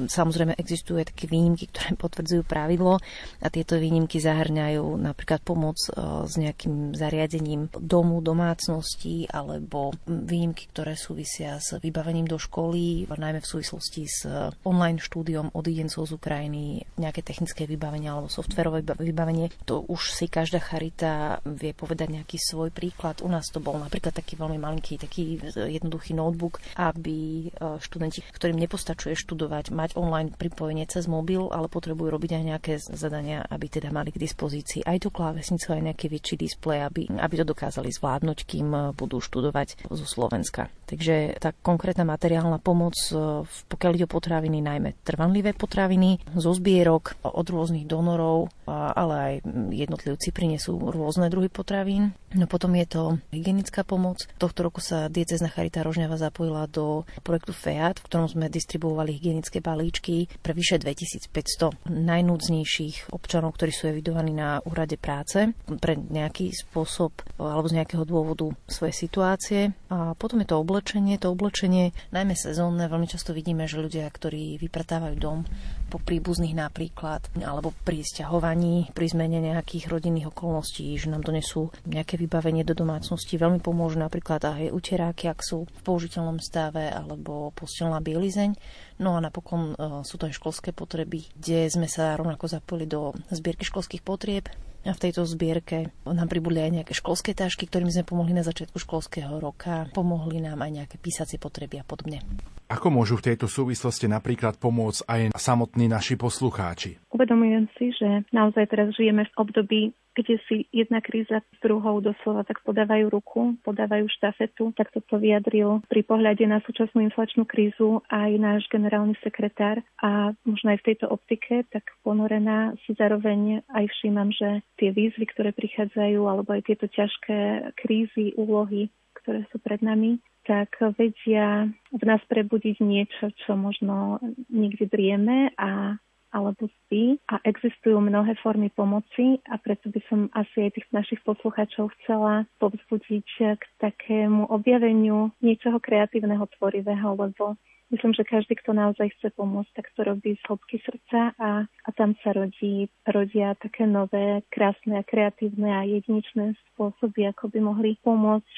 samozrejme 0.09 0.57
existujú 0.57 0.97
aj 0.97 1.13
také 1.13 1.29
výnimky, 1.29 1.69
ktoré 1.69 1.93
potvrdzujú 2.03 2.41
pravidlo 2.41 2.97
a 3.37 3.47
tieto 3.53 3.77
výnimky 3.77 4.17
zahrňajú 4.17 4.97
napríklad 4.97 5.45
pomoc 5.45 5.77
e, 5.85 5.93
s 6.25 6.33
nejakým 6.41 6.97
zariadením 6.97 7.69
domu, 7.77 8.22
domácnosti 8.23 9.27
alebo 9.27 9.91
výnimky, 10.07 10.71
ktoré 10.71 10.95
súvisia 10.95 11.59
s 11.59 11.75
vybavením 11.77 12.25
do 12.25 12.39
školy, 12.39 13.05
najmä 13.23 13.39
v 13.39 13.51
súvislosti 13.55 14.03
s 14.07 14.27
online 14.67 14.99
štúdiom 14.99 15.55
odidencov 15.55 16.07
z 16.07 16.15
Ukrajiny, 16.15 16.83
nejaké 16.99 17.23
technické 17.23 17.63
vybavenie 17.63 18.11
alebo 18.11 18.27
softverové 18.27 18.83
vybavenie. 18.83 19.51
To 19.67 19.83
už 19.87 20.11
si 20.11 20.27
každá 20.27 20.59
charita 20.59 21.39
vie 21.47 21.71
povedať 21.71 22.11
nejaký 22.11 22.37
svoj 22.39 22.69
príklad. 22.69 23.23
U 23.23 23.29
nás 23.31 23.47
to 23.49 23.63
bol 23.63 23.75
napríklad 23.79 24.11
taký 24.13 24.35
veľmi 24.35 24.59
malinký, 24.59 24.99
taký 24.99 25.39
jednoduchý 25.55 26.15
notebook, 26.15 26.59
aby 26.75 27.49
e, 27.49 27.79
študenti, 27.79 28.23
ktorým 28.35 28.59
nepostačuje 28.59 29.15
študovať, 29.15 29.71
mať 29.71 29.95
online 29.95 30.35
pripojenie 30.35 30.85
cez 30.87 31.07
mobil, 31.07 31.47
ale 31.49 31.71
potrebujú 31.71 32.11
robiť 32.11 32.31
aj 32.37 32.43
nejaké 32.43 32.73
zadania, 32.79 33.43
aby 33.47 33.65
teda 33.71 33.89
mali 33.89 34.11
k 34.11 34.21
dispozícii 34.21 34.85
aj 34.85 35.07
tú 35.07 35.09
klávesnicu, 35.09 35.73
aj 35.73 35.81
nejaký 35.93 36.05
väčší 36.11 36.35
displej, 36.35 36.85
aby, 36.85 37.01
aby 37.09 37.33
to 37.39 37.45
dokázali 37.47 37.89
zvládnuť 37.89 38.12
zvládnuť, 38.13 38.39
kým 38.45 38.69
e, 38.69 38.79
budú 38.93 39.17
študovať 39.17 39.89
zo 39.89 40.05
Slovenska. 40.05 40.69
Takže 40.85 41.41
tá 41.41 41.49
konkrétna 41.49 42.05
materiálna 42.05 42.61
pomoc, 42.61 42.93
e, 43.09 43.41
pokiaľ 43.49 43.91
ide 43.97 44.05
o 44.05 44.13
potraviny, 44.13 44.61
najmä 44.61 45.01
trvanlivé 45.01 45.57
potraviny, 45.57 46.21
zo 46.37 46.53
zbierok 46.53 47.17
od 47.25 47.47
rôznych 47.49 47.89
donorov, 47.89 48.53
ale 48.69 49.13
aj 49.17 49.33
jednotlivci 49.73 50.29
prinesú 50.29 50.77
rôzne 50.77 51.27
druhy 51.27 51.49
potravín. 51.49 52.13
No 52.33 52.45
potom 52.49 52.73
je 52.77 52.87
to 52.89 53.03
hygienická 53.29 53.85
pomoc. 53.85 54.25
Tohto 54.37 54.65
roku 54.65 54.81
sa 54.81 55.09
diecezna 55.09 55.51
Charita 55.51 55.85
Rožňava 55.85 56.17
zapojila 56.17 56.65
do 56.69 57.05
projektu 57.21 57.53
FEAT, 57.53 58.01
v 58.01 58.07
ktorom 58.09 58.27
sme 58.29 58.49
distribuovali 58.49 59.13
hygienické 59.13 59.61
balíčky 59.61 60.31
pre 60.41 60.55
vyše 60.55 60.81
2500 60.81 61.89
najnúdznejších 61.89 63.13
občanov, 63.13 63.53
ktorí 63.57 63.71
sú 63.73 63.89
evidovaní 63.91 64.33
na 64.33 64.63
úrade 64.65 64.97
práce 64.97 65.53
pre 65.77 65.93
nejaký 65.97 66.53
spôsob 66.55 67.13
alebo 67.37 67.67
z 67.69 67.81
nejakého 67.81 68.02
ktorého 68.03 68.11
dôvodu 68.11 68.47
svoje 68.67 68.93
situácie. 68.93 69.71
A 69.87 70.11
potom 70.19 70.43
je 70.43 70.51
to 70.51 70.59
oblečenie. 70.59 71.15
To 71.23 71.31
oblečenie, 71.31 71.95
najmä 72.11 72.35
sezónne, 72.35 72.91
veľmi 72.91 73.07
často 73.07 73.31
vidíme, 73.31 73.65
že 73.65 73.79
ľudia, 73.79 74.05
ktorí 74.11 74.59
vypretávajú 74.59 75.15
dom 75.15 75.47
po 75.87 75.97
príbuzných 76.03 76.57
napríklad, 76.57 77.31
alebo 77.39 77.71
pri 77.87 78.03
sťahovaní, 78.03 78.91
pri 78.91 79.07
zmene 79.13 79.39
nejakých 79.39 79.87
rodinných 79.87 80.33
okolností, 80.33 80.91
že 80.99 81.07
nám 81.07 81.23
donesú 81.23 81.71
nejaké 81.87 82.19
vybavenie 82.19 82.65
do 82.67 82.75
domácnosti, 82.75 83.39
veľmi 83.39 83.61
pomôžu 83.61 84.01
napríklad 84.01 84.41
aj 84.43 84.73
uteráky, 84.73 85.29
ak 85.29 85.39
sú 85.45 85.69
v 85.69 85.81
použiteľnom 85.85 86.41
stave, 86.41 86.89
alebo 86.89 87.53
postelná 87.53 88.01
bielizeň. 88.01 88.57
No 88.99 89.15
a 89.17 89.23
napokon 89.23 89.73
uh, 89.73 90.01
sú 90.01 90.17
to 90.17 90.25
aj 90.25 90.37
školské 90.37 90.73
potreby, 90.73 91.29
kde 91.37 91.69
sme 91.69 91.85
sa 91.85 92.17
rovnako 92.17 92.49
zapojili 92.49 92.89
do 92.89 93.13
zbierky 93.29 93.65
školských 93.65 94.01
potrieb 94.01 94.49
a 94.83 94.91
v 94.91 95.01
tejto 95.09 95.23
zbierke 95.23 95.91
nám 96.03 96.27
pribudli 96.27 96.59
aj 96.59 96.71
nejaké 96.83 96.93
školské 96.95 97.31
tášky, 97.31 97.67
ktorým 97.67 97.87
sme 97.87 98.03
pomohli 98.03 98.35
na 98.35 98.43
začiatku 98.43 98.75
školského 98.79 99.39
roka. 99.39 99.87
Pomohli 99.95 100.43
nám 100.43 100.59
aj 100.59 100.71
nejaké 100.83 100.95
písacie 100.99 101.39
potreby 101.39 101.79
a 101.79 101.87
podobne. 101.87 102.19
Ako 102.67 102.91
môžu 102.91 103.19
v 103.19 103.31
tejto 103.31 103.47
súvislosti 103.47 104.11
napríklad 104.11 104.59
pomôcť 104.59 105.05
aj 105.07 105.21
samotní 105.37 105.87
naši 105.87 106.19
poslucháči? 106.19 106.99
Uvedomujem 107.13 107.69
si, 107.77 107.93
že 107.95 108.27
naozaj 108.33 108.65
teraz 108.71 108.91
žijeme 108.97 109.23
v 109.29 109.33
období, 109.39 109.81
kde 110.15 110.37
si 110.45 110.65
jedna 110.69 111.01
kríza 111.01 111.41
s 111.41 111.59
druhou 111.59 111.99
doslova 111.99 112.45
tak 112.45 112.61
podávajú 112.61 113.09
ruku, 113.09 113.57
podávajú 113.65 114.05
štafetu. 114.13 114.73
Tak 114.77 114.93
to 114.93 115.01
vyjadril 115.17 115.81
pri 115.89 116.01
pohľade 116.05 116.45
na 116.45 116.61
súčasnú 116.63 117.01
inflačnú 117.05 117.43
krízu 117.49 118.05
aj 118.09 118.31
náš 118.37 118.61
generálny 118.69 119.17
sekretár. 119.25 119.81
A 120.01 120.37
možno 120.45 120.73
aj 120.73 120.85
v 120.85 120.87
tejto 120.93 121.09
optike, 121.09 121.65
tak 121.73 121.83
ponorená 122.05 122.77
si 122.85 122.93
zároveň 122.93 123.65
aj 123.73 123.85
všímam, 123.89 124.29
že 124.33 124.61
tie 124.77 124.93
výzvy, 124.93 125.25
ktoré 125.33 125.49
prichádzajú, 125.51 126.21
alebo 126.29 126.53
aj 126.53 126.65
tieto 126.69 126.85
ťažké 126.89 127.73
krízy, 127.77 128.37
úlohy, 128.37 128.93
ktoré 129.23 129.45
sú 129.49 129.57
pred 129.61 129.81
nami, 129.81 130.19
tak 130.43 130.75
vedia 130.99 131.71
v 131.95 132.03
nás 132.03 132.19
prebudiť 132.27 132.83
niečo, 132.83 133.31
čo 133.47 133.55
možno 133.55 134.19
niekde 134.51 134.91
drieme 134.91 135.55
a 135.55 135.95
alebo 136.33 136.65
spí 136.83 137.21
a 137.29 137.37
existujú 137.45 138.01
mnohé 138.01 138.33
formy 138.41 138.73
pomoci 138.73 139.37
a 139.45 139.61
preto 139.61 139.93
by 139.93 140.01
som 140.09 140.19
asi 140.33 140.67
aj 140.67 140.71
tých 140.75 140.89
našich 140.89 141.21
poslucháčov 141.21 141.93
chcela 142.01 142.49
povzbudiť 142.57 143.27
k 143.55 143.63
takému 143.77 144.49
objaveniu 144.49 145.29
niečoho 145.39 145.77
kreatívneho, 145.77 146.49
tvorivého, 146.57 147.13
lebo 147.13 147.53
myslím, 147.93 148.17
že 148.17 148.25
každý, 148.25 148.57
kto 148.57 148.73
naozaj 148.73 149.13
chce 149.13 149.29
pomôcť, 149.37 149.71
tak 149.77 149.93
to 149.93 150.01
robí 150.01 150.33
z 150.33 150.43
hĺbky 150.49 150.81
srdca 150.81 151.37
a, 151.37 151.69
a 151.69 151.89
tam 151.93 152.17
sa 152.25 152.33
rodí, 152.33 152.89
rodia 153.05 153.53
také 153.61 153.85
nové, 153.85 154.41
krásne 154.49 154.97
a 154.97 155.05
kreatívne 155.05 155.69
a 155.69 155.85
jedinečné 155.85 156.57
spôsoby, 156.73 157.29
ako 157.29 157.53
by 157.53 157.59
mohli 157.61 157.89
pomôcť 158.01 158.57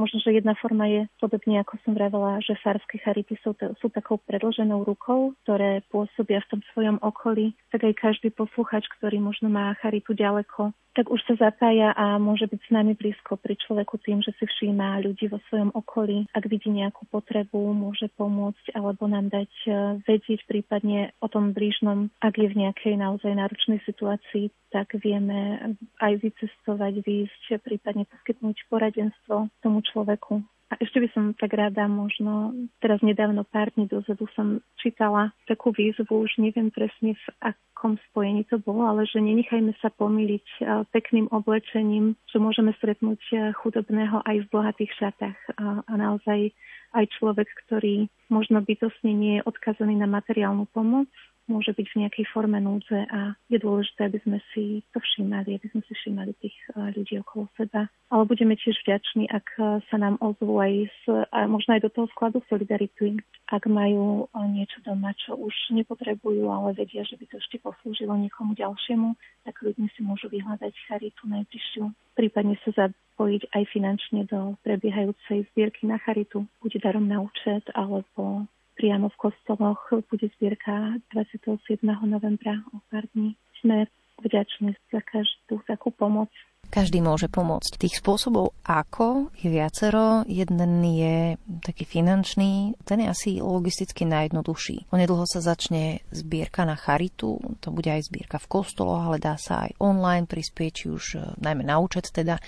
Možno, 0.00 0.24
že 0.24 0.32
jedna 0.32 0.56
forma 0.56 0.88
je 0.88 1.00
podobne, 1.20 1.60
ako 1.60 1.76
som 1.84 1.92
vravela, 1.92 2.40
že 2.40 2.56
farské 2.64 2.96
charity 3.04 3.36
sú, 3.44 3.52
to, 3.52 3.76
sú 3.76 3.92
takou 3.92 4.16
predlženou 4.24 4.88
rukou, 4.88 5.36
ktoré 5.44 5.84
pôsobia 5.92 6.40
v 6.44 6.50
tom 6.56 6.60
svojom 6.72 6.96
okolí. 7.04 7.52
Tak 7.68 7.84
aj 7.84 8.00
každý 8.00 8.28
posluchač, 8.32 8.88
ktorý 8.98 9.20
možno 9.20 9.52
má 9.52 9.76
charitu 9.84 10.16
ďaleko, 10.16 10.72
tak 10.92 11.08
už 11.08 11.20
sa 11.24 11.34
zapája 11.48 11.96
a 11.96 12.20
môže 12.20 12.44
byť 12.44 12.60
s 12.60 12.70
nami 12.70 12.92
blízko 12.92 13.40
pri 13.40 13.56
človeku 13.56 13.96
tým, 14.04 14.20
že 14.20 14.36
si 14.36 14.44
všíma 14.44 15.00
ľudí 15.00 15.28
vo 15.32 15.40
svojom 15.48 15.72
okolí. 15.72 16.28
Ak 16.36 16.44
vidí 16.48 16.68
nejakú 16.68 17.08
potrebu, 17.08 17.72
môže 17.72 18.12
pomôcť 18.16 18.76
alebo 18.76 19.08
nám 19.08 19.32
dať 19.32 19.52
e, 19.64 19.70
vedieť 20.04 20.44
prípadne 20.44 21.16
o 21.24 21.28
tom 21.32 21.56
blížnom, 21.56 22.12
ak 22.20 22.36
je 22.36 22.48
v 22.48 22.58
nejakej 22.68 22.94
naozaj 23.00 23.32
náročnej 23.32 23.80
situácii, 23.88 24.52
tak 24.72 24.96
vieme 24.96 25.76
aj 26.00 26.12
vycestovať, 26.20 27.04
výjsť, 27.04 27.60
prípadne 27.60 28.08
poskytnúť 28.08 28.56
poradenstvo 28.72 29.52
tomu 29.60 29.81
človeku. 29.82 30.42
A 30.72 30.80
ešte 30.80 31.04
by 31.04 31.08
som 31.12 31.24
tak 31.36 31.52
rada 31.52 31.84
možno, 31.84 32.56
teraz 32.80 33.04
nedávno 33.04 33.44
pár 33.44 33.68
dní 33.76 33.84
dozadu 33.92 34.24
som 34.32 34.64
čítala 34.80 35.36
takú 35.44 35.68
výzvu, 35.68 36.08
už 36.08 36.40
neviem 36.40 36.72
presne 36.72 37.12
v 37.12 37.26
akom 37.44 38.00
spojení 38.08 38.48
to 38.48 38.56
bolo, 38.56 38.88
ale 38.88 39.04
že 39.04 39.20
nenechajme 39.20 39.76
sa 39.84 39.92
pomýliť 39.92 40.64
pekným 40.88 41.28
oblečením, 41.28 42.16
že 42.24 42.40
môžeme 42.40 42.72
stretnúť 42.80 43.52
chudobného 43.60 44.24
aj 44.24 44.48
v 44.48 44.50
bohatých 44.54 44.92
šatách 44.96 45.38
a, 45.60 45.84
a 45.84 45.92
naozaj 45.92 46.56
aj 46.96 47.04
človek, 47.20 47.52
ktorý 47.68 48.08
možno 48.32 48.64
bytosne 48.64 49.12
nie 49.12 49.32
je 49.40 49.44
odkazaný 49.44 50.00
na 50.00 50.08
materiálnu 50.08 50.64
pomoc, 50.72 51.08
môže 51.52 51.76
byť 51.76 51.86
v 51.92 51.98
nejakej 52.00 52.26
forme 52.32 52.56
núdze 52.56 53.04
a 53.12 53.36
je 53.52 53.60
dôležité, 53.60 54.08
aby 54.08 54.18
sme 54.24 54.38
si 54.56 54.80
to 54.96 54.98
všímali, 55.04 55.60
aby 55.60 55.66
sme 55.68 55.84
si 55.84 55.92
všímali 55.92 56.32
tých 56.40 56.56
eh, 56.72 56.88
ľudí 56.96 57.20
okolo 57.20 57.52
seba. 57.60 57.92
Ale 58.08 58.24
budeme 58.24 58.56
tiež 58.56 58.80
vďační, 58.80 59.28
ak 59.28 59.46
eh, 59.60 59.84
sa 59.92 59.96
nám 60.00 60.16
ozvú 60.24 60.56
aj 60.56 60.88
z, 61.04 61.28
a 61.28 61.44
možno 61.44 61.76
aj 61.76 61.84
do 61.84 61.90
toho 61.92 62.06
skladu 62.16 62.40
Solidarity, 62.48 63.20
ak 63.52 63.68
majú 63.68 64.26
eh, 64.32 64.46
niečo 64.48 64.80
doma, 64.80 65.12
čo 65.20 65.36
už 65.36 65.52
nepotrebujú, 65.76 66.48
ale 66.48 66.72
vedia, 66.72 67.04
že 67.04 67.20
by 67.20 67.28
to 67.28 67.36
ešte 67.36 67.60
poslúžilo 67.60 68.16
niekomu 68.16 68.56
ďalšiemu, 68.56 69.12
tak 69.44 69.60
ľudia 69.60 69.92
si 69.92 70.00
môžu 70.00 70.32
vyhľadať 70.32 70.72
charitu 70.88 71.28
najbližšiu, 71.28 71.84
prípadne 72.16 72.56
sa 72.64 72.88
zapojiť 72.88 73.52
aj 73.52 73.62
finančne 73.68 74.24
do 74.24 74.56
prebiehajúcej 74.64 75.44
zbierky 75.52 75.84
na 75.84 76.00
charitu, 76.00 76.48
buď 76.64 76.80
darom 76.80 77.04
na 77.04 77.20
účet, 77.20 77.68
alebo 77.76 78.48
priamo 78.82 79.14
v 79.14 79.30
kostoloch 79.30 79.94
bude 80.10 80.26
zbierka 80.34 80.98
27. 81.14 81.86
novembra 82.02 82.58
o 82.74 82.82
pár 82.90 83.06
dní. 83.14 83.38
Sme 83.62 83.86
vďační 84.18 84.74
za 84.90 84.98
každú 85.06 85.62
takú 85.70 85.94
pomoc 85.94 86.34
každý 86.72 87.04
môže 87.04 87.28
pomôcť. 87.28 87.76
Tých 87.76 88.00
spôsobov 88.00 88.56
ako 88.64 89.28
je 89.36 89.52
viacero. 89.52 90.24
Jeden 90.24 90.80
je 90.80 91.36
taký 91.60 91.84
finančný, 91.84 92.80
ten 92.88 93.04
je 93.04 93.08
asi 93.12 93.30
logisticky 93.44 94.08
najjednoduchší. 94.08 94.88
Onedlho 94.88 95.28
sa 95.28 95.44
začne 95.44 96.00
zbierka 96.08 96.64
na 96.64 96.80
charitu, 96.80 97.36
to 97.60 97.68
bude 97.68 97.92
aj 97.92 98.08
zbierka 98.08 98.40
v 98.40 98.48
kostoloch, 98.48 99.04
ale 99.04 99.20
dá 99.20 99.36
sa 99.36 99.68
aj 99.68 99.76
online 99.84 100.24
prispieť, 100.24 100.72
či 100.72 100.86
už 100.88 101.04
e, 101.12 101.18
najmä 101.44 101.68
na 101.68 101.76
účet 101.76 102.08
teda. 102.08 102.40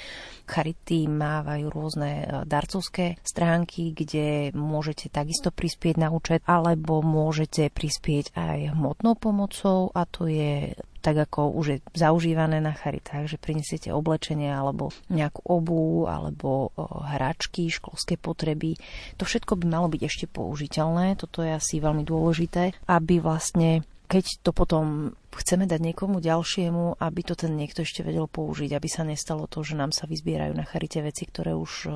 Charity 0.49 1.05
mávajú 1.05 1.69
rôzne 1.69 2.25
e, 2.25 2.27
darcovské 2.49 3.21
stránky, 3.21 3.93
kde 3.93 4.57
môžete 4.57 5.13
takisto 5.13 5.53
prispieť 5.53 6.01
na 6.01 6.09
účet, 6.09 6.41
alebo 6.49 7.05
môžete 7.05 7.69
prispieť 7.69 8.33
aj 8.33 8.73
hmotnou 8.73 9.21
pomocou 9.21 9.93
a 9.93 10.09
to 10.09 10.25
je 10.31 10.73
tak 11.05 11.29
ako 11.29 11.53
už 11.53 11.67
je 11.69 11.79
zaužívané 11.93 12.65
na 12.65 12.73
charitách, 12.73 13.29
že 13.29 13.37
prinesiete 13.37 13.93
oblečenie 13.93 14.49
alebo 14.49 14.89
nejakú 15.13 15.45
obu 15.45 16.09
alebo 16.09 16.73
hračky, 16.81 17.69
školské 17.69 18.17
potreby. 18.17 18.81
To 19.21 19.29
všetko 19.29 19.61
by 19.61 19.65
malo 19.69 19.93
byť 19.93 20.01
ešte 20.01 20.27
použiteľné. 20.33 21.21
Toto 21.21 21.45
je 21.45 21.53
asi 21.53 21.77
veľmi 21.77 22.09
dôležité, 22.09 22.73
aby 22.89 23.21
vlastne 23.21 23.85
keď 24.09 24.25
to 24.41 24.51
potom 24.53 25.17
chceme 25.41 25.65
dať 25.65 25.81
niekomu 25.81 26.21
ďalšiemu, 26.21 27.01
aby 27.01 27.21
to 27.25 27.35
ten 27.35 27.57
niekto 27.57 27.83
ešte 27.83 28.05
vedel 28.05 28.29
použiť, 28.29 28.71
aby 28.77 28.89
sa 28.91 29.03
nestalo 29.03 29.49
to, 29.49 29.65
že 29.65 29.79
nám 29.79 29.91
sa 29.91 30.07
vyzbierajú 30.07 30.53
na 30.55 30.69
charite 30.69 31.01
veci, 31.01 31.27
ktoré 31.27 31.57
už 31.57 31.73
e, 31.87 31.91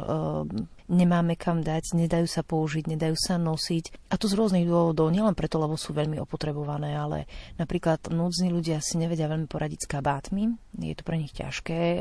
nemáme 0.89 1.37
kam 1.37 1.61
dať, 1.61 1.93
nedajú 1.95 2.25
sa 2.25 2.41
použiť, 2.41 2.89
nedajú 2.89 3.15
sa 3.15 3.37
nosiť. 3.37 4.09
A 4.09 4.17
to 4.17 4.27
z 4.27 4.35
rôznych 4.35 4.65
dôvodov, 4.65 5.13
nielen 5.13 5.37
preto, 5.37 5.61
lebo 5.61 5.77
sú 5.77 5.93
veľmi 5.93 6.17
opotrebované, 6.19 6.97
ale 6.97 7.29
napríklad 7.61 8.09
núdzni 8.09 8.49
ľudia 8.49 8.81
si 8.81 8.97
nevedia 8.97 9.29
veľmi 9.29 9.47
poradiť 9.47 9.85
s 9.85 9.91
kabátmi, 9.91 10.45
je 10.81 10.95
to 10.97 11.05
pre 11.05 11.21
nich 11.21 11.37
ťažké, 11.37 11.81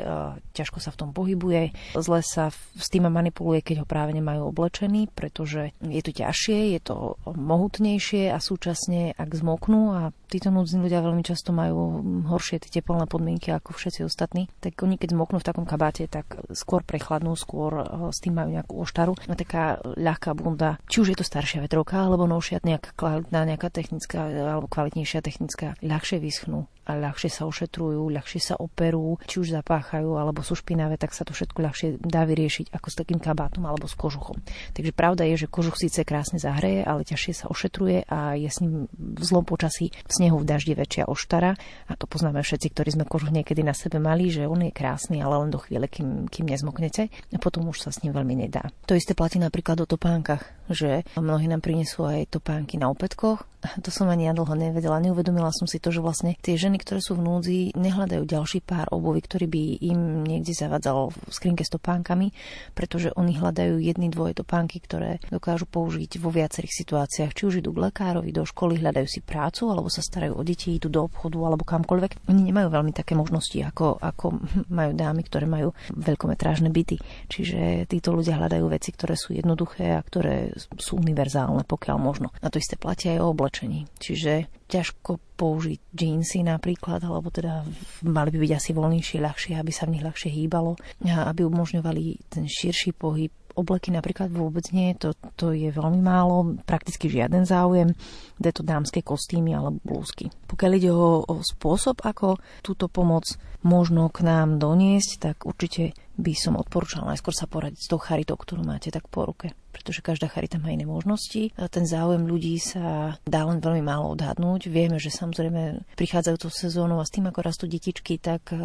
ťažko 0.56 0.78
sa 0.80 0.90
v 0.90 1.00
tom 1.04 1.10
pohybuje, 1.12 1.76
zle 2.00 2.20
sa 2.24 2.48
s 2.52 2.88
tým 2.88 3.06
manipuluje, 3.12 3.60
keď 3.60 3.84
ho 3.84 3.86
práve 3.86 4.16
nemajú 4.16 4.48
oblečený, 4.48 5.12
pretože 5.12 5.76
je 5.84 6.02
to 6.02 6.12
ťažšie, 6.16 6.72
je 6.78 6.80
to 6.80 7.20
mohutnejšie 7.28 8.32
a 8.32 8.38
súčasne, 8.40 9.12
ak 9.14 9.30
zmoknú 9.36 9.92
a 9.92 10.02
títo 10.32 10.48
núdzni 10.48 10.80
ľudia 10.80 11.04
veľmi 11.04 11.24
často 11.28 11.52
majú 11.52 12.00
horšie 12.24 12.64
tie 12.64 12.80
teplné 12.80 13.04
podmienky 13.04 13.52
ako 13.52 13.76
všetci 13.76 14.08
ostatní, 14.08 14.48
tak 14.64 14.80
oni 14.80 14.96
keď 14.96 15.12
zmoknú 15.12 15.38
v 15.40 15.48
takom 15.48 15.66
kabáte, 15.68 16.08
tak 16.08 16.40
skôr 16.56 16.80
prechladnú, 16.80 17.36
skôr 17.36 17.84
eh, 17.84 17.86
s 18.08 18.18
tým 18.24 18.40
majú 18.40 18.48
nejakú 18.54 18.74
oštaru. 18.80 19.12
A 19.28 19.34
taká 19.36 19.78
ľahká 19.84 20.32
bunda, 20.32 20.80
či 20.88 21.04
už 21.04 21.12
je 21.12 21.18
to 21.20 21.26
staršia 21.26 21.60
vetrovka, 21.60 22.00
alebo 22.08 22.24
novšia 22.24 22.64
nejaká 22.64 22.96
kvalitná, 22.96 23.44
nejaká 23.44 23.68
technická 23.68 24.28
alebo 24.28 24.70
kvalitnejšia 24.70 25.20
technická, 25.20 25.76
ľahšie 25.84 26.18
vyschnú 26.18 26.64
ľahšie 26.96 27.28
sa 27.28 27.44
ošetrujú, 27.44 28.08
ľahšie 28.08 28.40
sa 28.40 28.54
operú, 28.56 29.20
či 29.28 29.42
už 29.44 29.52
zapáchajú 29.52 30.16
alebo 30.16 30.40
sú 30.40 30.56
špinavé, 30.56 30.96
tak 30.96 31.12
sa 31.12 31.26
to 31.26 31.36
všetko 31.36 31.58
ľahšie 31.60 31.88
dá 32.00 32.24
vyriešiť 32.24 32.72
ako 32.72 32.88
s 32.88 32.96
takým 32.96 33.20
kabátom 33.20 33.66
alebo 33.68 33.84
s 33.84 33.98
kožuchom. 33.98 34.40
Takže 34.72 34.92
pravda 34.96 35.28
je, 35.28 35.44
že 35.44 35.52
kožuch 35.52 35.76
síce 35.76 36.06
krásne 36.06 36.40
zahreje, 36.40 36.86
ale 36.86 37.04
ťažšie 37.04 37.44
sa 37.44 37.46
ošetruje 37.52 38.08
a 38.08 38.38
je 38.38 38.48
s 38.48 38.64
ním 38.64 38.88
v 38.96 39.22
zlom 39.24 39.44
počasí 39.44 39.90
v 39.92 40.12
snehu 40.12 40.40
v 40.40 40.48
daždi 40.48 40.72
väčšia 40.72 41.10
oštara. 41.10 41.58
A 41.88 41.92
to 41.98 42.08
poznáme 42.08 42.40
všetci, 42.40 42.72
ktorí 42.72 42.94
sme 42.94 43.04
kožuch 43.04 43.34
niekedy 43.34 43.60
na 43.60 43.76
sebe 43.76 44.00
mali, 44.00 44.32
že 44.32 44.48
on 44.48 44.64
je 44.64 44.72
krásny, 44.72 45.20
ale 45.20 45.40
len 45.44 45.50
do 45.50 45.58
chvíle, 45.58 45.90
kým, 45.90 46.30
kým 46.30 46.46
nezmoknete 46.48 47.10
a 47.10 47.38
potom 47.40 47.68
už 47.68 47.84
sa 47.84 47.90
s 47.90 48.00
ním 48.06 48.14
veľmi 48.14 48.46
nedá. 48.46 48.68
To 48.86 48.94
isté 48.94 49.12
platí 49.12 49.42
napríklad 49.42 49.82
o 49.82 49.86
topánkach, 49.88 50.46
že 50.68 51.02
mnohí 51.16 51.48
nám 51.48 51.64
prinesú 51.64 52.04
aj 52.04 52.38
topánky 52.38 52.76
na 52.76 52.92
opätkoch. 52.92 53.44
To 53.82 53.90
som 53.90 54.06
ani 54.06 54.30
ja 54.30 54.32
dlho 54.36 54.54
nevedela, 54.54 55.02
neuvedomila 55.02 55.50
som 55.50 55.66
si 55.66 55.82
to, 55.82 55.90
že 55.90 55.98
vlastne 55.98 56.38
tie 56.38 56.54
ženy 56.54 56.77
dámy, 56.78 56.86
ktoré 56.86 57.00
sú 57.02 57.18
v 57.18 57.26
núdzi, 57.26 57.58
nehľadajú 57.74 58.22
ďalší 58.22 58.62
pár 58.62 58.86
obovy, 58.94 59.26
ktorý 59.26 59.50
by 59.50 59.62
im 59.82 60.22
niekde 60.22 60.54
zavadzal 60.54 61.10
v 61.10 61.18
skrinke 61.34 61.66
s 61.66 61.74
topánkami, 61.74 62.30
pretože 62.78 63.10
oni 63.18 63.34
hľadajú 63.34 63.82
jedny, 63.82 64.06
dvoje 64.14 64.38
topánky, 64.38 64.78
ktoré 64.78 65.18
dokážu 65.26 65.66
použiť 65.66 66.22
vo 66.22 66.30
viacerých 66.30 66.70
situáciách. 66.70 67.34
Či 67.34 67.42
už 67.50 67.54
idú 67.58 67.74
k 67.74 67.90
lekárovi, 67.90 68.30
do 68.30 68.46
školy, 68.46 68.78
hľadajú 68.78 69.10
si 69.10 69.18
prácu, 69.18 69.66
alebo 69.74 69.90
sa 69.90 70.06
starajú 70.06 70.38
o 70.38 70.42
deti, 70.46 70.78
idú 70.78 70.86
do 70.86 71.02
obchodu 71.10 71.38
alebo 71.42 71.66
kamkoľvek. 71.66 72.30
Oni 72.30 72.46
nemajú 72.46 72.70
veľmi 72.70 72.94
také 72.94 73.18
možnosti, 73.18 73.58
ako, 73.58 73.98
ako 73.98 74.38
majú 74.78 74.94
dámy, 74.94 75.26
ktoré 75.26 75.50
majú 75.50 75.74
veľkometrážne 75.90 76.70
byty. 76.70 77.02
Čiže 77.26 77.90
títo 77.90 78.14
ľudia 78.14 78.38
hľadajú 78.38 78.70
veci, 78.70 78.94
ktoré 78.94 79.18
sú 79.18 79.34
jednoduché 79.34 79.98
a 79.98 80.04
ktoré 80.06 80.54
sú 80.78 81.02
univerzálne, 81.02 81.66
pokiaľ 81.66 81.96
možno. 81.98 82.30
A 82.38 82.46
to 82.54 82.62
isté 82.62 82.78
platia 82.78 83.18
aj 83.18 83.26
o 83.26 83.34
oblečení. 83.34 83.90
Čiže 83.98 84.57
ťažko 84.68 85.18
použiť 85.40 85.80
džínsy 85.96 86.44
napríklad, 86.44 87.00
alebo 87.00 87.32
teda 87.32 87.64
mali 88.04 88.28
by 88.28 88.38
byť 88.44 88.52
asi 88.52 88.70
voľnejšie, 88.76 89.18
ľahšie, 89.24 89.52
aby 89.56 89.72
sa 89.72 89.88
v 89.88 89.96
nich 89.96 90.04
ľahšie 90.04 90.28
hýbalo, 90.28 90.76
a 91.08 91.32
aby 91.32 91.48
umožňovali 91.48 92.28
ten 92.28 92.44
širší 92.44 92.92
pohyb. 92.92 93.32
Obleky 93.58 93.90
napríklad 93.90 94.30
vôbec 94.30 94.70
nie, 94.70 94.94
to, 94.94 95.18
to 95.34 95.50
je 95.50 95.74
veľmi 95.74 95.98
málo, 95.98 96.54
prakticky 96.62 97.10
žiaden 97.10 97.42
záujem, 97.42 97.90
je 98.38 98.52
to 98.54 98.62
dámske 98.62 99.02
kostýmy 99.02 99.50
alebo 99.50 99.82
blúzky. 99.82 100.30
Pokiaľ 100.46 100.72
ide 100.78 100.94
o, 100.94 101.26
o 101.26 101.34
spôsob, 101.42 102.06
ako 102.06 102.38
túto 102.62 102.86
pomoc 102.86 103.26
možno 103.66 104.14
k 104.14 104.22
nám 104.22 104.62
doniesť, 104.62 105.10
tak 105.18 105.36
určite 105.42 105.90
by 106.14 106.38
som 106.38 106.54
odporúčala 106.54 107.10
najskôr 107.10 107.34
sa 107.34 107.50
poradiť 107.50 107.82
s 107.82 107.90
tou 107.90 107.98
charitou, 107.98 108.38
ktorú 108.38 108.62
máte 108.62 108.94
tak 108.94 109.10
po 109.10 109.26
ruke 109.26 109.50
pretože 109.78 110.02
každá 110.02 110.26
charita 110.26 110.58
má 110.58 110.74
iné 110.74 110.82
možnosti. 110.82 111.54
Ten 111.54 111.84
záujem 111.86 112.26
ľudí 112.26 112.58
sa 112.58 113.14
dá 113.22 113.46
len 113.46 113.62
veľmi 113.62 113.80
málo 113.86 114.18
odhadnúť. 114.18 114.66
Vieme, 114.66 114.98
že 114.98 115.14
samozrejme 115.14 115.86
prichádzajúcou 115.94 116.50
sezónou 116.50 116.98
a 116.98 117.06
s 117.06 117.14
tým, 117.14 117.30
ako 117.30 117.40
rastú 117.46 117.64
detičky, 117.70 118.18
tak 118.18 118.50
e, 118.50 118.58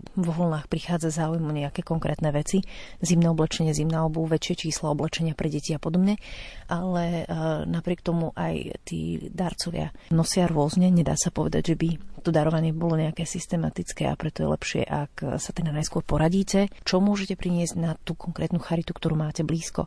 vo 0.00 0.32
vlnách 0.38 0.70
prichádza 0.70 1.10
záujem 1.10 1.42
o 1.42 1.50
nejaké 1.50 1.82
konkrétne 1.82 2.30
veci. 2.30 2.62
Zimné 3.02 3.26
oblečenie, 3.26 3.74
zimná 3.74 4.06
obu, 4.06 4.22
väčšie 4.22 4.70
čísla 4.70 4.94
oblečenia 4.94 5.34
pre 5.34 5.50
deti 5.50 5.74
a 5.74 5.82
podobne. 5.82 6.22
Ale 6.70 7.26
e, 7.26 7.34
napriek 7.66 8.06
tomu 8.06 8.30
aj 8.38 8.78
tí 8.86 9.18
darcovia 9.34 9.90
nosia 10.14 10.46
rôzne. 10.46 10.94
Nedá 10.94 11.18
sa 11.18 11.34
povedať, 11.34 11.74
že 11.74 11.76
by 11.76 11.88
to 12.22 12.34
darovanie 12.34 12.74
bolo 12.74 12.98
nejaké 12.98 13.22
systematické 13.22 14.10
a 14.10 14.18
preto 14.18 14.42
je 14.42 14.50
lepšie, 14.50 14.82
ak 14.82 15.38
sa 15.38 15.50
teda 15.54 15.70
najskôr 15.70 16.02
poradíte, 16.02 16.66
čo 16.82 16.98
môžete 16.98 17.38
priniesť 17.38 17.74
na 17.78 17.94
tú 18.02 18.18
konkrétnu 18.18 18.58
charitu, 18.58 18.90
ktorú 18.90 19.14
máte 19.14 19.46
blízko 19.46 19.86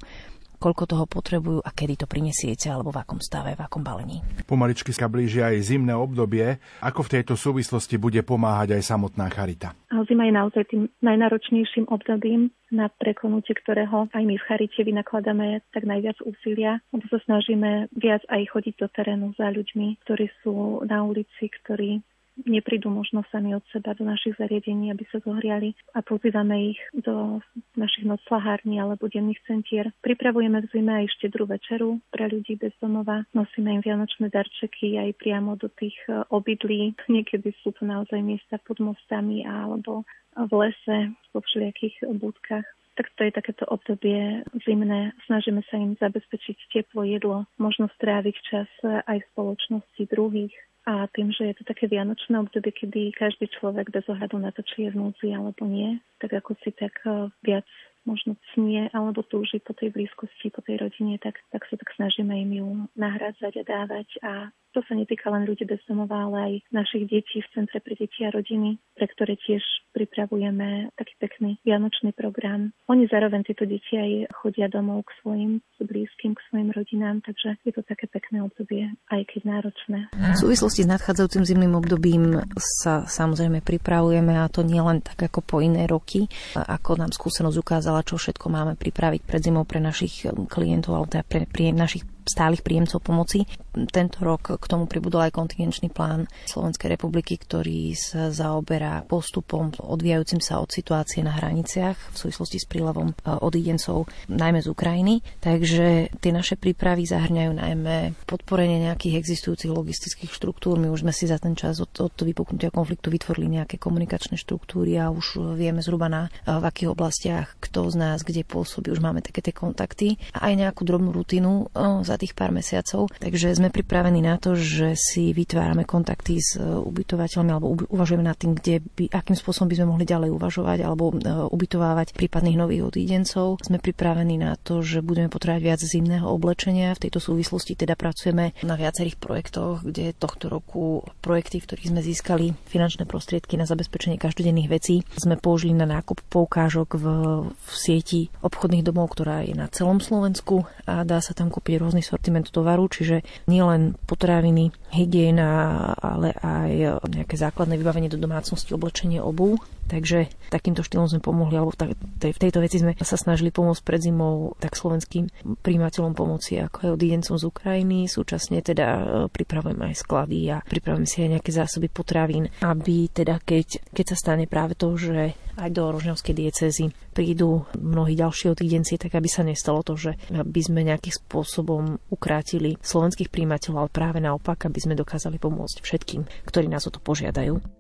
koľko 0.59 0.83
toho 0.85 1.05
potrebujú 1.07 1.59
a 1.63 1.71
kedy 1.71 2.03
to 2.03 2.05
prinesiete, 2.05 2.67
alebo 2.67 2.91
v 2.91 2.99
akom 3.01 3.23
stave, 3.23 3.55
v 3.55 3.63
akom 3.63 3.81
balení. 3.81 4.19
Pomaličky 4.45 4.91
sa 4.91 5.07
blíži 5.07 5.39
aj 5.39 5.63
zimné 5.63 5.95
obdobie. 5.95 6.59
Ako 6.83 7.07
v 7.07 7.19
tejto 7.19 7.39
súvislosti 7.39 7.95
bude 7.95 8.19
pomáhať 8.21 8.75
aj 8.75 8.83
samotná 8.83 9.31
charita? 9.31 9.71
Zima 10.05 10.29
je 10.29 10.33
naozaj 10.35 10.63
tým 10.69 10.91
najnáročnejším 11.01 11.89
obdobím, 11.89 12.53
na 12.69 12.93
prekonutie 12.93 13.57
ktorého 13.57 14.05
aj 14.13 14.23
my 14.23 14.35
v 14.37 14.45
Charite 14.45 14.85
vynakladáme 14.85 15.65
tak 15.73 15.83
najviac 15.89 16.21
úsilia, 16.21 16.77
lebo 16.93 17.05
sa 17.09 17.17
snažíme 17.25 17.89
viac 17.97 18.21
aj 18.29 18.45
chodiť 18.53 18.75
do 18.77 18.87
terénu 18.93 19.27
za 19.33 19.49
ľuďmi, 19.49 19.97
ktorí 20.05 20.29
sú 20.45 20.85
na 20.85 21.01
ulici, 21.01 21.49
ktorí 21.49 22.05
neprídu 22.45 22.91
možno 22.91 23.23
sami 23.31 23.55
od 23.55 23.63
seba 23.71 23.95
do 23.95 24.05
našich 24.07 24.37
zariadení, 24.37 24.91
aby 24.91 25.03
sa 25.11 25.19
zohriali 25.23 25.75
a 25.95 25.99
pozývame 26.05 26.75
ich 26.75 26.79
do 26.93 27.43
našich 27.75 28.05
noclahární 28.05 28.79
alebo 28.79 29.11
denných 29.11 29.41
centier. 29.47 29.91
Pripravujeme 30.03 30.63
v 30.63 30.69
zime 30.71 30.93
aj 31.03 31.11
štedrú 31.19 31.49
večeru 31.49 31.99
pre 32.13 32.29
ľudí 32.29 32.55
bez 32.55 32.71
domova. 32.79 33.25
Nosíme 33.35 33.79
im 33.79 33.81
vianočné 33.83 34.31
darčeky 34.31 34.99
aj 34.99 35.17
priamo 35.19 35.59
do 35.59 35.67
tých 35.73 35.95
e, 36.07 36.23
obydlí. 36.29 36.95
Niekedy 37.09 37.51
sú 37.63 37.75
to 37.75 37.83
naozaj 37.83 38.19
miesta 38.21 38.61
pod 38.61 38.79
mostami 38.79 39.43
alebo 39.43 40.05
v 40.35 40.51
lese, 40.55 41.11
vo 41.33 41.41
všelijakých 41.41 42.07
budkách 42.15 42.67
tak 42.99 43.15
to 43.15 43.23
je 43.23 43.31
takéto 43.31 43.63
obdobie 43.71 44.43
zimné. 44.67 45.15
Snažíme 45.23 45.63
sa 45.71 45.79
im 45.79 45.95
zabezpečiť 46.03 46.57
teplo 46.67 47.07
jedlo, 47.07 47.47
možno 47.55 47.87
stráviť 47.95 48.35
čas 48.43 48.67
aj 48.83 49.23
v 49.23 49.29
spoločnosti 49.31 50.03
druhých. 50.11 50.51
A 50.87 51.07
tým, 51.11 51.29
že 51.35 51.51
je 51.51 51.55
to 51.59 51.63
také 51.67 51.91
vianočné 51.91 52.39
obdobie, 52.39 52.71
kedy 52.71 53.11
každý 53.13 53.51
človek 53.59 53.91
bez 53.91 54.07
ohľadu 54.07 54.39
na 54.39 54.55
to, 54.55 54.63
či 54.63 54.87
je 54.87 54.95
v 54.95 54.99
núdzi 54.99 55.35
alebo 55.35 55.67
nie, 55.67 55.99
tak 56.23 56.33
ako 56.33 56.55
si 56.63 56.71
tak 56.71 56.95
eh, 57.03 57.27
viac 57.43 57.67
možno 58.07 58.39
cnie 58.55 58.87
alebo 58.95 59.21
túži 59.21 59.59
po 59.59 59.75
tej 59.75 59.91
blízkosti, 59.91 60.49
po 60.49 60.63
tej 60.63 60.81
rodine, 60.81 61.19
tak, 61.19 61.37
tak 61.51 61.67
sa 61.67 61.75
tak 61.75 61.89
snažíme 61.93 62.31
im 62.31 62.51
ju 62.57 62.67
nahradzať 62.95 63.61
a 63.61 63.63
dávať. 63.67 64.07
A 64.23 64.31
to 64.73 64.85
sa 64.85 64.93
netýka 64.93 65.33
len 65.33 65.49
ľudí 65.49 65.65
bez 65.65 65.81
domova, 65.89 66.29
ale 66.29 66.37
aj 66.37 66.53
našich 66.69 67.09
detí 67.09 67.41
v 67.41 67.51
Centre 67.53 67.81
pre 67.81 67.97
deti 67.97 68.21
a 68.25 68.29
rodiny, 68.29 68.77
pre 68.93 69.05
ktoré 69.09 69.33
tiež 69.39 69.61
pripravujeme 69.93 70.93
taký 70.93 71.13
pekný 71.17 71.57
vianočný 71.65 72.13
program. 72.13 72.71
Oni 72.85 73.09
zároveň 73.09 73.41
tieto 73.45 73.65
deti 73.65 73.97
aj 73.97 74.29
chodia 74.37 74.69
domov 74.69 75.09
k 75.09 75.11
svojim 75.21 75.51
blízkym, 75.81 76.37
k 76.37 76.45
svojim 76.51 76.69
rodinám, 76.69 77.25
takže 77.25 77.57
je 77.65 77.73
to 77.73 77.81
také 77.81 78.05
pekné 78.05 78.45
obdobie, 78.45 78.93
aj 79.09 79.21
keď 79.33 79.41
náročné. 79.47 79.99
V 80.13 80.37
súvislosti 80.37 80.85
s 80.85 80.91
nadchádzajúcim 80.91 81.43
zimným 81.47 81.73
obdobím 81.73 82.45
sa 82.59 83.07
samozrejme 83.07 83.65
pripravujeme 83.65 84.37
a 84.37 84.51
to 84.51 84.61
nie 84.61 84.79
len 84.79 85.01
tak 85.01 85.25
ako 85.25 85.39
po 85.41 85.57
iné 85.63 85.89
roky, 85.89 86.29
ako 86.53 86.99
nám 86.99 87.11
skúsenosť 87.15 87.57
ukázala, 87.57 88.05
čo 88.05 88.21
všetko 88.21 88.45
máme 88.51 88.73
pripraviť 88.77 89.21
pred 89.25 89.41
zimou 89.41 89.65
pre 89.65 89.81
našich 89.81 90.29
klientov, 90.51 90.91
alebo 90.93 91.09
teda 91.09 91.25
pre, 91.25 91.49
pre 91.49 91.73
našich 91.73 92.05
stálych 92.29 92.61
príjemcov 92.61 93.01
pomoci. 93.01 93.49
Tento 93.89 94.21
rok 94.21 94.61
k 94.61 94.65
tomu 94.69 94.85
pribudol 94.85 95.25
aj 95.25 95.35
kontingenčný 95.35 95.89
plán 95.89 96.29
Slovenskej 96.45 96.93
republiky, 96.93 97.41
ktorý 97.41 97.97
sa 97.97 98.29
zaoberá 98.29 99.01
postupom 99.09 99.73
odvíjajúcim 99.79 100.43
sa 100.43 100.61
od 100.61 100.69
situácie 100.69 101.25
na 101.25 101.33
hraniciach 101.33 102.13
v 102.13 102.17
súvislosti 102.17 102.61
s 102.61 102.69
prílevom 102.69 103.11
e, 103.11 103.13
odídencov, 103.41 104.05
najmä 104.29 104.61
z 104.61 104.67
Ukrajiny. 104.69 105.25
Takže 105.41 106.13
tie 106.19 106.31
naše 106.35 106.59
prípravy 106.59 107.09
zahrňajú 107.09 107.51
najmä 107.55 108.13
podporenie 108.29 108.85
nejakých 108.85 109.17
existujúcich 109.17 109.71
logistických 109.73 110.29
štruktúr. 110.29 110.77
My 110.77 110.93
už 110.93 111.07
sme 111.07 111.13
si 111.15 111.25
za 111.25 111.41
ten 111.41 111.57
čas 111.57 111.81
od, 111.81 111.89
od 111.97 112.13
vypuknutia 112.13 112.69
konfliktu 112.69 113.09
vytvorili 113.09 113.57
nejaké 113.57 113.81
komunikačné 113.81 114.37
štruktúry 114.37 114.99
a 114.99 115.09
už 115.09 115.55
vieme 115.55 115.81
zhruba 115.81 116.11
na 116.11 116.21
e, 116.27 116.53
v 116.53 116.63
akých 116.67 116.91
oblastiach 116.93 117.47
kto 117.63 117.89
z 117.89 117.95
nás 117.95 118.21
kde 118.21 118.43
pôsobí. 118.45 118.91
Už 118.91 119.01
máme 119.01 119.23
také 119.23 119.39
tie 119.39 119.55
kontakty 119.55 120.19
a 120.35 120.51
aj 120.51 120.53
nejakú 120.67 120.83
drobnú 120.83 121.15
rutinu 121.15 121.71
e, 121.71 122.03
za 122.03 122.18
tých 122.19 122.35
pár 122.35 122.51
mesiacov. 122.51 123.07
Takže 123.17 123.55
sme 123.55 123.71
pripravení 123.71 124.19
na 124.19 124.35
to, 124.35 124.59
že 124.59 124.99
si 124.99 125.31
vytvárame 125.31 125.87
kontakty 125.87 126.43
s 126.43 126.59
e, 126.59 126.63
ubytovateľmi 126.63 127.49
alebo 127.49 127.79
uvažujeme 127.87 128.25
nad 128.25 128.35
tým, 128.35 128.59
kde 128.59 128.83
by, 128.83 129.09
akým 129.15 129.39
spôsobom 129.39 129.71
by 129.71 129.77
sme 129.79 129.87
mohli 129.95 130.05
ďalej 130.05 130.29
uvažovať 130.35 130.79
alebo 130.83 131.15
e, 131.15 131.23
ubytovávať 131.49 132.13
prípadných 132.13 132.59
nových 132.59 132.91
odídencov. 132.91 133.63
Sme 133.63 133.79
pripravení 133.79 134.35
na 134.35 134.59
to, 134.59 134.83
že 134.83 134.99
budeme 134.99 135.31
potrebovať 135.31 135.61
viac 135.63 135.79
zimného 135.79 136.27
oblečenia. 136.27 136.93
V 136.99 137.07
tejto 137.07 137.23
súvislosti 137.23 137.79
teda 137.79 137.95
pracujeme 137.95 138.51
na 138.61 138.75
viacerých 138.75 139.15
projektoch, 139.15 139.81
kde 139.87 140.11
tohto 140.17 140.51
roku 140.51 141.05
projekty, 141.23 141.63
v 141.63 141.67
ktorých 141.69 141.89
sme 141.95 142.01
získali 142.03 142.45
finančné 142.67 143.07
prostriedky 143.07 143.55
na 143.55 143.63
zabezpečenie 143.63 144.19
každodenných 144.19 144.69
vecí, 144.69 145.01
sme 145.15 145.39
použili 145.39 145.71
na 145.73 145.87
nákup 145.87 146.19
poukážok 146.27 146.99
v, 146.99 147.05
v 147.53 147.71
sieti 147.73 148.27
obchodných 148.43 148.85
domov, 148.85 149.15
ktorá 149.15 149.45
je 149.45 149.55
na 149.55 149.71
celom 149.71 150.03
Slovensku 150.03 150.67
a 150.85 151.05
dá 151.07 151.23
sa 151.23 151.31
tam 151.31 151.47
kúpiť 151.53 151.79
rôzny 151.99 152.07
sortiment 152.07 152.47
tovaru, 152.47 152.87
čiže 152.87 153.21
nielen 153.51 153.99
potraviny, 154.07 154.71
hygiena, 154.95 155.91
ale 155.99 156.31
aj 156.39 157.03
nejaké 157.03 157.35
základné 157.35 157.75
vybavenie 157.75 158.07
do 158.07 158.15
domácnosti, 158.17 158.71
oblečenie, 158.71 159.19
obu. 159.19 159.59
Takže 159.89 160.29
takýmto 160.53 160.85
štýlom 160.85 161.09
sme 161.09 161.21
pomohli, 161.25 161.57
alebo 161.57 161.73
v 161.73 162.37
tejto 162.37 162.61
veci 162.61 162.77
sme 162.77 162.93
sa 163.01 163.17
snažili 163.17 163.49
pomôcť 163.49 163.81
pred 163.81 164.05
zimou 164.05 164.53
tak 164.61 164.77
slovenským 164.77 165.33
príjimateľom 165.65 166.13
pomoci, 166.13 166.61
ako 166.61 166.77
aj 166.85 166.93
odídencom 166.93 167.35
z 167.41 167.43
Ukrajiny. 167.49 167.97
Súčasne 168.05 168.61
teda 168.61 168.85
e, 168.85 169.03
pripravujeme 169.33 169.89
aj 169.89 169.95
sklady 169.97 170.39
a 170.53 170.61
pripravujeme 170.61 171.09
si 171.09 171.25
aj 171.25 171.29
nejaké 171.41 171.51
zásoby 171.51 171.89
potravín, 171.89 172.53
aby 172.61 173.09
teda 173.09 173.41
keď, 173.41 173.81
keď 173.89 174.05
sa 174.13 174.17
stane 174.17 174.45
práve 174.45 174.77
to, 174.77 174.93
že 174.93 175.33
aj 175.59 175.69
do 175.75 175.91
Rožňovskej 175.91 176.33
diecezy 176.37 176.85
prídu 177.11 177.67
mnohí 177.75 178.15
ďalší 178.15 178.55
odídenci, 178.55 178.95
tak 178.95 179.17
aby 179.17 179.27
sa 179.27 179.43
nestalo 179.43 179.83
to, 179.83 179.99
že 179.99 180.15
by 180.31 180.61
sme 180.63 180.87
nejakým 180.87 181.11
spôsobom 181.11 181.99
ukrátili 182.07 182.79
slovenských 182.79 183.27
príjimateľov, 183.27 183.89
ale 183.89 183.91
práve 183.91 184.19
naopak, 184.23 184.69
aby 184.69 184.79
sme 184.79 184.95
dokázali 184.95 185.35
pomôcť 185.35 185.83
všetkým, 185.83 186.21
ktorí 186.47 186.71
nás 186.71 186.87
o 186.87 186.93
to 186.93 187.03
požiadajú. 187.03 187.78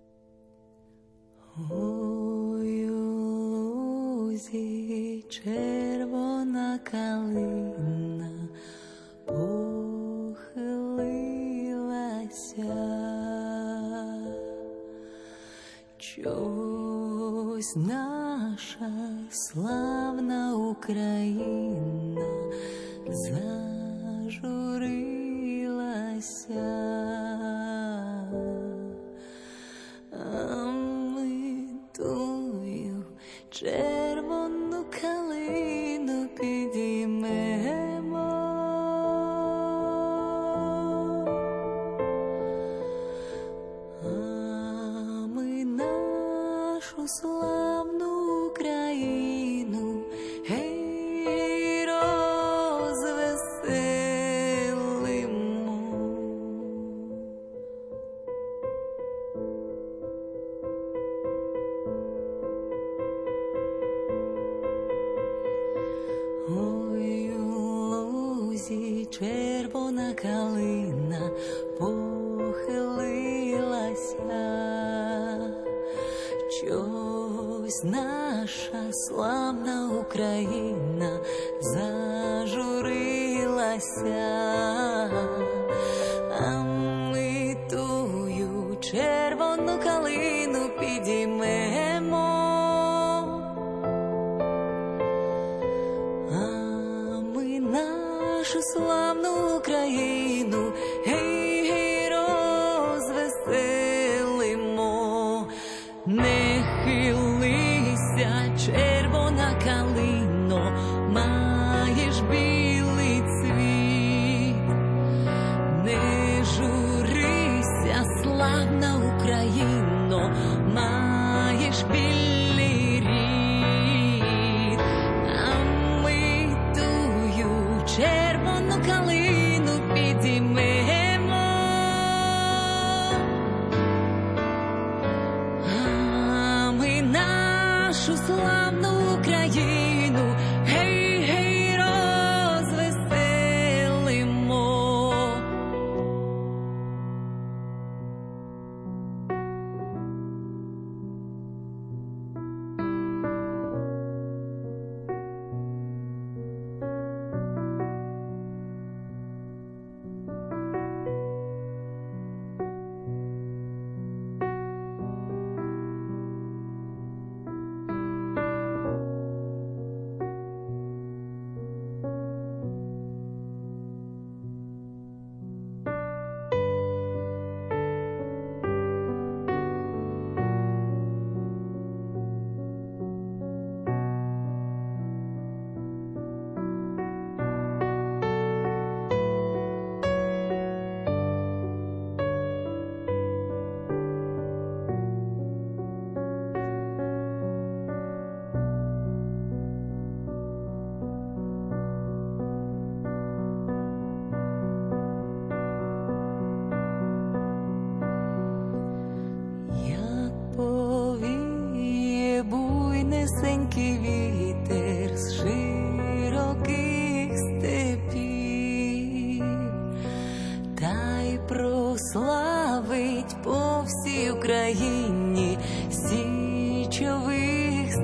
Oj, 1.67 2.87
kalina 6.87 8.31
pochylila 9.27 9.67
sa. 12.31 12.79
Čoś 15.99 17.67
naša 17.75 18.95
slavná 19.27 20.55
Ukrajina 20.55 22.23
červonú 33.49 34.85
kalínu 34.93 36.29
pidíme 36.37 37.41
A 44.05 44.13
my 45.33 45.65
našu 45.65 47.03
slavnú 47.09 47.58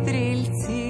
strieľci. 0.02 0.85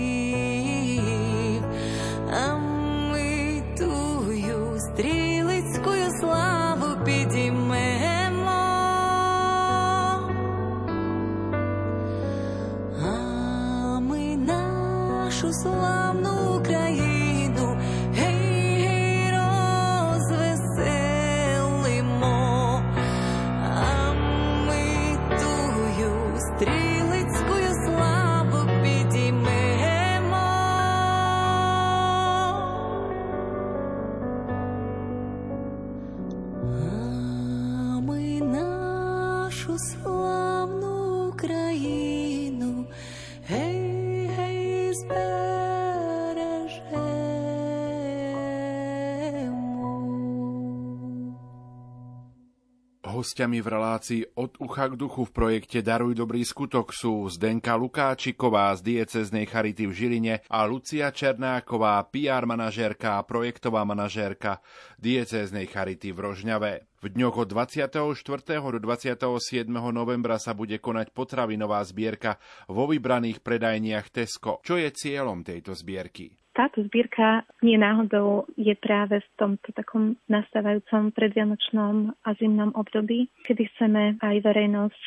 Hostiami 53.35 53.59
v 53.59 53.67
relácii 53.67 54.21
od 54.39 54.55
ucha 54.63 54.87
k 54.87 54.95
duchu 54.95 55.27
v 55.27 55.35
projekte 55.35 55.83
Daruj 55.83 56.15
dobrý 56.15 56.47
skutok 56.47 56.95
sú 56.95 57.27
Zdenka 57.27 57.75
Lukáčiková 57.75 58.71
z 58.79 58.95
dieceznej 58.95 59.43
Charity 59.43 59.91
v 59.91 59.91
Žiline 59.91 60.35
a 60.47 60.63
Lucia 60.63 61.11
Černáková, 61.11 61.99
PR 62.15 62.47
manažérka 62.47 63.19
a 63.19 63.27
projektová 63.27 63.83
manažérka 63.83 64.63
dieceznej 65.03 65.67
Charity 65.67 66.15
v 66.15 66.19
Rožňave. 66.31 66.71
V 67.03 67.11
dňoch 67.11 67.43
od 67.43 67.51
24. 67.51 68.15
do 68.55 68.79
27. 68.79 69.67
novembra 69.67 70.39
sa 70.39 70.55
bude 70.55 70.79
konať 70.79 71.11
potravinová 71.11 71.83
zbierka 71.83 72.39
vo 72.71 72.87
vybraných 72.87 73.43
predajniach 73.43 74.15
Tesco. 74.15 74.63
Čo 74.63 74.79
je 74.79 74.87
cieľom 74.95 75.43
tejto 75.43 75.75
zbierky? 75.75 76.44
Táto 76.55 76.79
zbierka 76.87 77.43
nie 77.59 77.75
náhodou 77.75 78.47
je 78.55 78.71
práve 78.79 79.19
v 79.19 79.29
tomto 79.35 79.75
takom 79.75 80.15
nastávajúcom 80.31 81.11
predvianočnom 81.11 82.15
a 82.23 82.29
zimnom 82.39 82.71
období, 82.79 83.27
kedy 83.43 83.67
chceme 83.75 84.15
aj 84.23 84.35
verejnosť, 84.39 85.03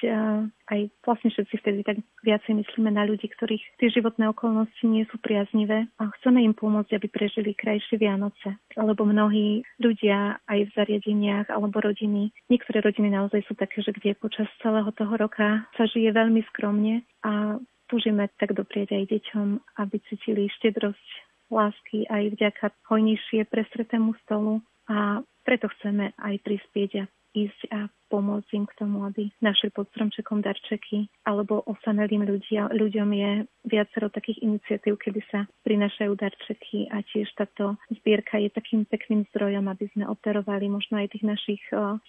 aj 0.68 0.80
vlastne 1.08 1.32
všetci 1.32 1.54
vtedy 1.64 1.80
tak 1.88 1.96
viacej 2.20 2.52
myslíme 2.52 2.92
na 2.92 3.08
ľudí, 3.08 3.32
ktorých 3.32 3.64
tie 3.80 3.88
životné 3.88 4.28
okolnosti 4.28 4.84
nie 4.84 5.08
sú 5.08 5.16
priaznivé 5.24 5.88
a 5.96 6.12
chceme 6.20 6.44
im 6.44 6.52
pomôcť, 6.52 7.00
aby 7.00 7.08
prežili 7.08 7.56
krajšie 7.56 7.96
Vianoce. 7.96 8.60
Lebo 8.76 9.08
mnohí 9.08 9.64
ľudia 9.80 10.44
aj 10.44 10.68
v 10.68 10.74
zariadeniach 10.76 11.48
alebo 11.48 11.80
rodiny, 11.80 12.28
niektoré 12.52 12.84
rodiny 12.84 13.08
naozaj 13.08 13.40
sú 13.48 13.56
také, 13.56 13.80
že 13.80 13.96
kde 13.96 14.20
počas 14.20 14.52
celého 14.60 14.92
toho 14.92 15.16
roka 15.16 15.64
sa 15.80 15.88
žije 15.88 16.12
veľmi 16.12 16.44
skromne 16.52 17.08
a 17.24 17.56
túžime 17.88 18.28
tak 18.36 18.52
doprieť 18.52 18.92
aj 18.92 19.04
deťom, 19.08 19.46
aby 19.80 19.96
cítili 20.12 20.52
štedrosť 20.60 21.27
lásky 21.48 22.04
aj 22.08 22.36
vďaka 22.36 22.66
hojnejšie 22.88 23.48
presretému 23.48 24.14
stolu 24.24 24.60
a 24.88 25.24
preto 25.44 25.68
chceme 25.78 26.12
aj 26.16 26.34
prispieť 26.44 26.90
a 27.00 27.04
ísť 27.46 27.60
a 27.70 27.80
pomôcť 28.08 28.50
im 28.56 28.64
k 28.64 28.76
tomu, 28.80 29.04
aby 29.04 29.28
našli 29.44 29.68
pod 29.68 29.86
stromčekom 29.92 30.40
darčeky, 30.40 31.12
alebo 31.28 31.60
osamelým 31.68 32.24
ľudia, 32.24 32.72
ľuďom 32.72 33.08
je 33.12 33.30
viacero 33.68 34.08
takých 34.08 34.40
iniciatív, 34.40 34.96
kedy 34.96 35.20
sa 35.28 35.44
prinašajú 35.68 36.12
darčeky 36.16 36.88
a 36.88 37.04
tiež 37.04 37.28
táto 37.36 37.76
zbierka 38.00 38.40
je 38.40 38.48
takým 38.48 38.88
pekným 38.88 39.28
zdrojom, 39.32 39.68
aby 39.68 39.92
sme 39.92 40.08
operovali 40.08 40.72
možno 40.72 41.04
aj 41.04 41.12
tých 41.12 41.24
našich 41.28 41.62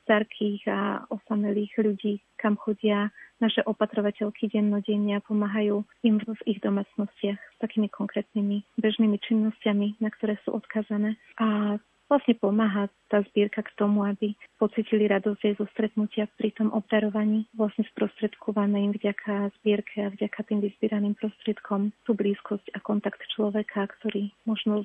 starkých 0.08 0.62
a 0.72 1.04
osamelých 1.12 1.76
ľudí, 1.84 2.24
kam 2.40 2.56
chodia 2.56 3.12
naše 3.40 3.64
opatrovateľky 3.64 4.52
dennodenne 4.52 5.16
a 5.16 5.24
pomáhajú 5.24 5.84
im 6.04 6.20
v 6.20 6.42
ich 6.44 6.60
domácnostiach 6.60 7.40
s 7.40 7.58
takými 7.60 7.88
konkrétnymi 7.88 8.68
bežnými 8.80 9.16
činnosťami, 9.20 10.00
na 10.04 10.12
ktoré 10.12 10.36
sú 10.44 10.56
odkazané. 10.56 11.16
A 11.40 11.80
vlastne 12.10 12.36
pomáha 12.36 12.90
tá 13.08 13.22
zbierka 13.32 13.62
k 13.62 13.76
tomu, 13.78 14.04
aby 14.04 14.34
pocitili 14.58 15.06
radosť 15.06 15.42
aj 15.46 15.54
zo 15.62 15.66
stretnutia 15.78 16.26
pri 16.36 16.52
tom 16.58 16.74
obdarovaní, 16.74 17.46
vlastne 17.54 17.86
sprostredkované 17.94 18.90
im 18.90 18.94
vďaka 18.98 19.54
zbierke 19.62 20.10
a 20.10 20.14
vďaka 20.14 20.40
tým 20.50 20.60
vyzbieraným 20.66 21.14
prostriedkom 21.16 21.94
tú 22.04 22.12
blízkosť 22.18 22.74
a 22.74 22.82
kontakt 22.82 23.22
človeka, 23.32 23.88
ktorý 24.02 24.34
možno 24.44 24.84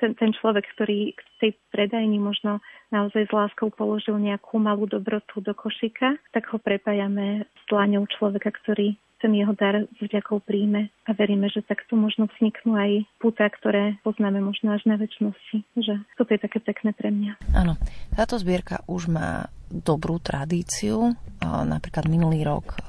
ten, 0.00 0.16
ten 0.16 0.32
človek, 0.32 0.64
ktorý 0.74 1.12
k 1.12 1.20
tej 1.38 1.50
predajni 1.70 2.16
možno 2.16 2.64
naozaj 2.88 3.28
s 3.28 3.32
láskou 3.36 3.68
položil 3.68 4.16
nejakú 4.16 4.56
malú 4.56 4.88
dobrotu 4.88 5.44
do 5.44 5.52
košíka, 5.52 6.16
tak 6.32 6.48
ho 6.50 6.58
prepájame 6.58 7.44
s 7.44 7.62
dlaňou 7.68 8.08
človeka, 8.08 8.50
ktorý 8.64 8.96
ten 9.20 9.36
jeho 9.36 9.52
dar 9.52 9.84
s 9.84 9.98
vďakou 10.00 10.40
príjme 10.40 10.88
a 11.04 11.10
veríme, 11.12 11.52
že 11.52 11.60
takto 11.60 11.94
možno 11.94 12.26
vzniknú 12.32 12.72
aj 12.74 12.90
puta, 13.20 13.44
ktoré 13.52 14.00
poznáme 14.00 14.40
možno 14.40 14.72
až 14.72 14.82
na 14.88 14.96
väčšnosti. 14.96 15.62
Že 15.76 16.00
toto 16.16 16.32
je 16.32 16.40
také 16.40 16.58
pekné 16.64 16.96
pre 16.96 17.12
mňa. 17.12 17.36
Áno, 17.52 17.76
táto 18.16 18.40
zbierka 18.40 18.80
už 18.88 19.12
má 19.12 19.52
dobrú 19.68 20.18
tradíciu. 20.18 21.12
Napríklad 21.44 22.08
minulý 22.08 22.42
rok 22.42 22.80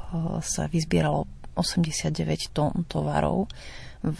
sa 0.42 0.72
vyzbieralo 0.72 1.28
89 1.60 2.56
tón 2.56 2.88
tovarov 2.88 3.52
v 4.02 4.20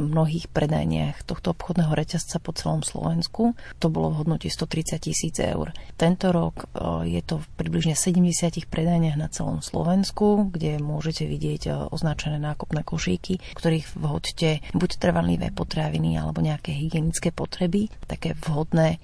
mnohých 0.00 0.48
predajniach 0.48 1.26
tohto 1.26 1.52
obchodného 1.52 1.92
reťazca 1.92 2.40
po 2.40 2.54
celom 2.56 2.80
Slovensku. 2.80 3.58
To 3.82 3.86
bolo 3.92 4.14
v 4.14 4.24
hodnote 4.24 4.48
130 4.48 4.96
tisíc 5.02 5.36
eur. 5.36 5.74
Tento 6.00 6.32
rok 6.32 6.70
e, 6.72 7.10
je 7.10 7.20
to 7.20 7.42
v 7.42 7.46
približne 7.60 7.98
70 7.98 8.70
predajniach 8.70 9.18
na 9.20 9.28
celom 9.28 9.60
Slovensku, 9.60 10.48
kde 10.54 10.80
môžete 10.80 11.28
vidieť 11.28 11.62
e, 11.68 11.70
označené 11.92 12.40
nákupné 12.40 12.86
košíky, 12.86 13.42
ktorých 13.58 13.98
vhodte 13.98 14.64
buď 14.72 14.90
trvanlivé 14.96 15.52
potraviny 15.52 16.16
alebo 16.16 16.40
nejaké 16.40 16.72
hygienické 16.72 17.34
potreby, 17.34 17.92
také 18.08 18.32
vhodné 18.38 19.02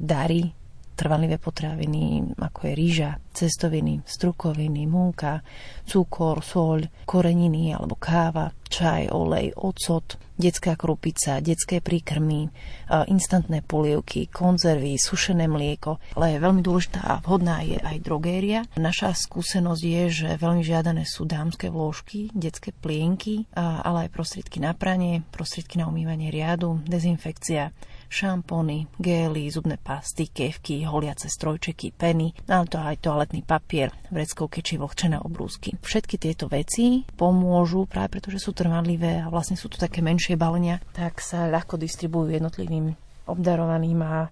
dary 0.00 0.56
trvanlivé 1.02 1.42
potraviny, 1.42 2.38
ako 2.38 2.70
je 2.70 2.72
rýža, 2.78 3.10
cestoviny, 3.34 4.06
strukoviny, 4.06 4.86
múka, 4.86 5.42
cukor, 5.82 6.46
soľ, 6.46 6.86
koreniny 7.02 7.74
alebo 7.74 7.98
káva, 7.98 8.54
čaj, 8.70 9.10
olej, 9.10 9.50
ocot, 9.58 10.14
detská 10.38 10.78
krupica, 10.78 11.42
detské 11.42 11.82
príkrmy, 11.82 12.48
instantné 12.88 13.60
polievky, 13.66 14.30
konzervy, 14.30 14.96
sušené 14.96 15.50
mlieko. 15.50 15.98
Ale 16.16 16.36
je 16.36 16.44
veľmi 16.44 16.62
dôležitá 16.64 17.00
a 17.04 17.20
vhodná 17.20 17.60
je 17.66 17.76
aj 17.82 17.96
drogéria. 18.00 18.64
Naša 18.78 19.12
skúsenosť 19.12 19.82
je, 19.82 20.02
že 20.08 20.28
veľmi 20.40 20.64
žiadané 20.64 21.04
sú 21.04 21.28
dámske 21.28 21.68
vložky, 21.68 22.32
detské 22.32 22.72
plienky, 22.72 23.44
ale 23.58 24.08
aj 24.08 24.14
prostriedky 24.14 24.62
na 24.62 24.72
pranie, 24.72 25.20
prostriedky 25.34 25.76
na 25.76 25.88
umývanie 25.88 26.32
riadu, 26.32 26.80
dezinfekcia, 26.88 27.74
šampóny, 28.12 28.92
gély, 29.00 29.48
zubné 29.48 29.80
pasty, 29.80 30.28
kevky, 30.28 30.84
holiace 30.84 31.32
strojčeky, 31.32 31.96
peny, 31.96 32.36
nám 32.44 32.68
to 32.68 32.76
aj 32.76 33.00
toaletný 33.00 33.40
papier, 33.40 33.88
vreckovke 34.12 34.60
či 34.60 34.76
vlhčené 34.76 35.16
obrúsky. 35.16 35.72
Všetky 35.80 36.20
tieto 36.20 36.52
veci 36.52 37.08
pomôžu 37.16 37.88
práve 37.88 38.20
preto, 38.20 38.28
že 38.28 38.36
sú 38.36 38.52
trvanlivé 38.52 39.24
a 39.24 39.32
vlastne 39.32 39.56
sú 39.56 39.72
to 39.72 39.80
také 39.80 40.04
menšie 40.04 40.36
balenia, 40.36 40.84
tak 40.92 41.24
sa 41.24 41.48
ľahko 41.48 41.80
distribujú 41.80 42.36
jednotlivým 42.36 42.92
obdarovaným 43.22 44.02
a 44.02 44.28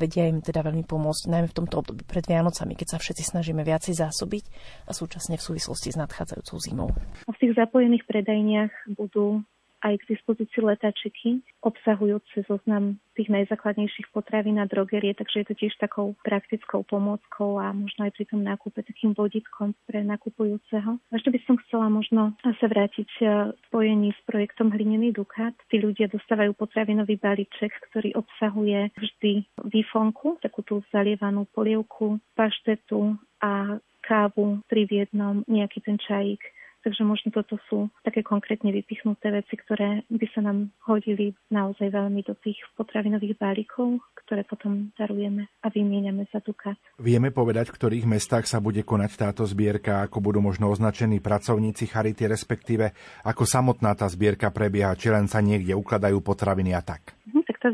vedia 0.00 0.26
im 0.26 0.42
teda 0.42 0.66
veľmi 0.66 0.82
pomôcť, 0.82 1.30
najmä 1.30 1.46
v 1.52 1.58
tomto 1.60 1.84
období 1.84 2.02
pred 2.02 2.24
Vianocami, 2.26 2.74
keď 2.74 2.96
sa 2.96 2.98
všetci 2.98 3.36
snažíme 3.36 3.62
viacej 3.62 4.00
zásobiť 4.00 4.44
a 4.88 4.96
súčasne 4.96 5.38
v 5.38 5.44
súvislosti 5.44 5.94
s 5.94 6.00
nadchádzajúcou 6.00 6.56
zimou. 6.58 6.90
V 7.28 7.38
tých 7.38 7.54
zapojených 7.54 8.02
predajniach 8.08 8.72
budú 8.98 9.44
aj 9.80 9.94
k 10.00 10.08
dispozícii 10.16 10.60
letačiky, 10.60 11.40
obsahujúce 11.64 12.44
zoznam 12.44 13.00
tých 13.16 13.28
najzákladnejších 13.32 14.12
potravín 14.16 14.60
a 14.60 14.64
drogerie, 14.64 15.12
takže 15.12 15.44
je 15.44 15.46
to 15.52 15.54
tiež 15.56 15.74
takou 15.76 16.16
praktickou 16.24 16.84
pomôckou 16.88 17.60
a 17.60 17.72
možno 17.72 18.08
aj 18.08 18.12
pri 18.16 18.24
tom 18.28 18.40
nákupe 18.40 18.80
takým 18.80 19.12
vodítkom 19.12 19.76
pre 19.84 20.00
nakupujúceho. 20.04 20.96
Ešte 21.12 21.28
by 21.32 21.40
som 21.44 21.56
chcela 21.66 21.92
možno 21.92 22.32
sa 22.40 22.66
vrátiť 22.68 23.08
v 23.20 23.52
spojení 23.68 24.16
s 24.16 24.20
projektom 24.24 24.72
Hlinený 24.72 25.12
Dukát. 25.12 25.52
Tí 25.68 25.80
ľudia 25.80 26.08
dostávajú 26.08 26.56
potravinový 26.56 27.20
balíček, 27.20 27.72
ktorý 27.92 28.16
obsahuje 28.16 28.92
vždy 28.96 29.44
výfonku, 29.68 30.40
takú 30.40 30.64
tú 30.64 30.80
zalievanú 30.88 31.44
polievku, 31.52 32.20
paštetu 32.32 33.20
a 33.40 33.80
kávu, 34.00 34.64
tri 34.66 34.88
v 34.88 35.04
jednom, 35.04 35.44
nejaký 35.44 35.84
ten 35.84 36.00
čajík 36.00 36.40
Takže 36.80 37.04
možno 37.04 37.28
toto 37.28 37.60
sú 37.68 37.92
také 38.00 38.24
konkrétne 38.24 38.72
vypichnuté 38.72 39.28
veci, 39.28 39.52
ktoré 39.52 40.00
by 40.08 40.26
sa 40.32 40.40
nám 40.40 40.72
hodili 40.88 41.36
naozaj 41.52 41.92
veľmi 41.92 42.24
do 42.24 42.32
tých 42.40 42.56
potravinových 42.72 43.36
balíkov, 43.36 44.00
ktoré 44.24 44.48
potom 44.48 44.88
darujeme 44.96 45.52
a 45.60 45.68
vymieňame 45.68 46.24
za 46.32 46.40
dukát. 46.40 46.80
Vieme 46.96 47.28
povedať, 47.28 47.68
v 47.68 47.76
ktorých 47.76 48.08
mestách 48.08 48.48
sa 48.48 48.64
bude 48.64 48.80
konať 48.80 49.10
táto 49.20 49.42
zbierka, 49.44 50.08
ako 50.08 50.24
budú 50.24 50.40
možno 50.40 50.72
označení 50.72 51.20
pracovníci 51.20 51.84
Charity, 51.84 52.24
respektíve 52.24 52.96
ako 53.28 53.44
samotná 53.44 53.92
tá 53.92 54.08
zbierka 54.08 54.48
prebieha, 54.48 54.96
či 54.96 55.12
len 55.12 55.28
sa 55.28 55.44
niekde 55.44 55.76
ukladajú 55.76 56.24
potraviny 56.24 56.72
a 56.72 56.80
tak? 56.80 57.12
Mhm, 57.28 57.44
tak 57.44 57.56
tá 57.60 57.68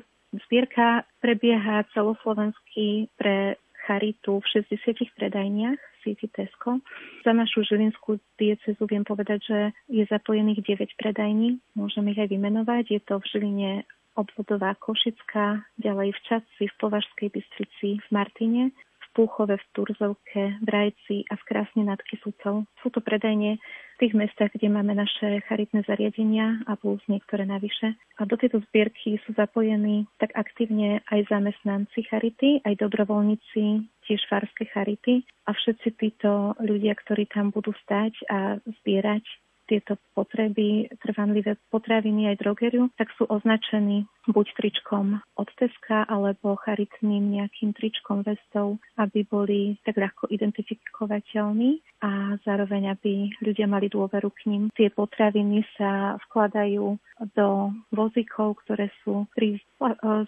zbierka 0.46 1.06
prebieha 1.22 1.86
celoslovensky 1.94 3.08
pre 3.14 3.60
Charitu 3.86 4.42
v 4.42 4.46
60 4.66 5.14
predajniach 5.14 5.78
sieti 6.02 6.26
Tesco. 6.26 6.82
Za 7.22 7.32
našu 7.32 7.62
žilinskú 7.62 8.18
diecezu 8.38 8.82
viem 8.90 9.06
povedať, 9.06 9.40
že 9.46 9.58
je 9.86 10.02
zapojených 10.10 10.66
9 10.66 10.98
predajní. 10.98 11.62
Môžem 11.78 12.10
ich 12.10 12.18
aj 12.18 12.30
vymenovať. 12.30 12.84
Je 12.90 13.00
to 13.02 13.22
v 13.22 13.28
Žiline 13.30 13.72
obvodová 14.18 14.74
Košická, 14.80 15.62
ďalej 15.78 16.16
v 16.16 16.20
Časci, 16.26 16.64
v 16.66 16.78
Považskej 16.80 17.28
Bystrici, 17.30 18.00
v 18.00 18.08
Martine, 18.10 18.74
Púchove, 19.16 19.56
v 19.56 19.66
Turzovke, 19.72 20.60
v 20.60 20.68
Rajci 20.68 21.24
a 21.32 21.40
v 21.40 21.42
Krásne 21.48 21.88
nad 21.88 21.96
Kisucou. 22.04 22.68
Sú 22.84 22.92
to 22.92 23.00
predajne 23.00 23.56
v 23.96 24.00
tých 24.04 24.14
mestách, 24.14 24.52
kde 24.52 24.68
máme 24.68 24.92
naše 24.92 25.40
charitné 25.48 25.80
zariadenia 25.88 26.60
a 26.68 26.76
plus 26.76 27.00
niektoré 27.08 27.48
navyše. 27.48 27.96
A 28.20 28.28
do 28.28 28.36
tejto 28.36 28.60
zbierky 28.68 29.16
sú 29.24 29.32
zapojení 29.32 30.04
tak 30.20 30.36
aktívne 30.36 31.00
aj 31.08 31.32
zamestnanci 31.32 32.04
charity, 32.04 32.60
aj 32.68 32.76
dobrovoľníci, 32.76 33.88
tiež 34.04 34.20
farské 34.28 34.68
charity 34.68 35.24
a 35.48 35.56
všetci 35.56 35.88
títo 35.96 36.52
ľudia, 36.60 36.92
ktorí 36.92 37.24
tam 37.32 37.48
budú 37.48 37.72
stať 37.88 38.12
a 38.28 38.60
zbierať 38.84 39.24
tieto 39.66 39.98
potreby, 40.14 40.88
trvanlivé 41.02 41.58
potraviny 41.68 42.32
aj 42.32 42.40
drogeriu, 42.40 42.88
tak 42.96 43.10
sú 43.18 43.26
označení 43.26 44.06
buď 44.26 44.46
tričkom 44.58 45.22
od 45.38 45.48
Teska 45.54 46.06
alebo 46.06 46.58
charitným 46.58 47.38
nejakým 47.38 47.74
tričkom 47.74 48.26
vestou, 48.26 48.78
aby 48.98 49.22
boli 49.26 49.78
tak 49.86 49.98
ľahko 49.98 50.26
identifikovateľní 50.30 51.82
a 52.02 52.34
zároveň, 52.42 52.94
aby 52.94 53.30
ľudia 53.42 53.70
mali 53.70 53.86
dôveru 53.86 54.30
k 54.34 54.50
ním. 54.50 54.62
Tie 54.74 54.90
potraviny 54.90 55.62
sa 55.78 56.18
vkladajú 56.26 56.98
do 57.38 57.72
vozíkov, 57.94 58.60
ktoré 58.66 58.92
sú 59.02 59.24
pri, 59.32 59.62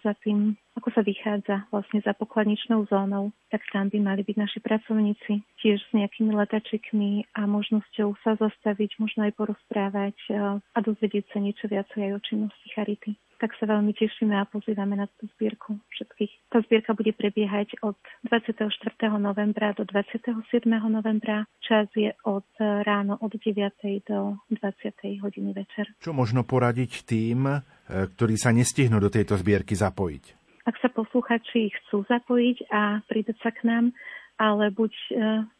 za 0.00 0.12
tým 0.24 0.56
ako 0.78 0.94
sa 0.94 1.02
vychádza 1.02 1.66
vlastne 1.74 1.98
za 2.06 2.14
pokladničnou 2.14 2.86
zónou, 2.86 3.34
tak 3.50 3.66
tam 3.74 3.90
by 3.90 3.98
mali 3.98 4.22
byť 4.22 4.36
naši 4.38 4.58
pracovníci 4.62 5.42
tiež 5.58 5.78
s 5.82 5.90
nejakými 5.90 6.30
letačikmi 6.38 7.26
a 7.34 7.50
možnosťou 7.50 8.14
sa 8.22 8.38
zastaviť, 8.38 9.02
možno 9.02 9.26
aj 9.26 9.34
porozprávať 9.34 10.16
a 10.70 10.78
dozvedieť 10.78 11.34
sa 11.34 11.38
niečo 11.42 11.66
viacej 11.66 12.00
aj 12.08 12.12
o 12.14 12.20
činnosti 12.22 12.66
Charity 12.70 13.18
tak 13.38 13.54
sa 13.56 13.70
veľmi 13.70 13.94
tešíme 13.94 14.34
a 14.34 14.50
pozývame 14.50 14.98
na 14.98 15.06
tú 15.06 15.30
zbierku 15.38 15.78
všetkých. 15.94 16.50
Tá 16.50 16.58
zbierka 16.66 16.92
bude 16.92 17.14
prebiehať 17.14 17.78
od 17.86 17.94
24. 18.26 18.66
novembra 19.16 19.72
do 19.78 19.86
27. 19.86 20.42
novembra. 20.66 21.46
Čas 21.62 21.86
je 21.94 22.10
od 22.26 22.46
ráno 22.58 23.14
od 23.22 23.30
9. 23.30 23.54
do 24.10 24.42
20. 24.50 25.22
hodiny 25.22 25.54
večer. 25.54 25.86
Čo 26.02 26.10
možno 26.10 26.42
poradiť 26.42 27.06
tým, 27.06 27.46
e, 27.46 27.58
ktorí 27.86 28.34
sa 28.34 28.50
nestihnú 28.50 28.98
do 28.98 29.08
tejto 29.08 29.38
zbierky 29.38 29.78
zapojiť? 29.78 30.37
Ak 30.68 30.76
sa 30.84 30.92
posluchači 30.92 31.72
chcú 31.72 32.04
zapojiť 32.12 32.68
a 32.68 33.00
pridať 33.08 33.40
sa 33.40 33.48
k 33.56 33.64
nám, 33.64 33.96
ale 34.36 34.68
buď 34.68 34.92
e, 34.92 35.08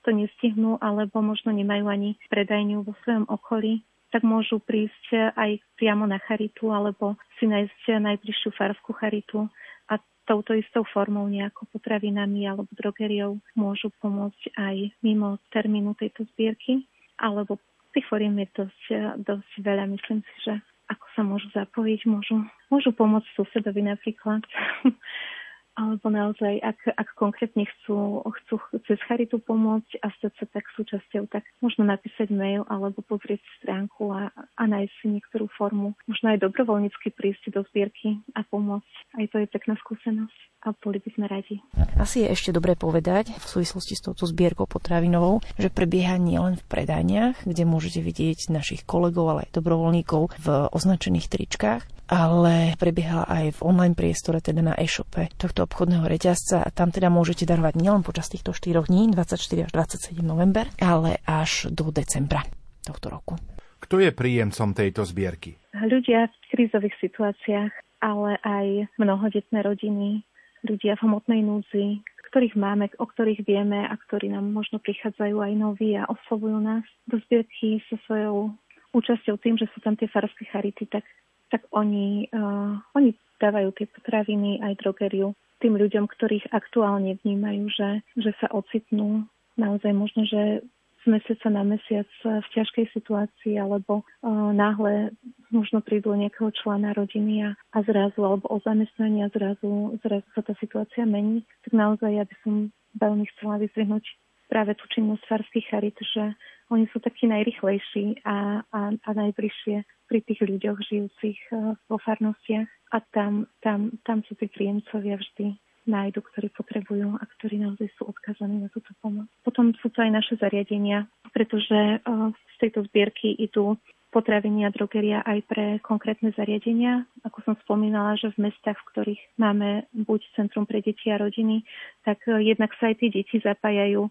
to 0.05 0.11
nestihnú, 0.13 0.77
alebo 0.85 1.25
možno 1.25 1.49
nemajú 1.49 1.89
ani 1.89 2.21
predajňu 2.29 2.85
vo 2.85 2.93
svojom 3.03 3.25
okolí, 3.25 3.81
tak 4.13 4.21
môžu 4.21 4.61
prísť 4.61 5.33
aj 5.33 5.65
priamo 5.81 6.05
na 6.05 6.21
charitu 6.21 6.73
alebo 6.73 7.17
si 7.41 7.49
nájsť 7.49 8.01
najbližšiu 8.01 8.51
farskú 8.57 8.97
charitu 8.97 9.49
a 9.89 10.01
touto 10.25 10.57
istou 10.57 10.85
formou 10.85 11.25
nejako 11.29 11.69
potravinami 11.73 12.45
alebo 12.45 12.69
drogeriou 12.73 13.41
môžu 13.57 13.89
pomôcť 14.01 14.57
aj 14.57 14.77
mimo 15.05 15.41
termínu 15.53 15.97
tejto 15.97 16.25
zbierky, 16.37 16.85
alebo 17.17 17.57
tých 17.97 18.05
foriem 18.09 18.37
je 18.45 18.49
dosť, 18.65 18.83
dosť 19.25 19.53
veľa. 19.65 19.85
Myslím 19.89 20.21
si, 20.21 20.35
že 20.45 20.55
ako 20.89 21.07
sa 21.15 21.23
môžu 21.25 21.49
zapojiť, 21.53 22.01
môžu, 22.09 22.45
môžu 22.73 22.91
pomôcť 22.97 23.29
susedovi 23.37 23.85
napríklad. 23.85 24.43
alebo 25.79 26.11
naozaj, 26.11 26.59
ak, 26.59 26.79
ak 26.99 27.09
konkrétne 27.15 27.63
chcú, 27.63 28.27
chcú 28.27 28.59
cez 28.91 28.99
charitu 29.07 29.39
pomôcť 29.39 30.03
a 30.03 30.11
stať 30.19 30.33
sa 30.43 30.47
tak 30.51 30.67
súčasťou, 30.75 31.31
tak 31.31 31.47
možno 31.63 31.87
napísať 31.87 32.35
mail 32.35 32.67
alebo 32.67 32.99
pozrieť 33.07 33.39
stránku 33.63 34.11
a, 34.11 34.35
a 34.35 34.63
nájsť 34.67 34.95
si 34.99 35.07
niektorú 35.15 35.47
formu. 35.55 35.95
Možno 36.11 36.35
aj 36.35 36.43
dobrovoľnícky 36.43 37.15
prísť 37.15 37.55
do 37.55 37.63
zbierky 37.71 38.19
a 38.35 38.43
pomôcť. 38.43 39.23
Aj 39.23 39.27
to 39.31 39.39
je 39.39 39.47
pekná 39.47 39.79
skúsenosť 39.79 40.39
a 40.67 40.75
boli 40.75 40.99
by 40.99 41.11
sme 41.15 41.27
radi. 41.31 41.63
Asi 41.95 42.27
je 42.27 42.35
ešte 42.35 42.51
dobré 42.51 42.75
povedať 42.75 43.31
v 43.39 43.47
súvislosti 43.47 43.95
s 43.95 44.03
touto 44.03 44.27
zbierkou 44.27 44.67
potravinovou, 44.67 45.39
že 45.55 45.71
prebieha 45.71 46.19
nielen 46.19 46.59
v 46.59 46.67
predajniach, 46.67 47.47
kde 47.47 47.63
môžete 47.63 48.03
vidieť 48.03 48.51
našich 48.51 48.83
kolegov, 48.83 49.31
ale 49.31 49.47
aj 49.47 49.55
dobrovoľníkov 49.55 50.35
v 50.43 50.49
označených 50.75 51.31
tričkách, 51.31 51.83
ale 52.09 52.75
prebieha 52.81 53.29
aj 53.29 53.61
v 53.61 53.63
online 53.63 53.95
priestore, 53.95 54.41
teda 54.43 54.65
na 54.65 54.75
e-shope 54.75 55.29
tohto 55.37 55.68
obchodného 55.69 56.09
reťazca 56.09 56.65
a 56.65 56.73
tam 56.73 56.89
teda 56.89 57.13
môžete 57.13 57.45
darovať 57.45 57.77
nielen 57.77 58.01
počas 58.01 58.33
týchto 58.33 58.57
4 58.57 58.89
dní, 58.89 59.13
24 59.13 59.69
až 59.69 59.71
27 59.77 60.25
november, 60.25 60.65
ale 60.81 61.21
až 61.29 61.69
do 61.69 61.93
decembra 61.93 62.43
tohto 62.89 63.13
roku. 63.13 63.37
Kto 63.79 64.01
je 64.01 64.11
príjemcom 64.11 64.73
tejto 64.73 65.05
zbierky? 65.05 65.61
Ľudia 65.77 66.27
v 66.27 66.37
krízových 66.51 66.97
situáciách, 66.99 67.73
ale 68.03 68.41
aj 68.43 68.91
mnohodetné 68.99 69.63
rodiny, 69.63 70.25
ľudia 70.67 70.99
v 70.99 71.05
hmotnej 71.07 71.45
núdzi, 71.45 72.03
ktorých 72.33 72.59
máme, 72.59 72.91
o 72.99 73.07
ktorých 73.07 73.47
vieme 73.47 73.87
a 73.87 73.95
ktorí 73.95 74.29
nám 74.33 74.53
možno 74.53 74.83
prichádzajú 74.83 75.37
aj 75.41 75.53
noví 75.57 75.97
a 75.97 76.09
oslovujú 76.11 76.59
nás 76.61 76.85
do 77.09 77.17
zbierky 77.25 77.81
so 77.89 77.97
svojou 78.05 78.53
účasťou 78.93 79.37
tým, 79.41 79.57
že 79.57 79.69
sú 79.73 79.81
tam 79.81 79.97
tie 79.97 80.09
farské 80.09 80.45
charity, 80.49 80.89
tak, 80.89 81.05
tak 81.53 81.65
oni, 81.73 82.29
uh, 82.33 82.77
oni 82.97 83.17
dávajú 83.39 83.75
tie 83.75 83.87
potraviny 83.89 84.63
aj 84.63 84.83
drogeriu 84.83 85.35
tým 85.59 85.75
ľuďom, 85.75 86.07
ktorých 86.07 86.55
aktuálne 86.55 87.19
vnímajú, 87.23 87.67
že, 87.71 87.91
že 88.15 88.31
sa 88.39 88.47
ocitnú 88.55 89.27
naozaj 89.59 89.91
možno, 89.91 90.23
že 90.23 90.63
mesiaca 91.09 91.49
na 91.49 91.65
mesiac 91.65 92.07
v 92.23 92.47
ťažkej 92.53 92.93
situácii 92.93 93.57
alebo 93.57 94.05
uh, 94.05 94.53
náhle 94.53 95.17
možno 95.49 95.81
prídu 95.81 96.13
nejakého 96.13 96.53
člena 96.53 96.93
rodiny 96.93 97.49
a, 97.49 97.51
a 97.73 97.79
zrazu 97.83 98.21
alebo 98.21 98.45
o 98.53 98.61
zamestnanie 98.61 99.25
a 99.25 99.33
zrazu, 99.33 99.97
zrazu 100.05 100.29
sa 100.37 100.45
tá 100.45 100.53
situácia 100.61 101.09
mení, 101.09 101.49
tak 101.65 101.73
naozaj 101.73 102.13
ja 102.13 102.25
by 102.29 102.37
som 102.45 102.55
veľmi 103.01 103.25
chcela 103.35 103.57
vyzvihnúť 103.65 104.05
práve 104.49 104.75
tú 104.75 104.89
činnosť 104.89 105.23
farských 105.29 105.69
charit, 105.69 105.97
že 106.01 106.35
oni 106.73 106.89
sú 106.93 107.01
takí 107.01 107.29
najrychlejší 107.29 108.25
a, 108.25 108.65
a, 108.65 108.81
a 108.93 109.11
najbližšie 109.13 109.77
pri 110.09 110.19
tých 110.25 110.41
ľuďoch 110.41 110.79
žijúcich 110.85 111.41
uh, 111.53 111.77
vo 111.89 111.97
farnostiach 112.01 112.69
a 112.93 113.05
tam, 113.13 113.49
tam, 113.61 113.93
tam 114.05 114.25
sú 114.25 114.37
tí 114.37 114.49
príjemcovia 114.49 115.21
vždy 115.21 115.57
nájdu, 115.89 116.21
ktorí 116.21 116.53
potrebujú 116.53 117.17
a 117.17 117.25
ktorí 117.25 117.65
naozaj 117.65 117.89
sú 117.97 118.05
odkazaní 118.05 118.61
na 118.61 118.69
túto 118.69 118.93
pomoc. 119.01 119.25
Potom 119.41 119.73
sú 119.81 119.89
to 119.89 120.05
aj 120.05 120.13
naše 120.13 120.37
zariadenia, 120.37 121.09
pretože 121.33 122.05
z 122.05 122.55
tejto 122.61 122.85
zbierky 122.93 123.33
idú 123.41 123.81
potraviny 124.09 124.65
a 124.65 124.73
drogeria 124.73 125.21
aj 125.25 125.39
pre 125.49 125.67
konkrétne 125.85 126.33
zariadenia. 126.33 127.05
Ako 127.29 127.45
som 127.45 127.55
spomínala, 127.65 128.17
že 128.17 128.33
v 128.33 128.49
mestách, 128.49 128.81
v 128.81 128.89
ktorých 128.93 129.23
máme 129.37 129.85
buď 129.93 130.21
Centrum 130.33 130.65
pre 130.65 130.81
deti 130.81 131.13
a 131.13 131.21
rodiny, 131.21 131.61
tak 132.09 132.25
jednak 132.25 132.73
sa 132.81 132.89
aj 132.89 133.05
tie 133.05 133.11
deti 133.13 133.37
zapájajú 133.41 134.09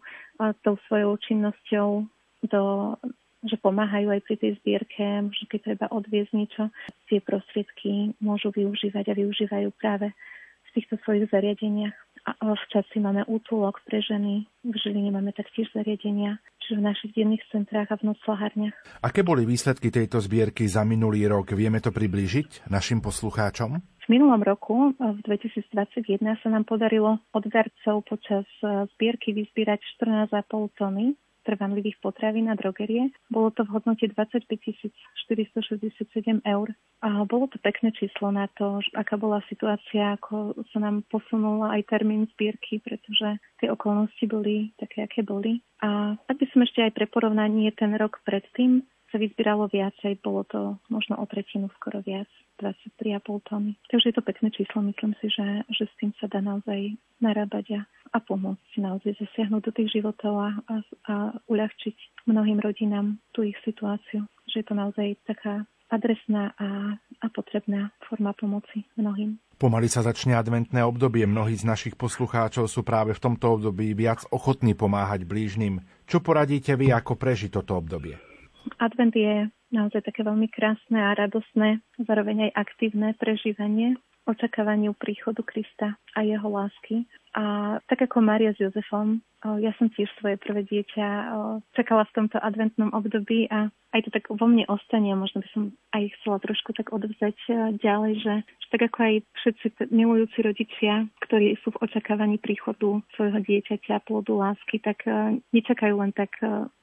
tou 0.61 0.75
svojou 0.85 1.17
činnosťou 1.17 2.05
do 2.45 2.61
že 3.45 3.53
pomáhajú 3.61 4.09
aj 4.09 4.21
pri 4.25 4.35
tej 4.41 4.51
zbierke, 4.59 5.05
možno 5.29 5.45
keď 5.45 5.59
treba 5.61 5.85
odviezť 5.93 6.31
niečo, 6.33 6.73
tie 7.05 7.21
prostriedky 7.21 8.17
môžu 8.17 8.49
využívať 8.49 9.13
a 9.13 9.17
využívajú 9.17 9.69
práve 9.77 10.09
týchto 10.77 11.01
svojich 11.01 11.29
zariadeniach. 11.33 11.97
A 12.27 12.53
v 12.53 12.65
časti 12.69 13.01
máme 13.01 13.23
útulok 13.25 13.81
pre 13.87 14.03
ženy, 14.03 14.45
v 14.61 14.75
Žiline 14.77 15.09
máme 15.09 15.31
taktiež 15.31 15.71
zariadenia, 15.71 16.37
v 16.75 16.81
našich 16.83 17.15
denných 17.15 17.43
centrách 17.53 17.93
a 17.93 17.99
v 18.01 18.11
noclahárniach. 18.11 18.75
Aké 18.99 19.23
boli 19.23 19.47
výsledky 19.47 19.93
tejto 19.93 20.19
zbierky 20.19 20.67
za 20.67 20.83
minulý 20.83 21.29
rok? 21.29 21.55
Vieme 21.55 21.79
to 21.79 21.95
priblížiť 21.95 22.67
našim 22.67 22.99
poslucháčom? 22.99 23.79
V 23.79 24.07
minulom 24.07 24.39
roku, 24.39 24.95
v 24.95 25.19
2021, 25.27 26.23
sa 26.39 26.47
nám 26.47 26.63
podarilo 26.63 27.19
od 27.35 27.43
darcov 27.51 28.07
počas 28.07 28.47
zbierky 28.95 29.35
vyzbierať 29.35 29.83
14,5 29.99 30.79
tony 30.79 31.19
trvanlivých 31.47 32.03
potravín 32.03 32.51
a 32.51 32.59
drogerie. 32.59 33.07
Bolo 33.31 33.55
to 33.55 33.63
v 33.63 33.79
hodnote 33.79 34.03
25 34.03 34.51
467 35.31 36.43
eur. 36.43 36.67
A 36.99 37.23
bolo 37.23 37.47
to 37.47 37.61
pekné 37.63 37.95
číslo 37.95 38.33
na 38.33 38.51
to, 38.57 38.83
aká 38.97 39.15
bola 39.15 39.39
situácia, 39.47 40.17
ako 40.17 40.57
sa 40.73 40.81
nám 40.83 41.05
posunula 41.07 41.77
aj 41.77 41.87
termín 41.87 42.27
zbierky, 42.35 42.81
pretože 42.81 43.37
tie 43.63 43.69
okolnosti 43.71 44.25
boli 44.25 44.73
také, 44.81 45.05
aké 45.05 45.21
boli. 45.21 45.61
A 45.85 46.17
ak 46.17 46.35
by 46.35 46.45
som 46.51 46.65
ešte 46.65 46.81
aj 46.81 46.91
pre 46.97 47.05
porovnanie 47.05 47.69
ten 47.77 47.93
rok 47.95 48.19
predtým 48.25 48.81
sa 49.11 49.17
vyzbieralo 49.17 49.71
viacej, 49.71 50.19
bolo 50.19 50.43
to 50.47 50.75
možno 50.91 51.15
o 51.19 51.25
tretinu 51.25 51.71
skoro 51.79 52.03
viac. 52.03 52.27
23,5 52.57 53.21
tony. 53.45 53.77
Takže 53.93 54.09
je 54.09 54.15
to 54.17 54.25
pekné 54.25 54.49
číslo, 54.49 54.81
myslím 54.81 55.13
si, 55.21 55.29
že, 55.29 55.61
že 55.69 55.85
s 55.85 55.93
tým 56.01 56.11
sa 56.17 56.25
dá 56.25 56.41
naozaj 56.41 56.97
narábať 57.21 57.77
a, 57.77 57.81
a 58.13 58.17
pomôcť 58.17 58.81
naozaj 58.81 59.13
zasiahnuť 59.21 59.61
do 59.61 59.71
tých 59.77 60.01
životov 60.01 60.33
a, 60.41 60.49
a, 60.65 60.75
a 61.05 61.15
uľahčiť 61.45 62.25
mnohým 62.25 62.57
rodinám 62.57 63.21
tú 63.31 63.45
ich 63.45 63.57
situáciu. 63.61 64.25
Že 64.49 64.55
je 64.57 64.65
to 64.65 64.73
naozaj 64.73 65.07
taká 65.29 65.69
adresná 65.87 66.51
a, 66.59 66.97
a 66.97 67.27
potrebná 67.31 67.93
forma 68.09 68.35
pomoci 68.35 68.83
mnohým. 68.99 69.39
Pomaly 69.57 69.89
sa 69.89 70.05
začne 70.05 70.37
adventné 70.37 70.85
obdobie. 70.85 71.25
Mnohí 71.25 71.57
z 71.57 71.65
našich 71.65 71.95
poslucháčov 71.97 72.69
sú 72.69 72.85
práve 72.85 73.17
v 73.17 73.23
tomto 73.23 73.57
období 73.57 73.93
viac 73.97 74.21
ochotní 74.29 74.77
pomáhať 74.77 75.25
blížnym. 75.25 75.81
Čo 76.05 76.21
poradíte 76.21 76.77
vy, 76.77 76.93
ako 76.93 77.17
prežiť 77.17 77.57
toto 77.57 77.81
obdobie? 77.81 78.26
Advent 78.79 79.15
je 79.15 79.47
naozaj 79.71 80.03
také 80.03 80.23
veľmi 80.23 80.47
krásne 80.51 80.99
a 80.99 81.15
radosné, 81.15 81.79
zároveň 81.99 82.51
aj 82.51 82.67
aktívne 82.67 83.15
prežívanie 83.19 83.99
očakávaniu 84.27 84.91
príchodu 84.91 85.39
Krista 85.41 85.95
a 86.15 86.19
jeho 86.19 86.47
lásky. 86.51 87.07
A 87.37 87.77
tak 87.85 88.01
ako 88.01 88.25
Maria 88.25 88.49
s 88.49 88.57
Jozefom, 88.57 89.21
ja 89.61 89.69
som 89.77 89.93
tiež 89.93 90.09
svoje 90.17 90.41
prvé 90.41 90.65
dieťa 90.65 91.07
čakala 91.77 92.09
v 92.09 92.15
tomto 92.17 92.41
adventnom 92.41 92.89
období 92.97 93.45
a 93.53 93.69
aj 93.93 94.01
to 94.03 94.09
tak 94.09 94.25
vo 94.33 94.47
mne 94.49 94.65
ostane 94.65 95.13
a 95.13 95.21
možno 95.21 95.45
by 95.45 95.49
som 95.53 95.63
aj 95.93 96.09
chcela 96.17 96.41
trošku 96.41 96.73
tak 96.73 96.89
odvzať 96.89 97.37
ďalej, 97.77 98.13
že, 98.25 98.35
že 98.41 98.67
tak 98.73 98.89
ako 98.89 98.97
aj 98.99 99.13
všetci 99.37 99.93
milujúci 99.93 100.41
rodičia, 100.41 101.05
ktorí 101.21 101.61
sú 101.61 101.77
v 101.77 101.81
očakávaní 101.85 102.41
príchodu 102.41 103.05
svojho 103.13 103.39
dieťaťa, 103.45 104.09
plodu 104.09 104.33
lásky, 104.33 104.81
tak 104.81 105.05
nečakajú 105.53 105.93
len 105.93 106.11
tak 106.17 106.33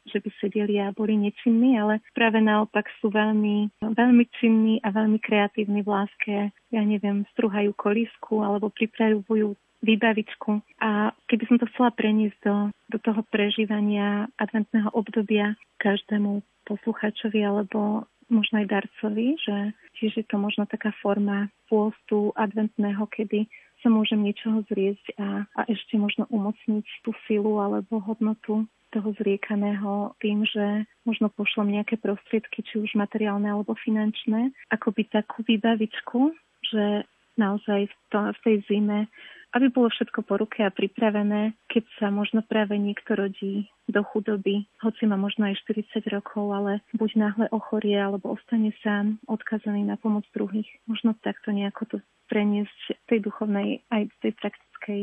že 0.05 0.21
by 0.21 0.31
sedeli 0.37 0.77
a 0.85 0.93
boli 0.93 1.17
nečinní, 1.17 1.81
ale 1.81 2.05
práve 2.13 2.37
naopak 2.37 2.85
sú 3.01 3.09
veľmi, 3.09 3.73
veľmi 3.81 4.25
činní 4.37 4.77
a 4.85 4.93
veľmi 4.93 5.17
kreatívni 5.17 5.81
v 5.81 5.89
láske. 5.89 6.37
Ja 6.69 6.83
neviem, 6.85 7.25
struhajú 7.33 7.73
kolisku 7.73 8.45
alebo 8.45 8.69
pripravujú 8.69 9.57
výbavičku. 9.85 10.65
A 10.81 11.13
keby 11.29 11.45
som 11.47 11.57
to 11.61 11.69
chcela 11.71 11.93
preniesť 11.93 12.39
do, 12.43 12.57
do 12.91 12.99
toho 12.99 13.21
prežívania 13.29 14.27
adventného 14.41 14.89
obdobia 14.97 15.55
každému 15.79 16.41
posluchačovi 16.65 17.45
alebo 17.45 18.09
možno 18.33 18.65
aj 18.65 18.73
darcovi, 18.73 19.37
že 19.37 19.77
tiež 20.01 20.13
je 20.17 20.25
to 20.25 20.41
možno 20.41 20.65
taká 20.65 20.97
forma 21.05 21.53
pôstu 21.69 22.33
adventného, 22.35 23.05
kedy 23.13 23.47
sa 23.85 23.93
môžem 23.93 24.25
niečoho 24.25 24.65
zriesť 24.73 25.21
a, 25.21 25.45
a 25.45 25.61
ešte 25.69 26.01
možno 26.01 26.25
umocniť 26.33 26.87
tú 27.05 27.13
silu 27.29 27.61
alebo 27.61 28.01
hodnotu 28.01 28.65
toho 28.97 29.11
zriekaného 29.21 30.15
tým, 30.23 30.47
že 30.47 30.89
možno 31.05 31.29
pošlom 31.29 31.69
nejaké 31.69 31.99
prostriedky, 31.99 32.63
či 32.65 32.81
už 32.81 32.95
materiálne 32.97 33.51
alebo 33.51 33.77
finančné, 33.77 34.55
ako 34.71 34.95
by 34.95 35.03
takú 35.11 35.43
výbavičku, 35.45 36.33
že 36.65 37.05
naozaj 37.35 37.91
v, 37.91 37.95
to, 38.15 38.19
v 38.31 38.41
tej 38.47 38.57
zime, 38.71 39.11
aby 39.55 39.71
bolo 39.71 39.89
všetko 39.89 40.27
po 40.27 40.35
ruke 40.43 40.67
a 40.67 40.75
pripravené, 40.75 41.55
keď 41.71 41.85
sa 42.03 42.07
možno 42.11 42.43
práve 42.43 42.75
niekto 42.75 43.15
rodí 43.15 43.71
do 43.87 44.03
chudoby, 44.03 44.67
hoci 44.83 45.07
má 45.07 45.15
možno 45.15 45.47
aj 45.47 45.63
40 45.63 46.03
rokov, 46.11 46.51
ale 46.51 46.83
buď 46.99 47.11
náhle 47.15 47.47
ochorie, 47.55 47.95
alebo 47.95 48.35
ostane 48.35 48.75
sám, 48.83 49.23
odkazaný 49.31 49.87
na 49.87 49.95
pomoc 49.95 50.27
druhých. 50.35 50.67
Možno 50.91 51.15
takto 51.23 51.55
nejako 51.55 51.87
to 51.87 51.97
preniesť 52.27 52.99
tej 53.07 53.23
duchovnej 53.23 53.87
aj 53.95 54.11
tej 54.25 54.33
praktickej 54.35 55.03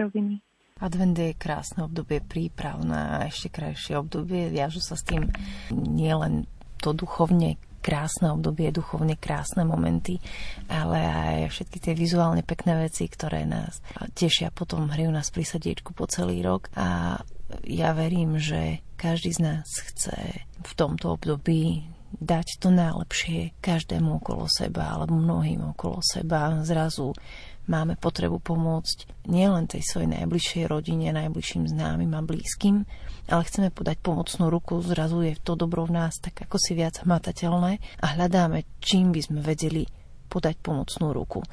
roviny. 0.00 0.40
Advent 0.82 1.14
je 1.14 1.38
krásne 1.38 1.86
obdobie 1.86 2.18
príprav 2.24 2.82
na 2.82 3.28
ešte 3.30 3.52
krajšie 3.52 4.00
obdobie. 4.00 4.50
Viažu 4.50 4.82
sa 4.82 4.98
s 4.98 5.06
tým 5.06 5.30
nielen 5.70 6.48
to 6.82 6.90
duchovne 6.90 7.54
krásne 7.82 8.30
obdobie, 8.30 8.70
duchovne 8.70 9.18
krásne 9.18 9.66
momenty, 9.66 10.22
ale 10.70 11.02
aj 11.02 11.36
všetky 11.50 11.78
tie 11.82 11.92
vizuálne 11.98 12.46
pekné 12.46 12.86
veci, 12.86 13.10
ktoré 13.10 13.42
nás 13.42 13.82
tešia 14.14 14.54
potom, 14.54 14.86
hrajú 14.86 15.10
nás 15.10 15.34
pri 15.34 15.42
srdiečku 15.42 15.90
po 15.92 16.06
celý 16.06 16.40
rok 16.46 16.70
a 16.78 17.18
ja 17.66 17.92
verím, 17.92 18.40
že 18.40 18.80
každý 18.96 19.34
z 19.34 19.40
nás 19.42 19.66
chce 19.66 20.46
v 20.62 20.72
tomto 20.78 21.18
období 21.18 21.84
dať 22.12 22.60
to 22.60 22.68
najlepšie 22.68 23.56
každému 23.64 24.20
okolo 24.20 24.44
seba 24.46 24.94
alebo 24.94 25.16
mnohým 25.16 25.72
okolo 25.72 26.04
seba. 26.04 26.60
Zrazu 26.60 27.16
máme 27.66 27.96
potrebu 27.96 28.36
pomôcť 28.38 29.28
nielen 29.32 29.64
tej 29.64 29.82
svojej 29.84 30.20
najbližšej 30.20 30.64
rodine, 30.68 31.08
najbližším 31.14 31.72
známym 31.72 32.12
a 32.12 32.20
blízkym, 32.20 32.84
ale 33.30 33.42
chceme 33.46 33.68
podať 33.70 34.02
pomocnú 34.02 34.50
ruku, 34.50 34.82
zrazu 34.82 35.22
je 35.22 35.34
to 35.38 35.54
dobro 35.54 35.86
v 35.86 35.94
nás 35.98 36.18
tak 36.18 36.46
ako 36.46 36.56
si 36.58 36.74
viac 36.74 37.02
hmatateľné 37.02 37.78
a 38.02 38.06
hľadáme, 38.18 38.66
čím 38.82 39.14
by 39.14 39.20
sme 39.22 39.40
vedeli 39.42 39.86
podať 40.32 40.56
pomocnú 40.58 41.12
ruku. 41.12 41.44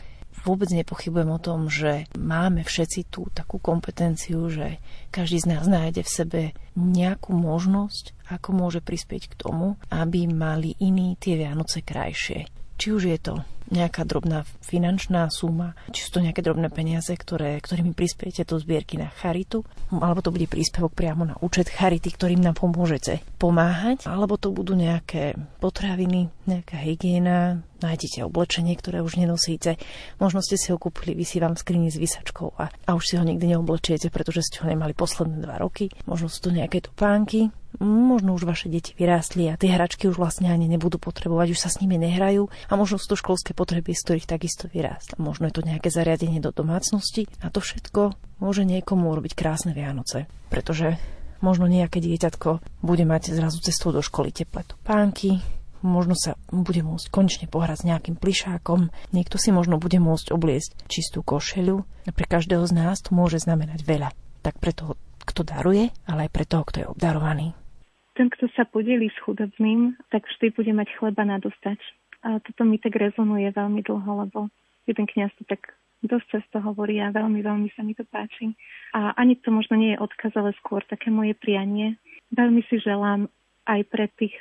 Vôbec 0.48 0.72
nepochybujem 0.72 1.36
o 1.36 1.44
tom, 1.44 1.68
že 1.68 2.08
máme 2.16 2.64
všetci 2.64 3.12
tú 3.12 3.28
takú 3.36 3.60
kompetenciu, 3.60 4.48
že 4.48 4.80
každý 5.12 5.44
z 5.44 5.48
nás 5.52 5.68
nájde 5.68 6.08
v 6.08 6.14
sebe 6.16 6.42
nejakú 6.80 7.36
možnosť, 7.36 8.16
ako 8.32 8.50
môže 8.56 8.80
prispieť 8.80 9.36
k 9.36 9.36
tomu, 9.36 9.76
aby 9.92 10.32
mali 10.32 10.80
iní 10.80 11.20
tie 11.20 11.36
Vianoce 11.36 11.84
krajšie. 11.84 12.48
Či 12.80 12.88
už 12.96 13.04
je 13.12 13.20
to 13.20 13.34
nejaká 13.70 14.06
drobná 14.06 14.46
finančná 14.66 15.30
suma, 15.30 15.78
či 15.94 16.06
sú 16.06 16.20
to 16.20 16.24
nejaké 16.26 16.42
drobné 16.42 16.70
peniaze, 16.74 17.14
ktoré, 17.14 17.62
ktorými 17.62 17.94
prispiejete 17.94 18.46
do 18.46 18.58
zbierky 18.58 18.98
na 18.98 19.10
charitu, 19.10 19.66
alebo 19.94 20.22
to 20.22 20.34
bude 20.34 20.50
príspevok 20.50 20.94
priamo 20.94 21.26
na 21.26 21.36
účet 21.42 21.70
charity, 21.70 22.10
ktorým 22.14 22.42
nám 22.42 22.58
pomôžete 22.58 23.22
pomáhať, 23.38 24.10
alebo 24.10 24.36
to 24.36 24.50
budú 24.52 24.74
nejaké 24.74 25.38
potraviny, 25.62 26.34
nejaká 26.50 26.78
hygiena, 26.82 27.62
nájdete 27.80 28.26
oblečenie, 28.28 28.76
ktoré 28.76 29.00
už 29.00 29.16
nenosíte. 29.16 29.80
Možno 30.20 30.44
ste 30.44 30.60
si 30.60 30.74
ho 30.74 30.78
kúpili, 30.78 31.16
vy 31.16 31.24
si 31.24 31.40
vám 31.40 31.56
skrini 31.56 31.88
s 31.88 31.98
vysačkou 31.98 32.58
a, 32.60 32.68
a 32.68 32.90
už 32.98 33.04
si 33.06 33.16
ho 33.16 33.24
nikdy 33.24 33.56
neoblečiete, 33.56 34.12
pretože 34.12 34.50
ste 34.52 34.66
ho 34.66 34.68
nemali 34.68 34.92
posledné 34.92 35.46
dva 35.46 35.62
roky. 35.62 35.88
Možno 36.04 36.28
sú 36.28 36.50
to 36.50 36.52
nejaké 36.52 36.84
topánky, 36.84 37.54
možno 37.78 38.34
už 38.34 38.50
vaše 38.50 38.66
deti 38.66 38.98
vyrástli 38.98 39.46
a 39.54 39.60
tie 39.60 39.70
hračky 39.70 40.10
už 40.10 40.18
vlastne 40.18 40.50
ani 40.50 40.66
nebudú 40.66 40.98
potrebovať, 40.98 41.54
už 41.54 41.60
sa 41.62 41.70
s 41.70 41.78
nimi 41.78 42.02
nehrajú 42.02 42.50
a 42.50 42.74
možno 42.74 42.98
sú 42.98 43.14
to 43.14 43.22
školské 43.22 43.54
potreby, 43.54 43.94
z 43.94 44.04
ktorých 44.10 44.26
takisto 44.26 44.66
vyrástli. 44.74 45.22
Možno 45.22 45.46
je 45.46 45.54
to 45.54 45.66
nejaké 45.66 45.94
zariadenie 45.94 46.42
do 46.42 46.50
domácnosti 46.50 47.30
a 47.46 47.54
to 47.54 47.62
všetko 47.62 48.18
môže 48.42 48.66
niekomu 48.66 49.14
urobiť 49.14 49.38
krásne 49.38 49.78
Vianoce, 49.78 50.26
pretože 50.50 50.98
možno 51.46 51.70
nejaké 51.70 52.02
dieťatko 52.02 52.82
bude 52.82 53.06
mať 53.06 53.38
zrazu 53.38 53.62
cestou 53.62 53.94
do 53.94 54.02
školy 54.02 54.34
teplé 54.34 54.66
topánky, 54.66 55.40
možno 55.80 56.16
sa 56.16 56.36
bude 56.52 56.84
môcť 56.84 57.08
konečne 57.08 57.48
pohrať 57.48 57.84
s 57.84 57.88
nejakým 57.88 58.16
plišákom, 58.20 58.92
niekto 59.16 59.40
si 59.40 59.56
možno 59.56 59.80
bude 59.80 60.00
môcť 60.02 60.36
obliecť 60.36 60.90
čistú 60.92 61.24
košeľu 61.24 61.84
a 62.08 62.12
pre 62.12 62.28
každého 62.28 62.64
z 62.68 62.74
nás 62.76 63.00
to 63.00 63.16
môže 63.16 63.44
znamenať 63.44 63.88
veľa. 63.88 64.10
Tak 64.44 64.60
preto 64.60 64.96
kto 65.24 65.46
daruje, 65.46 65.94
ale 66.10 66.26
aj 66.26 66.32
pre 66.34 66.46
toho, 66.48 66.64
kto 66.66 66.78
je 66.82 66.90
obdarovaný. 66.90 67.59
Ten, 68.20 68.28
kto 68.28 68.52
sa 68.52 68.68
podeli 68.68 69.08
s 69.08 69.16
chudobným, 69.24 69.96
tak 70.12 70.28
vždy 70.28 70.52
bude 70.52 70.76
mať 70.76 70.92
chleba 71.00 71.24
na 71.24 71.40
dostať. 71.40 71.80
A 72.28 72.44
toto 72.44 72.68
mi 72.68 72.76
tak 72.76 73.00
rezonuje 73.00 73.48
veľmi 73.56 73.80
dlho, 73.80 74.28
lebo 74.28 74.52
jeden 74.84 75.08
kniaz 75.08 75.32
to 75.40 75.48
tak 75.48 75.72
dosť 76.04 76.28
často 76.28 76.60
hovorí 76.60 77.00
a 77.00 77.16
veľmi, 77.16 77.40
veľmi 77.40 77.72
sa 77.80 77.84
mi 77.88 77.96
to 77.96 78.04
páči. 78.04 78.52
A 78.92 79.16
ani 79.16 79.40
to 79.40 79.56
možno 79.56 79.80
nie 79.80 79.96
je 79.96 80.04
odkaz, 80.04 80.36
ale 80.36 80.52
skôr 80.60 80.84
také 80.84 81.08
moje 81.08 81.32
prianie. 81.32 81.96
Veľmi 82.36 82.60
si 82.68 82.84
želám 82.84 83.32
aj 83.72 83.88
pre 83.88 84.12
tých, 84.20 84.36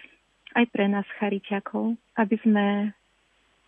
aj 0.59 0.66
pre 0.74 0.90
nás 0.90 1.06
chariťakov, 1.22 1.94
aby 2.18 2.36
sme 2.42 2.90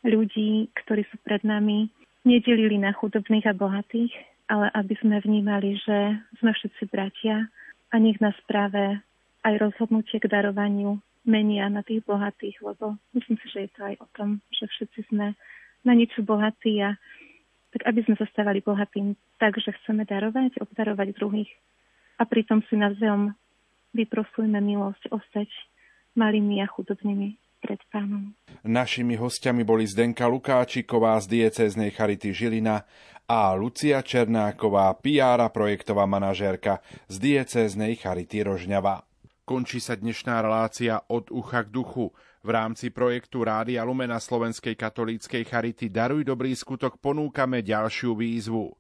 ľudí, 0.03 0.75
ktorí 0.75 1.07
sú 1.07 1.23
pred 1.23 1.47
nami, 1.47 1.87
nedelili 2.27 2.83
na 2.83 2.91
chudobných 2.99 3.47
a 3.47 3.55
bohatých, 3.55 4.11
ale 4.51 4.75
aby 4.75 4.95
sme 4.99 5.23
vnímali, 5.23 5.79
že 5.87 6.19
sme 6.43 6.51
všetci 6.51 6.91
bratia 6.91 7.47
a 7.91 7.95
nech 8.03 8.19
nás 8.19 8.35
práve 8.51 8.99
aj 9.45 9.55
rozhodnutie 9.57 10.21
k 10.21 10.31
darovaniu 10.31 11.01
menia 11.25 11.69
na 11.69 11.85
tých 11.85 12.05
bohatých, 12.05 12.61
lebo 12.65 12.97
myslím 13.13 13.37
si, 13.41 13.47
že 13.53 13.59
je 13.69 13.71
to 13.77 13.81
aj 13.85 13.95
o 14.01 14.07
tom, 14.17 14.29
že 14.53 14.65
všetci 14.69 15.01
sme 15.13 15.37
na 15.85 15.93
niečo 15.93 16.25
bohatí 16.25 16.81
a 16.81 16.97
tak 17.71 17.87
aby 17.87 18.03
sme 18.03 18.19
zostávali 18.19 18.61
bohatým 18.61 19.15
tak, 19.39 19.57
že 19.57 19.71
chceme 19.83 20.03
darovať, 20.05 20.59
obdarovať 20.59 21.17
druhých 21.17 21.51
a 22.19 22.27
pritom 22.29 22.61
si 22.69 22.77
navzájom 22.77 23.33
vyprosujme 23.97 24.59
milosť 24.61 25.09
ostať 25.09 25.49
malými 26.19 26.61
a 26.61 26.67
chudobnými 26.69 27.39
pred 27.61 27.81
pánom. 27.93 28.33
Našimi 28.65 29.15
hostiami 29.21 29.63
boli 29.63 29.85
Zdenka 29.85 30.25
Lukáčiková 30.27 31.21
z 31.21 31.41
diecéznej 31.41 31.93
Charity 31.93 32.33
Žilina 32.33 32.89
a 33.29 33.55
Lucia 33.55 34.01
Černáková, 34.03 34.91
PR 34.99 35.39
a 35.45 35.49
projektová 35.53 36.09
manažérka 36.09 36.83
z 37.07 37.17
diecéznej 37.21 37.95
Charity 38.01 38.43
Rožňava. 38.43 39.10
Končí 39.51 39.83
sa 39.83 39.99
dnešná 39.99 40.47
relácia 40.47 41.03
od 41.11 41.35
ucha 41.35 41.67
k 41.67 41.75
duchu. 41.75 42.15
V 42.47 42.51
rámci 42.55 42.95
projektu 42.95 43.43
Rádia 43.43 43.83
Lumena 43.83 44.23
Slovenskej 44.23 44.79
katolíckej 44.79 45.43
Charity 45.43 45.91
Daruj 45.91 46.23
dobrý 46.23 46.55
skutok 46.55 47.03
ponúkame 47.03 47.59
ďalšiu 47.59 48.15
výzvu. 48.15 48.71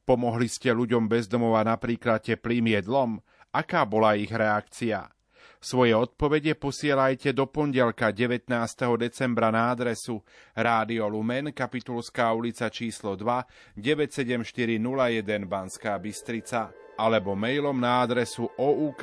Pomohli 0.00 0.48
ste 0.48 0.72
ľuďom 0.72 1.12
bezdomova 1.12 1.60
napríklad 1.68 2.24
teplým 2.24 2.72
jedlom? 2.72 3.20
Aká 3.52 3.84
bola 3.84 4.16
ich 4.16 4.32
reakcia? 4.32 5.12
Svoje 5.60 5.92
odpovede 5.92 6.56
posielajte 6.56 7.36
do 7.36 7.44
pondelka 7.44 8.08
19. 8.08 8.48
decembra 8.96 9.52
na 9.52 9.76
adresu 9.76 10.24
Rádio 10.56 11.04
Lumen, 11.04 11.52
Kapitulská 11.52 12.32
ulica 12.32 12.72
číslo 12.72 13.12
2, 13.12 13.76
97401 13.76 15.44
Banská 15.44 16.00
Bystrica 16.00 16.72
alebo 16.94 17.34
mailom 17.38 17.76
na 17.76 18.02
adresu 18.02 18.50
oukd.lumen.sk. 18.58 19.00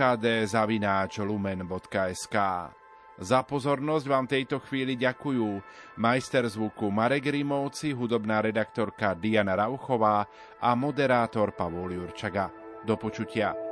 Za 3.22 3.46
pozornosť 3.46 4.06
vám 4.10 4.26
tejto 4.26 4.58
chvíli 4.66 4.98
ďakujú 4.98 5.62
majster 6.02 6.42
zvuku 6.50 6.90
Marek 6.90 7.30
Rimovci, 7.30 7.94
hudobná 7.94 8.42
redaktorka 8.42 9.14
Diana 9.14 9.54
Rauchová 9.54 10.26
a 10.58 10.74
moderátor 10.74 11.54
Pavol 11.54 11.94
Jurčaga. 11.94 12.50
Do 12.82 12.98
počutia. 12.98 13.71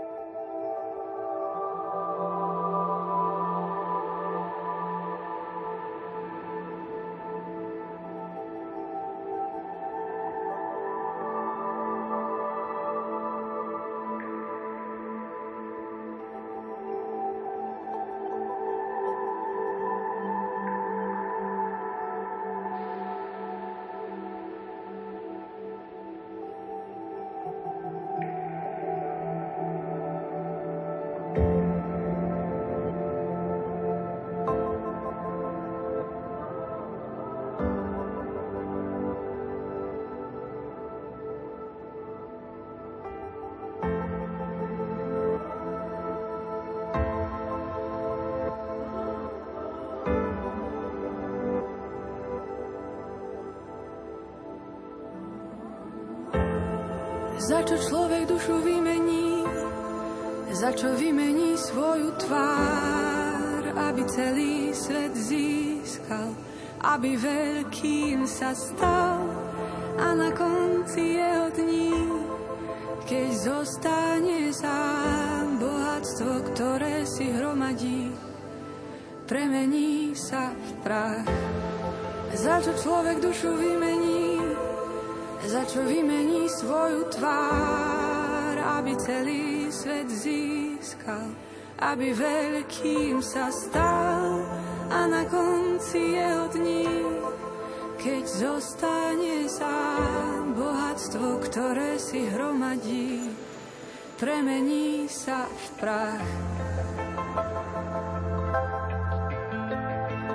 Premení 104.20 105.08
sa 105.08 105.48
v 105.48 105.66
prach. 105.80 106.28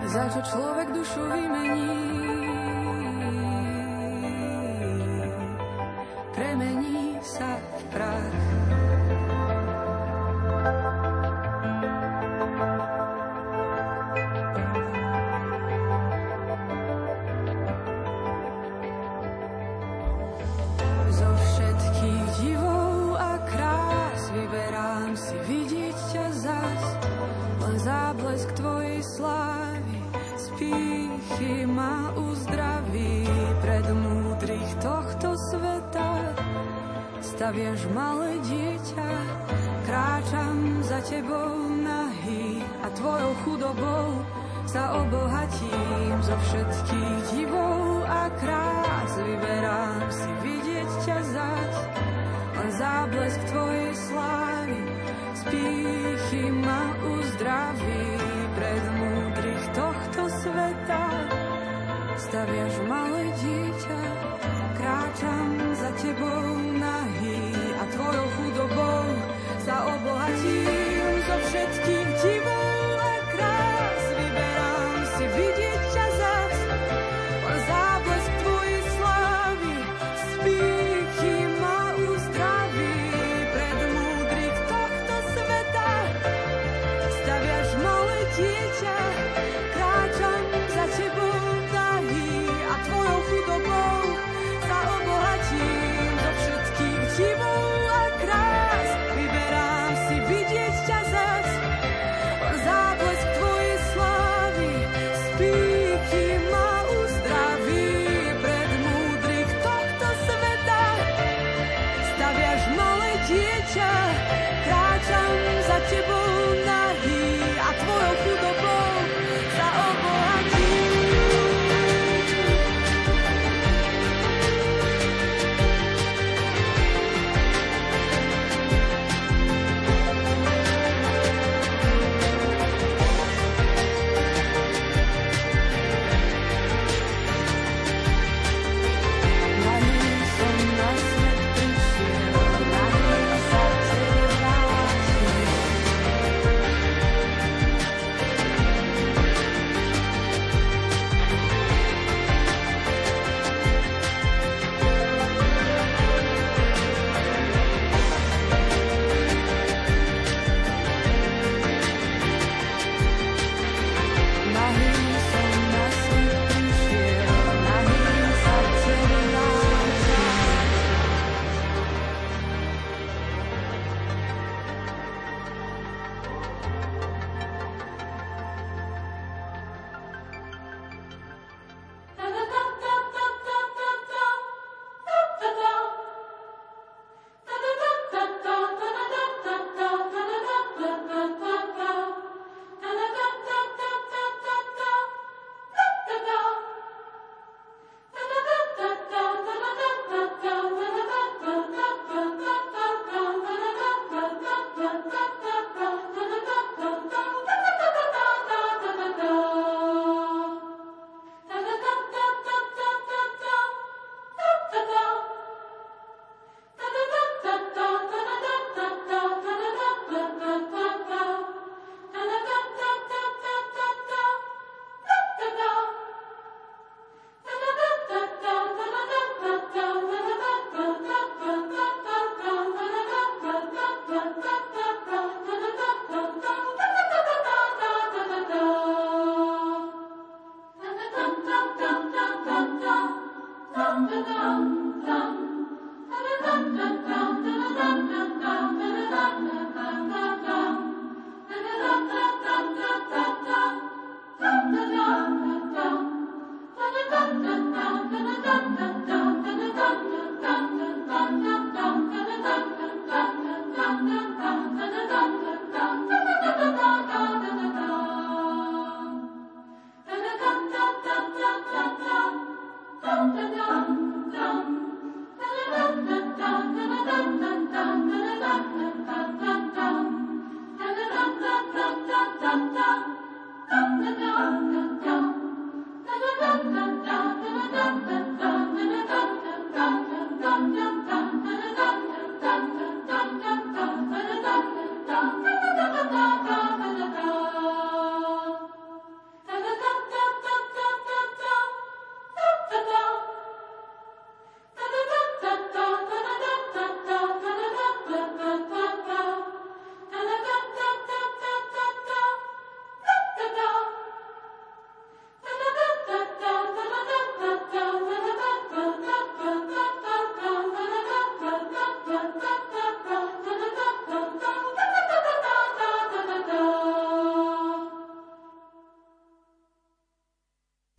Za 0.09 0.25
čo 0.33 0.41
človek 0.41 0.89
dušu 0.97 1.21
vymení, 1.21 2.34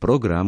Program 0.06 0.44